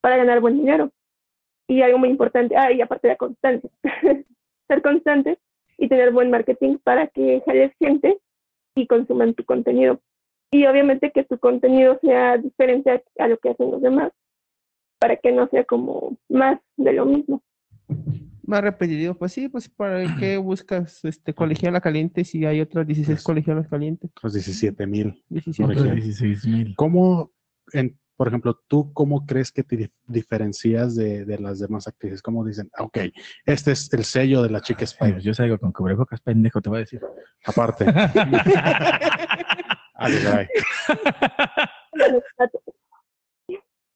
para 0.00 0.16
ganar 0.16 0.40
buen 0.40 0.56
dinero. 0.56 0.90
Y 1.68 1.82
algo 1.82 1.98
muy 1.98 2.08
importante, 2.08 2.56
ah, 2.56 2.72
y 2.72 2.80
aparte 2.80 3.08
la 3.08 3.16
constancia, 3.16 3.70
ser 4.68 4.82
constante 4.82 5.38
y 5.78 5.88
tener 5.88 6.10
buen 6.10 6.30
marketing 6.30 6.78
para 6.82 7.06
que 7.06 7.42
jales 7.46 7.72
gente 7.78 8.18
y 8.74 8.86
consuman 8.86 9.34
tu 9.34 9.44
contenido. 9.44 10.00
Y 10.50 10.66
obviamente 10.66 11.10
que 11.10 11.24
tu 11.24 11.38
contenido 11.38 11.98
sea 12.00 12.38
diferente 12.38 12.90
a, 12.90 13.02
a 13.24 13.28
lo 13.28 13.38
que 13.38 13.50
hacen 13.50 13.70
los 13.70 13.82
demás, 13.82 14.12
para 15.04 15.16
que 15.18 15.32
no 15.32 15.46
sea 15.48 15.64
como 15.64 16.16
más 16.30 16.58
de 16.78 16.94
lo 16.94 17.04
mismo. 17.04 17.42
Más 18.46 18.62
repetitivo, 18.62 19.12
pues 19.12 19.32
sí, 19.32 19.50
pues 19.50 19.68
para 19.68 20.16
qué 20.18 20.38
buscas 20.38 21.04
este 21.04 21.34
colegiala 21.34 21.82
caliente 21.82 22.24
si 22.24 22.46
hay 22.46 22.62
otras 22.62 22.86
16 22.86 23.16
Pues- 23.18 23.22
colegialas 23.22 23.68
calientes. 23.68 24.10
Los 24.22 24.32
17 24.32 24.86
mil. 24.86 25.22
17. 25.28 25.62
Por 25.62 25.72
ejemplo. 25.72 25.94
16 26.02 26.46
mil. 26.46 26.74
¿Cómo, 26.74 27.32
en, 27.74 27.98
por 28.16 28.28
ejemplo, 28.28 28.58
tú 28.66 28.94
cómo 28.94 29.26
crees 29.26 29.52
que 29.52 29.62
te 29.62 29.76
dif- 29.76 29.92
diferencias 30.06 30.96
de, 30.96 31.26
de 31.26 31.38
las 31.38 31.58
demás 31.58 31.86
actrices? 31.86 32.22
¿Cómo 32.22 32.46
dicen, 32.46 32.70
"Ah, 32.78 32.84
ok, 32.84 32.96
este 33.44 33.72
es 33.72 33.92
el 33.92 34.04
sello 34.04 34.42
de 34.42 34.48
la 34.48 34.62
chica 34.62 34.84
Spider? 34.84 35.20
Yo 35.20 35.34
salgo 35.34 35.58
con 35.58 35.70
cubrebocas, 35.70 36.22
pendejo, 36.22 36.62
te 36.62 36.70
voy 36.70 36.78
a 36.78 36.80
decir. 36.80 37.02
Aparte. 37.44 37.84
Ay, 39.96 40.14
ay. 40.34 40.46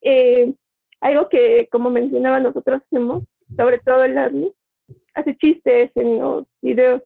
Eh, 0.01 0.55
algo 1.01 1.29
que, 1.29 1.69
como 1.71 1.91
mencionaba, 1.91 2.41
nosotros 2.41 2.83
hacemos, 2.85 3.25
sobre 3.57 3.79
todo 3.81 4.05
el 4.05 4.19
Army, 4.19 4.53
hace 5.15 5.37
chistes 5.37 5.91
en 5.95 6.19
los 6.19 6.47
videos 6.63 7.03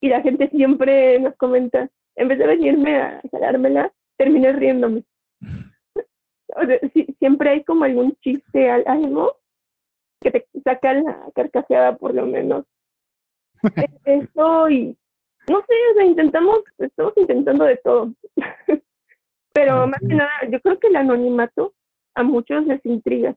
y 0.00 0.08
la 0.08 0.20
gente 0.22 0.48
siempre 0.50 1.18
nos 1.20 1.36
comenta, 1.36 1.88
en 2.16 2.28
vez 2.28 2.38
de 2.38 2.46
venirme 2.46 2.96
a 2.96 3.20
jalármela, 3.30 3.92
terminé 4.16 4.52
riéndome. 4.52 5.04
O 6.56 6.66
sea, 6.66 6.80
sí, 6.92 7.06
siempre 7.20 7.50
hay 7.50 7.62
como 7.62 7.84
algún 7.84 8.16
chiste, 8.22 8.68
al- 8.68 8.82
algo 8.88 9.36
que 10.20 10.32
te 10.32 10.46
saca 10.64 10.94
la 10.94 11.30
carcajeada 11.32 11.96
por 11.96 12.12
lo 12.12 12.26
menos. 12.26 12.64
Es 14.04 14.24
Eso 14.24 14.68
y 14.68 14.96
no 15.48 15.60
sé, 15.60 15.74
o 15.92 15.94
sea, 15.94 16.04
intentamos, 16.04 16.58
estamos 16.78 17.12
intentando 17.16 17.64
de 17.66 17.76
todo. 17.76 18.12
Pero 19.52 19.86
más 19.86 20.00
que 20.00 20.14
nada, 20.14 20.30
yo 20.50 20.60
creo 20.60 20.78
que 20.80 20.88
el 20.88 20.96
anonimato 20.96 21.72
a 22.14 22.22
muchos 22.22 22.66
les 22.66 22.84
intriga. 22.86 23.34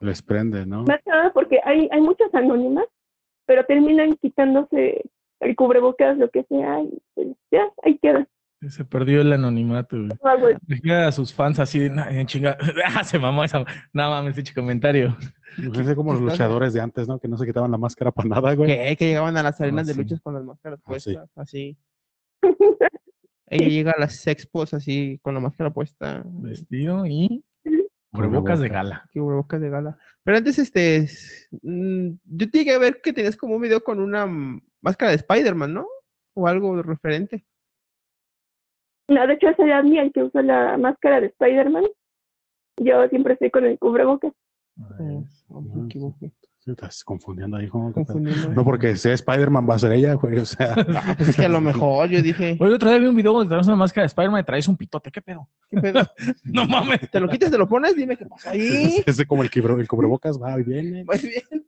Les 0.00 0.22
prende, 0.22 0.64
¿no? 0.66 0.84
Más 0.84 1.00
que 1.04 1.10
nada 1.10 1.32
porque 1.32 1.60
hay, 1.64 1.88
hay 1.92 2.00
muchas 2.00 2.34
anónimas, 2.34 2.86
pero 3.46 3.64
terminan 3.64 4.14
quitándose 4.16 5.02
el 5.40 5.56
cubrebocas, 5.56 6.16
lo 6.18 6.30
que 6.30 6.44
sea, 6.44 6.82
y 6.82 6.98
pues 7.14 7.28
ya, 7.50 7.70
ahí 7.82 7.98
queda. 7.98 8.26
Se 8.68 8.84
perdió 8.84 9.22
el 9.22 9.32
anonimato, 9.32 9.96
güey. 9.96 10.92
A 10.92 11.12
sus 11.12 11.32
fans 11.32 11.58
así, 11.58 11.78
de, 11.78 11.88
"Nah, 11.90 12.10
en 12.10 12.26
chinga. 12.26 12.58
Ah, 13.00 13.02
se 13.04 13.18
mamó 13.18 13.42
esa. 13.42 13.60
No 13.94 14.10
mames, 14.10 14.36
ese 14.36 14.52
comentario. 14.52 15.16
Es 15.56 15.94
como 15.94 16.12
los 16.12 16.20
luchadores 16.20 16.74
de 16.74 16.80
antes, 16.82 17.08
¿no? 17.08 17.18
Que 17.18 17.26
no 17.26 17.38
se 17.38 17.46
quitaban 17.46 17.70
la 17.70 17.78
máscara 17.78 18.10
para 18.10 18.28
nada, 18.28 18.54
güey. 18.54 18.68
Que, 18.68 18.96
que 18.96 19.06
llegaban 19.06 19.34
a 19.38 19.42
las 19.42 19.58
arenas 19.62 19.86
de 19.86 19.94
sí. 19.94 20.00
luchas 20.00 20.20
con 20.20 20.34
las 20.34 20.44
máscaras 20.44 20.78
Ah, 20.84 20.98
sí. 20.98 21.14
puestas, 21.14 21.30
así. 21.36 21.76
Ella 23.46 23.66
llega 23.68 23.92
a 23.92 24.00
las 24.00 24.26
expos 24.26 24.74
así 24.74 25.18
con 25.22 25.32
la 25.34 25.40
máscara 25.40 25.70
puesta. 25.70 26.22
Vestido 26.26 27.06
y 27.06 27.42
cubrebocas 28.12 28.60
de 28.60 28.68
gala. 28.68 29.08
Qué 29.12 29.20
bocas 29.20 29.60
de 29.60 29.70
gala. 29.70 29.98
Pero 30.24 30.38
antes, 30.38 30.58
este, 30.58 30.96
es- 30.96 31.48
mm, 31.62 32.08
yo 32.24 32.46
llegué 32.46 32.74
a 32.74 32.78
ver 32.78 33.00
que 33.02 33.12
tenías 33.12 33.36
como 33.36 33.56
un 33.56 33.62
video 33.62 33.82
con 33.82 34.00
una 34.00 34.26
máscara 34.80 35.10
de 35.10 35.16
Spider-Man, 35.16 35.74
¿no? 35.74 35.86
O 36.34 36.46
algo 36.46 36.82
referente. 36.82 37.44
No, 39.08 39.26
de 39.26 39.34
hecho, 39.34 39.48
es 39.48 39.58
el 39.58 39.72
Admi 39.72 39.98
el 39.98 40.12
que 40.12 40.22
usa 40.22 40.42
la 40.42 40.76
máscara 40.78 41.20
de 41.20 41.26
Spider-Man. 41.28 41.84
Yo 42.78 43.08
siempre 43.08 43.34
estoy 43.34 43.50
con 43.50 43.64
el 43.64 43.78
cubrebocas. 43.78 44.32
Oh, 44.78 45.24
no 45.48 45.60
me 45.60 45.86
equivoqué. 45.86 46.32
Estás 46.72 47.04
confundiendo 47.04 47.56
ahí. 47.56 47.68
Confundiendo. 47.68 48.50
No 48.50 48.64
porque 48.64 48.96
sea 48.96 49.12
Spider-Man 49.14 49.68
va 49.68 49.74
a 49.74 49.78
ser 49.78 49.92
ella, 49.92 50.14
güey. 50.14 50.38
O 50.38 50.46
sea, 50.46 50.74
es 51.18 51.36
que 51.36 51.44
a 51.44 51.48
lo 51.48 51.60
mejor 51.60 52.08
yo 52.08 52.22
dije, 52.22 52.56
Oye, 52.60 52.74
otra 52.74 52.92
vez 52.92 53.00
vi 53.00 53.06
un 53.06 53.16
video 53.16 53.32
donde 53.32 53.48
traes 53.48 53.66
una 53.66 53.76
máscara 53.76 54.02
de 54.02 54.06
Spider-Man 54.06 54.40
y 54.40 54.44
traes 54.44 54.68
un 54.68 54.76
pitote. 54.76 55.10
¿Qué 55.10 55.22
pedo? 55.22 55.48
¿qué 55.68 55.80
pedo? 55.80 56.00
No 56.44 56.66
mames. 56.66 57.10
¿Te 57.10 57.20
lo 57.20 57.28
quitas, 57.28 57.50
te 57.50 57.58
lo 57.58 57.68
pones? 57.68 57.96
Dime 57.96 58.16
qué 58.16 58.26
pasa 58.26 58.50
ahí. 58.50 59.02
ese 59.06 59.26
como 59.26 59.42
el, 59.42 59.50
el 59.52 59.88
cubrebocas 59.88 60.40
va 60.40 60.58
y 60.58 60.64
viene. 60.64 61.04
Muy 61.04 61.18
bien. 61.18 61.66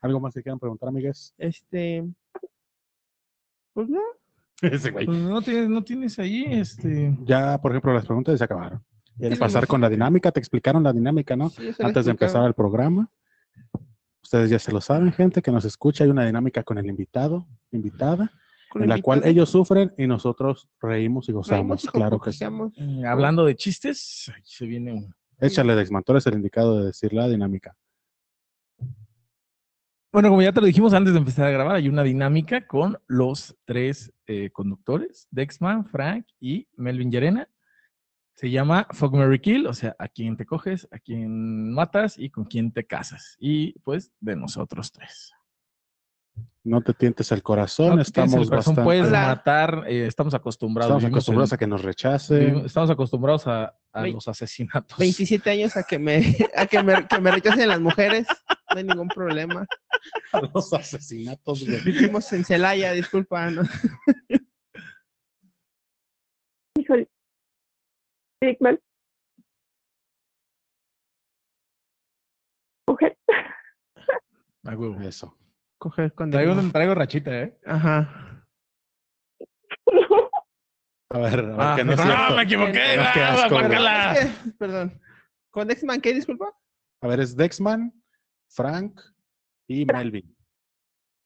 ¿Algo 0.00 0.20
más 0.20 0.34
que 0.34 0.42
quieran 0.42 0.58
preguntar, 0.58 0.88
amigues? 0.88 1.34
Este. 1.38 2.04
Pues 3.72 3.88
no. 3.88 4.00
Ese 4.60 4.90
güey. 4.90 5.06
Pues 5.06 5.18
no 5.18 5.42
tienes, 5.42 5.68
no 5.68 5.82
tienes 5.82 6.18
ahí, 6.18 6.44
este. 6.48 7.16
Ya, 7.24 7.60
por 7.60 7.72
ejemplo, 7.72 7.92
las 7.92 8.06
preguntas 8.06 8.38
se 8.38 8.44
acabaron. 8.44 8.82
¿Quieres 9.18 9.38
pasar 9.38 9.66
con 9.66 9.80
la 9.80 9.88
dinámica? 9.88 10.32
Te 10.32 10.40
explicaron 10.40 10.82
la 10.82 10.92
dinámica, 10.92 11.36
¿no? 11.36 11.50
sí, 11.50 11.70
Antes 11.78 12.04
de 12.06 12.10
empezar 12.10 12.44
el 12.46 12.54
programa. 12.54 13.08
Ustedes 14.24 14.48
ya 14.48 14.58
se 14.58 14.72
lo 14.72 14.80
saben, 14.80 15.12
gente, 15.12 15.42
que 15.42 15.52
nos 15.52 15.66
escucha. 15.66 16.02
Hay 16.02 16.10
una 16.10 16.24
dinámica 16.24 16.62
con 16.62 16.78
el 16.78 16.86
invitado, 16.86 17.46
invitada, 17.72 18.32
Con 18.70 18.82
en 18.82 18.88
la 18.88 19.00
cual 19.02 19.20
ellos 19.26 19.50
sufren 19.50 19.92
y 19.98 20.06
nosotros 20.06 20.66
reímos 20.80 21.28
y 21.28 21.32
Reímos 21.32 21.46
gozamos. 21.50 21.84
y 21.84 21.88
Claro 21.88 22.18
que 22.18 22.32
sí. 22.32 22.42
eh, 22.42 23.06
hablando 23.06 23.44
de 23.44 23.54
chistes, 23.54 24.32
aquí 24.34 24.50
se 24.50 24.64
viene 24.66 24.94
un. 24.94 25.14
Échale, 25.38 25.74
Dexman, 25.76 26.02
tú 26.02 26.12
eres 26.12 26.26
el 26.26 26.34
indicado 26.34 26.78
de 26.80 26.86
decir 26.86 27.12
la 27.12 27.28
dinámica. 27.28 27.76
Bueno, 30.10 30.30
como 30.30 30.40
ya 30.40 30.52
te 30.52 30.60
lo 30.62 30.66
dijimos 30.68 30.94
antes 30.94 31.12
de 31.12 31.18
empezar 31.18 31.46
a 31.46 31.50
grabar, 31.50 31.76
hay 31.76 31.88
una 31.88 32.02
dinámica 32.02 32.66
con 32.66 32.96
los 33.06 33.54
tres 33.66 34.10
eh, 34.26 34.48
conductores, 34.52 35.28
Dexman, 35.32 35.84
Frank 35.84 36.24
y 36.40 36.66
Melvin 36.76 37.10
Llerena. 37.10 37.46
Se 38.34 38.50
llama 38.50 38.88
Fuck 38.90 39.14
Mary 39.14 39.38
Kill, 39.40 39.66
o 39.68 39.74
sea, 39.74 39.94
a 39.98 40.08
quién 40.08 40.36
te 40.36 40.44
coges, 40.44 40.88
a 40.90 40.98
quién 40.98 41.72
matas 41.72 42.18
y 42.18 42.30
con 42.30 42.44
quién 42.44 42.72
te 42.72 42.84
casas. 42.84 43.36
Y 43.38 43.78
pues 43.80 44.10
de 44.20 44.34
nosotros 44.34 44.90
tres. 44.90 45.32
No 46.64 46.80
te 46.80 46.94
tientes 46.94 47.30
el 47.30 47.42
corazón, 47.44 47.96
No 47.96 48.02
estamos 48.02 48.34
el 48.34 48.48
corazón, 48.48 48.74
bastante... 48.74 48.82
Puedes 48.84 49.10
matar, 49.10 49.84
eh, 49.86 50.06
estamos 50.06 50.34
acostumbrados. 50.34 50.96
Estamos 50.96 51.12
acostumbrados 51.12 51.52
en- 51.52 51.54
a 51.54 51.58
que 51.58 51.66
nos 51.68 51.82
rechacen. 51.82 52.56
estamos 52.64 52.90
acostumbrados 52.90 53.46
a, 53.46 53.76
a 53.92 54.02
Ve- 54.02 54.12
los 54.12 54.26
asesinatos. 54.26 54.98
27 54.98 55.50
años 55.50 55.76
a 55.76 55.84
que 55.84 55.98
me, 55.98 56.34
a 56.56 56.66
que 56.66 56.82
me, 56.82 57.06
que 57.06 57.20
me 57.20 57.30
rechacen 57.30 57.68
las 57.68 57.80
mujeres. 57.80 58.26
No 58.72 58.78
hay 58.78 58.84
ningún 58.84 59.08
problema. 59.08 59.64
a 60.32 60.40
los 60.40 60.72
asesinatos, 60.72 61.64
güey. 61.64 61.80
Vivimos 61.84 62.32
en 62.32 62.44
Celaya, 62.44 62.92
disculpa. 62.92 63.48
¿no? 63.50 63.62
Híjole. 66.76 67.08
Dickman. 68.46 68.80
Mujer. 72.88 73.16
Ah, 74.64 74.76
huevo. 74.76 75.00
Eso. 75.00 75.36
Coger 75.78 76.12
con 76.14 76.30
Traigo, 76.30 76.54
traigo 76.72 76.94
rachita, 76.94 77.42
¿eh? 77.42 77.58
Ajá. 77.66 78.44
A 81.10 81.18
ver, 81.18 81.38
a 81.40 81.42
ver, 81.42 81.56
Ah, 81.58 81.74
que 81.76 81.84
no 81.84 81.92
es 81.92 81.98
no, 81.98 82.04
cierto. 82.04 82.36
me 82.36 82.42
equivoqué. 82.42 82.96
No, 82.96 83.02
qué 83.12 83.20
ah, 83.20 83.34
asco, 83.34 84.54
Perdón. 84.58 85.00
¿Con 85.50 85.68
Dexman 85.68 86.00
qué? 86.00 86.14
Disculpa. 86.14 86.52
A 87.02 87.06
ver, 87.06 87.20
es 87.20 87.36
Dexman, 87.36 87.92
Frank 88.48 89.00
y 89.68 89.84
Melvin. 89.84 90.34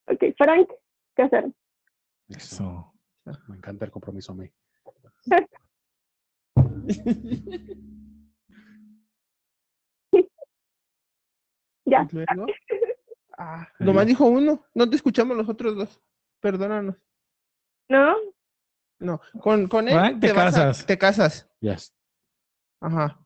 Ok, 0.07 0.25
Frank 0.37 0.69
Casar. 1.15 1.45
Eso. 2.29 2.93
Eso. 3.25 3.43
Me 3.49 3.57
encanta 3.57 3.85
el 3.85 3.91
compromiso 3.91 4.33
a 4.33 4.37
mí. 4.37 4.51
Ya. 11.85 12.07
Luego. 12.13 12.47
Ah, 13.39 13.67
nomás 13.79 14.07
dijo 14.07 14.27
uno. 14.27 14.65
No 14.75 14.89
te 14.91 14.97
escuchamos 14.97 15.37
los 15.37 15.49
otros 15.49 15.77
dos. 15.77 16.01
Perdónanos. 16.41 16.97
¿No? 17.89 18.15
No, 19.01 19.21
con, 19.41 19.69
con 19.69 19.89
él 19.89 20.19
te 20.21 20.33
vas 20.33 20.55
a- 20.57 20.59
casas. 20.59 20.87
te 20.87 20.99
casas. 20.99 21.49
Yes. 21.61 21.95
Ajá. 22.81 23.19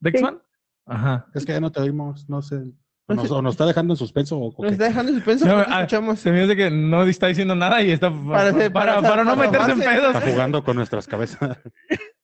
¿Dexman? 0.00 0.42
Ajá. 0.86 1.26
Es 1.34 1.44
que 1.44 1.52
ya 1.52 1.60
no 1.60 1.70
te 1.72 1.80
oímos, 1.80 2.28
no 2.28 2.40
sé. 2.42 2.72
O 3.10 3.14
No 3.14 3.22
nos, 3.22 3.28
sé. 3.28 3.34
o 3.34 3.42
nos 3.42 3.54
está 3.54 3.66
dejando 3.66 3.92
en 3.94 3.96
suspenso 3.96 4.38
o, 4.38 4.44
Nos 4.50 4.54
qué? 4.56 4.68
está 4.72 4.84
dejando 4.84 5.10
en 5.10 5.16
suspenso. 5.18 5.46
No, 5.46 5.58
ah, 5.66 5.80
escuchamos. 5.80 6.18
Se 6.20 6.30
me 6.30 6.42
hace 6.42 6.56
que 6.56 6.70
no 6.70 7.02
está 7.02 7.26
diciendo 7.26 7.54
nada 7.54 7.82
y 7.82 7.90
está 7.90 8.10
Para 8.10 8.52
para, 8.52 8.70
para, 8.72 9.02
para- 9.02 9.24
no 9.24 9.36
para 9.36 9.50
meterse 9.50 9.72
en 9.72 9.78
pedos. 9.80 10.14
Está 10.16 10.30
jugando 10.30 10.64
con 10.64 10.76
nuestras 10.76 11.06
cabezas. 11.06 11.58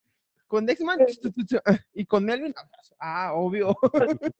Con 0.48 0.64
Dexman 0.64 1.00
y 1.92 2.06
con 2.06 2.24
Melvin. 2.24 2.54
Ah, 3.00 3.32
obvio. 3.34 3.76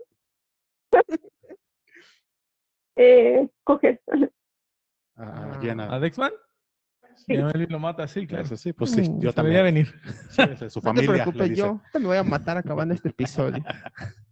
Eh. 2.99 3.47
Ah, 5.17 5.59
llena. 5.61 5.93
¿A 5.95 5.99
Dexman? 6.01 6.31
Sí. 7.17 7.35
Y 7.35 7.37
a 7.39 7.47
Melvin 7.47 7.69
lo 7.71 7.79
mata, 7.79 8.07
sí, 8.09 8.27
claro. 8.27 8.45
Eso 8.45 8.57
sí, 8.57 8.73
pues 8.73 8.91
sí, 8.93 9.03
Mm, 9.03 9.21
yo 9.21 9.33
Se 9.33 9.43
veía 9.43 9.59
también. 9.59 9.65
venir. 9.65 9.95
Sí, 10.31 10.43
su 10.71 10.81
No 10.81 10.93
te 10.93 11.03
familia. 11.03 11.11
le 11.13 11.13
preocupes, 11.23 11.49
dice. 11.51 11.57
yo 11.61 11.81
me 11.99 12.07
voy 12.07 12.17
a 12.17 12.23
matar 12.23 12.57
acabando 12.57 12.95
este 12.95 13.09
episodio. 13.09 13.63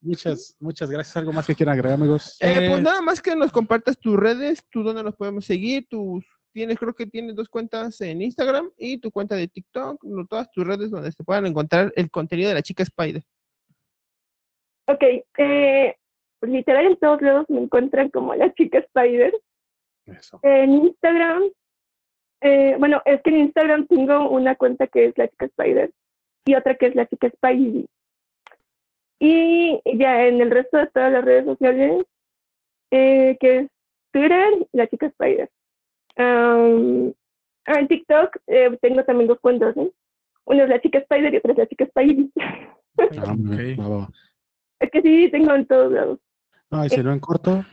Muchas, 0.00 0.56
muchas 0.60 0.90
gracias. 0.90 1.16
¿Algo 1.16 1.32
más 1.32 1.46
que 1.46 1.54
quieran 1.54 1.74
agregar, 1.74 1.98
amigos? 1.98 2.36
Eh, 2.40 2.52
Eh, 2.52 2.68
pues 2.68 2.82
nada 2.82 3.00
más 3.00 3.22
que 3.22 3.36
nos 3.36 3.52
compartas 3.52 3.98
tus 3.98 4.16
redes, 4.16 4.64
tú 4.70 4.82
dónde 4.82 5.02
nos 5.02 5.16
podemos 5.16 5.44
seguir, 5.44 5.86
tus 5.88 6.24
tienes, 6.52 6.78
creo 6.78 6.94
que 6.94 7.06
tienes 7.06 7.34
dos 7.34 7.48
cuentas 7.48 8.00
en 8.00 8.22
Instagram 8.22 8.70
y 8.76 8.98
tu 8.98 9.10
cuenta 9.10 9.34
de 9.34 9.48
TikTok, 9.48 10.02
no, 10.04 10.26
todas 10.26 10.50
tus 10.50 10.66
redes 10.66 10.90
donde 10.90 11.10
se 11.12 11.24
puedan 11.24 11.46
encontrar 11.46 11.92
el 11.96 12.10
contenido 12.10 12.48
de 12.48 12.54
la 12.54 12.62
chica 12.62 12.82
Spider. 12.82 13.22
Ok, 14.86 15.02
eh, 15.38 15.96
pues 16.40 16.52
literal 16.52 16.86
en 16.86 16.96
todos 16.96 17.22
lados 17.22 17.46
me 17.48 17.60
encuentran 17.60 18.10
como 18.10 18.34
la 18.34 18.52
chica 18.54 18.78
Spider. 18.78 19.32
Eso. 20.06 20.40
En 20.42 20.72
Instagram, 20.72 21.44
eh, 22.42 22.76
bueno, 22.78 23.00
es 23.04 23.22
que 23.22 23.30
en 23.30 23.38
Instagram 23.38 23.86
tengo 23.86 24.28
una 24.28 24.56
cuenta 24.56 24.86
que 24.86 25.06
es 25.06 25.18
la 25.18 25.28
chica 25.28 25.46
Spider 25.46 25.92
y 26.44 26.54
otra 26.54 26.74
que 26.74 26.86
es 26.86 26.94
la 26.94 27.06
chica 27.06 27.30
Spidey. 27.30 27.86
Y 29.24 29.80
ya 29.84 30.26
en 30.26 30.40
el 30.40 30.50
resto 30.50 30.78
de 30.78 30.88
todas 30.88 31.12
las 31.12 31.24
redes 31.24 31.44
sociales, 31.44 32.04
eh, 32.90 33.36
que 33.38 33.58
es 33.58 33.70
Twitter, 34.10 34.66
la 34.72 34.88
chica 34.88 35.06
Spider. 35.06 35.48
Ah, 36.16 36.66
en 37.78 37.86
TikTok 37.86 38.36
eh, 38.48 38.76
tengo 38.82 39.04
también 39.04 39.28
dos 39.28 39.38
cuentas, 39.38 39.76
¿eh? 39.76 39.92
Una 40.44 40.64
es 40.64 40.68
la 40.68 40.80
chica 40.80 40.98
Spider 40.98 41.32
y 41.32 41.36
otra 41.36 41.52
es 41.52 41.58
la 41.58 41.66
chica 41.68 41.86
Spidey. 41.86 42.32
Ah, 42.98 44.08
es 44.80 44.90
que 44.90 45.00
sí, 45.00 45.30
tengo 45.30 45.54
en 45.54 45.66
todos 45.66 45.92
lados. 45.92 46.18
No, 46.70 46.84
y 46.84 46.90
si 46.90 47.02
no 47.02 47.12
en 47.12 47.20
corto, 47.20 47.64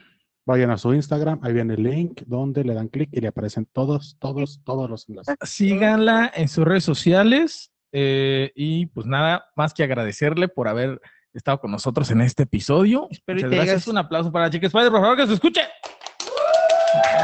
vayan 0.45 0.70
a 0.70 0.78
su 0.78 0.93
Instagram, 0.93 1.39
ahí 1.43 1.52
viene 1.52 1.74
el 1.74 1.84
link 1.84 2.22
donde 2.26 2.64
le 2.64 2.74
dan 2.74 2.88
clic 2.88 3.10
y 3.12 3.20
le 3.20 3.28
aparecen 3.28 3.66
todos, 3.74 4.18
todos, 4.20 4.62
todos 4.64 4.89
los 4.89 5.10
enlaces. 5.10 5.36
Síganla 5.41 6.32
en 6.34 6.47
sus 6.47 6.64
redes 6.64 6.86
sociales 6.86 7.74
eh, 7.91 8.52
y 8.56 8.86
pues 8.86 9.08
nada 9.08 9.45
más 9.58 9.74
que 9.74 9.84
agradecerle 9.84 10.47
por 10.47 10.70
haber 10.70 11.02
estado 11.34 11.60
con 11.60 11.72
nosotros 11.72 12.10
en 12.12 12.22
este 12.22 12.44
episodio. 12.44 13.08
Espero 13.10 13.40
y 13.40 13.44
Muchas 13.44 13.52
te 13.52 13.66
gracias. 13.66 13.88
Un 13.88 13.98
aplauso 13.98 14.32
para 14.32 14.46
la 14.46 14.52
chica 14.52 14.68
Spider, 14.68 14.92
por 14.92 15.02
favor, 15.02 15.18
que 15.18 15.28
se 15.28 15.34
escuche. 15.34 15.62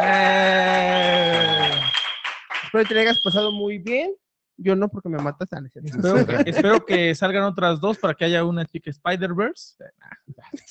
Eh, 0.04 1.70
Espero 2.66 2.84
que 2.84 2.90
te 2.90 2.96
la 2.96 3.02
hayas 3.02 3.22
pasado 3.24 3.52
muy 3.52 3.80
bien. 3.80 4.14
Yo 4.58 4.76
no, 4.76 4.88
porque 4.88 5.10
me 5.10 5.18
matas 5.18 5.52
a 5.52 5.62
espero, 5.66 6.26
que, 6.26 6.36
espero 6.50 6.86
que 6.86 7.14
salgan 7.14 7.44
otras 7.44 7.82
dos 7.82 7.98
para 7.98 8.14
que 8.14 8.26
haya 8.26 8.46
una 8.46 8.66
chica 8.66 8.90
Spider-Verse. 8.90 9.76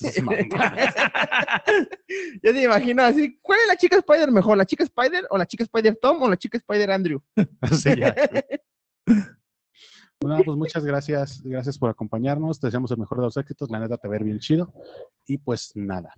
Yo 2.42 2.52
te 2.52 2.62
imagino 2.62 3.02
así, 3.02 3.38
¿cuál 3.42 3.58
es 3.60 3.68
la 3.68 3.76
chica 3.76 3.96
Spider 3.96 4.30
mejor? 4.30 4.56
¿La 4.56 4.64
chica 4.64 4.84
Spider 4.84 5.26
o 5.28 5.36
la 5.36 5.46
chica 5.46 5.64
Spider 5.64 5.98
Tom 6.00 6.22
o 6.22 6.30
la 6.30 6.36
chica 6.36 6.56
Spider 6.56 6.90
Andrew? 6.90 7.22
Sí, 7.72 7.94
ya. 7.96 8.14
Bueno, 10.26 10.42
pues 10.42 10.56
muchas 10.56 10.84
gracias, 10.86 11.42
gracias 11.44 11.78
por 11.78 11.90
acompañarnos. 11.90 12.58
Te 12.58 12.68
deseamos 12.68 12.90
el 12.90 12.96
mejor 12.98 13.18
de 13.18 13.24
los 13.24 13.36
éxitos. 13.36 13.70
La 13.70 13.78
neta 13.78 13.98
te 13.98 14.08
ver 14.08 14.24
bien 14.24 14.38
chido. 14.38 14.72
Y 15.26 15.36
pues 15.36 15.72
nada. 15.74 16.14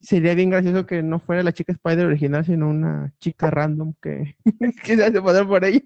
Sería 0.00 0.34
bien 0.34 0.50
gracioso 0.50 0.84
que 0.84 1.02
no 1.02 1.18
fuera 1.18 1.42
la 1.42 1.52
chica 1.52 1.72
Spider 1.72 2.04
original, 2.04 2.44
sino 2.44 2.68
una 2.68 3.10
chica 3.18 3.50
random 3.50 3.94
que, 4.02 4.36
que 4.84 4.96
se 4.96 5.04
hace 5.04 5.22
pasar 5.22 5.48
por 5.48 5.64
ella. 5.64 5.80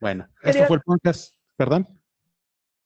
Bueno, 0.00 0.28
esto 0.42 0.64
fue 0.66 0.76
el 0.76 0.82
podcast. 0.82 1.34
¿Perdón? 1.56 1.88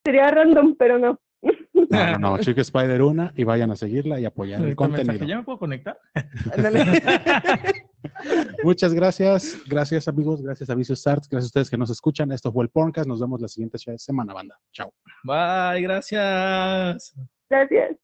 Sería 0.02 0.30
random, 0.30 0.74
pero 0.78 0.98
no. 0.98 1.20
No, 1.42 2.12
no, 2.12 2.18
no. 2.18 2.38
Chica 2.38 2.62
Spider 2.62 3.02
1 3.02 3.32
y 3.36 3.44
vayan 3.44 3.70
a 3.72 3.76
seguirla 3.76 4.18
y 4.20 4.24
apoyar 4.24 4.62
el 4.62 4.74
contenido. 4.74 5.26
¿Ya 5.26 5.36
me 5.36 5.42
puedo 5.42 5.58
conectar? 5.58 5.98
Muchas 8.64 8.94
gracias. 8.94 9.56
Gracias, 9.66 10.08
amigos. 10.08 10.42
Gracias 10.42 10.70
a 10.70 10.74
Vicious 10.74 11.06
Arts. 11.06 11.28
Gracias 11.28 11.46
a 11.46 11.50
ustedes 11.50 11.70
que 11.70 11.76
nos 11.76 11.90
escuchan. 11.90 12.32
Esto 12.32 12.52
fue 12.52 12.64
el 12.64 12.70
podcast. 12.70 13.08
Nos 13.08 13.20
vemos 13.20 13.40
la 13.40 13.48
siguiente 13.48 13.78
semana, 13.98 14.32
banda. 14.32 14.58
Chao. 14.72 14.92
Bye, 15.24 15.82
gracias. 15.82 17.14
Gracias. 17.48 17.96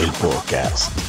El 0.00 0.12
podcast. 0.20 1.07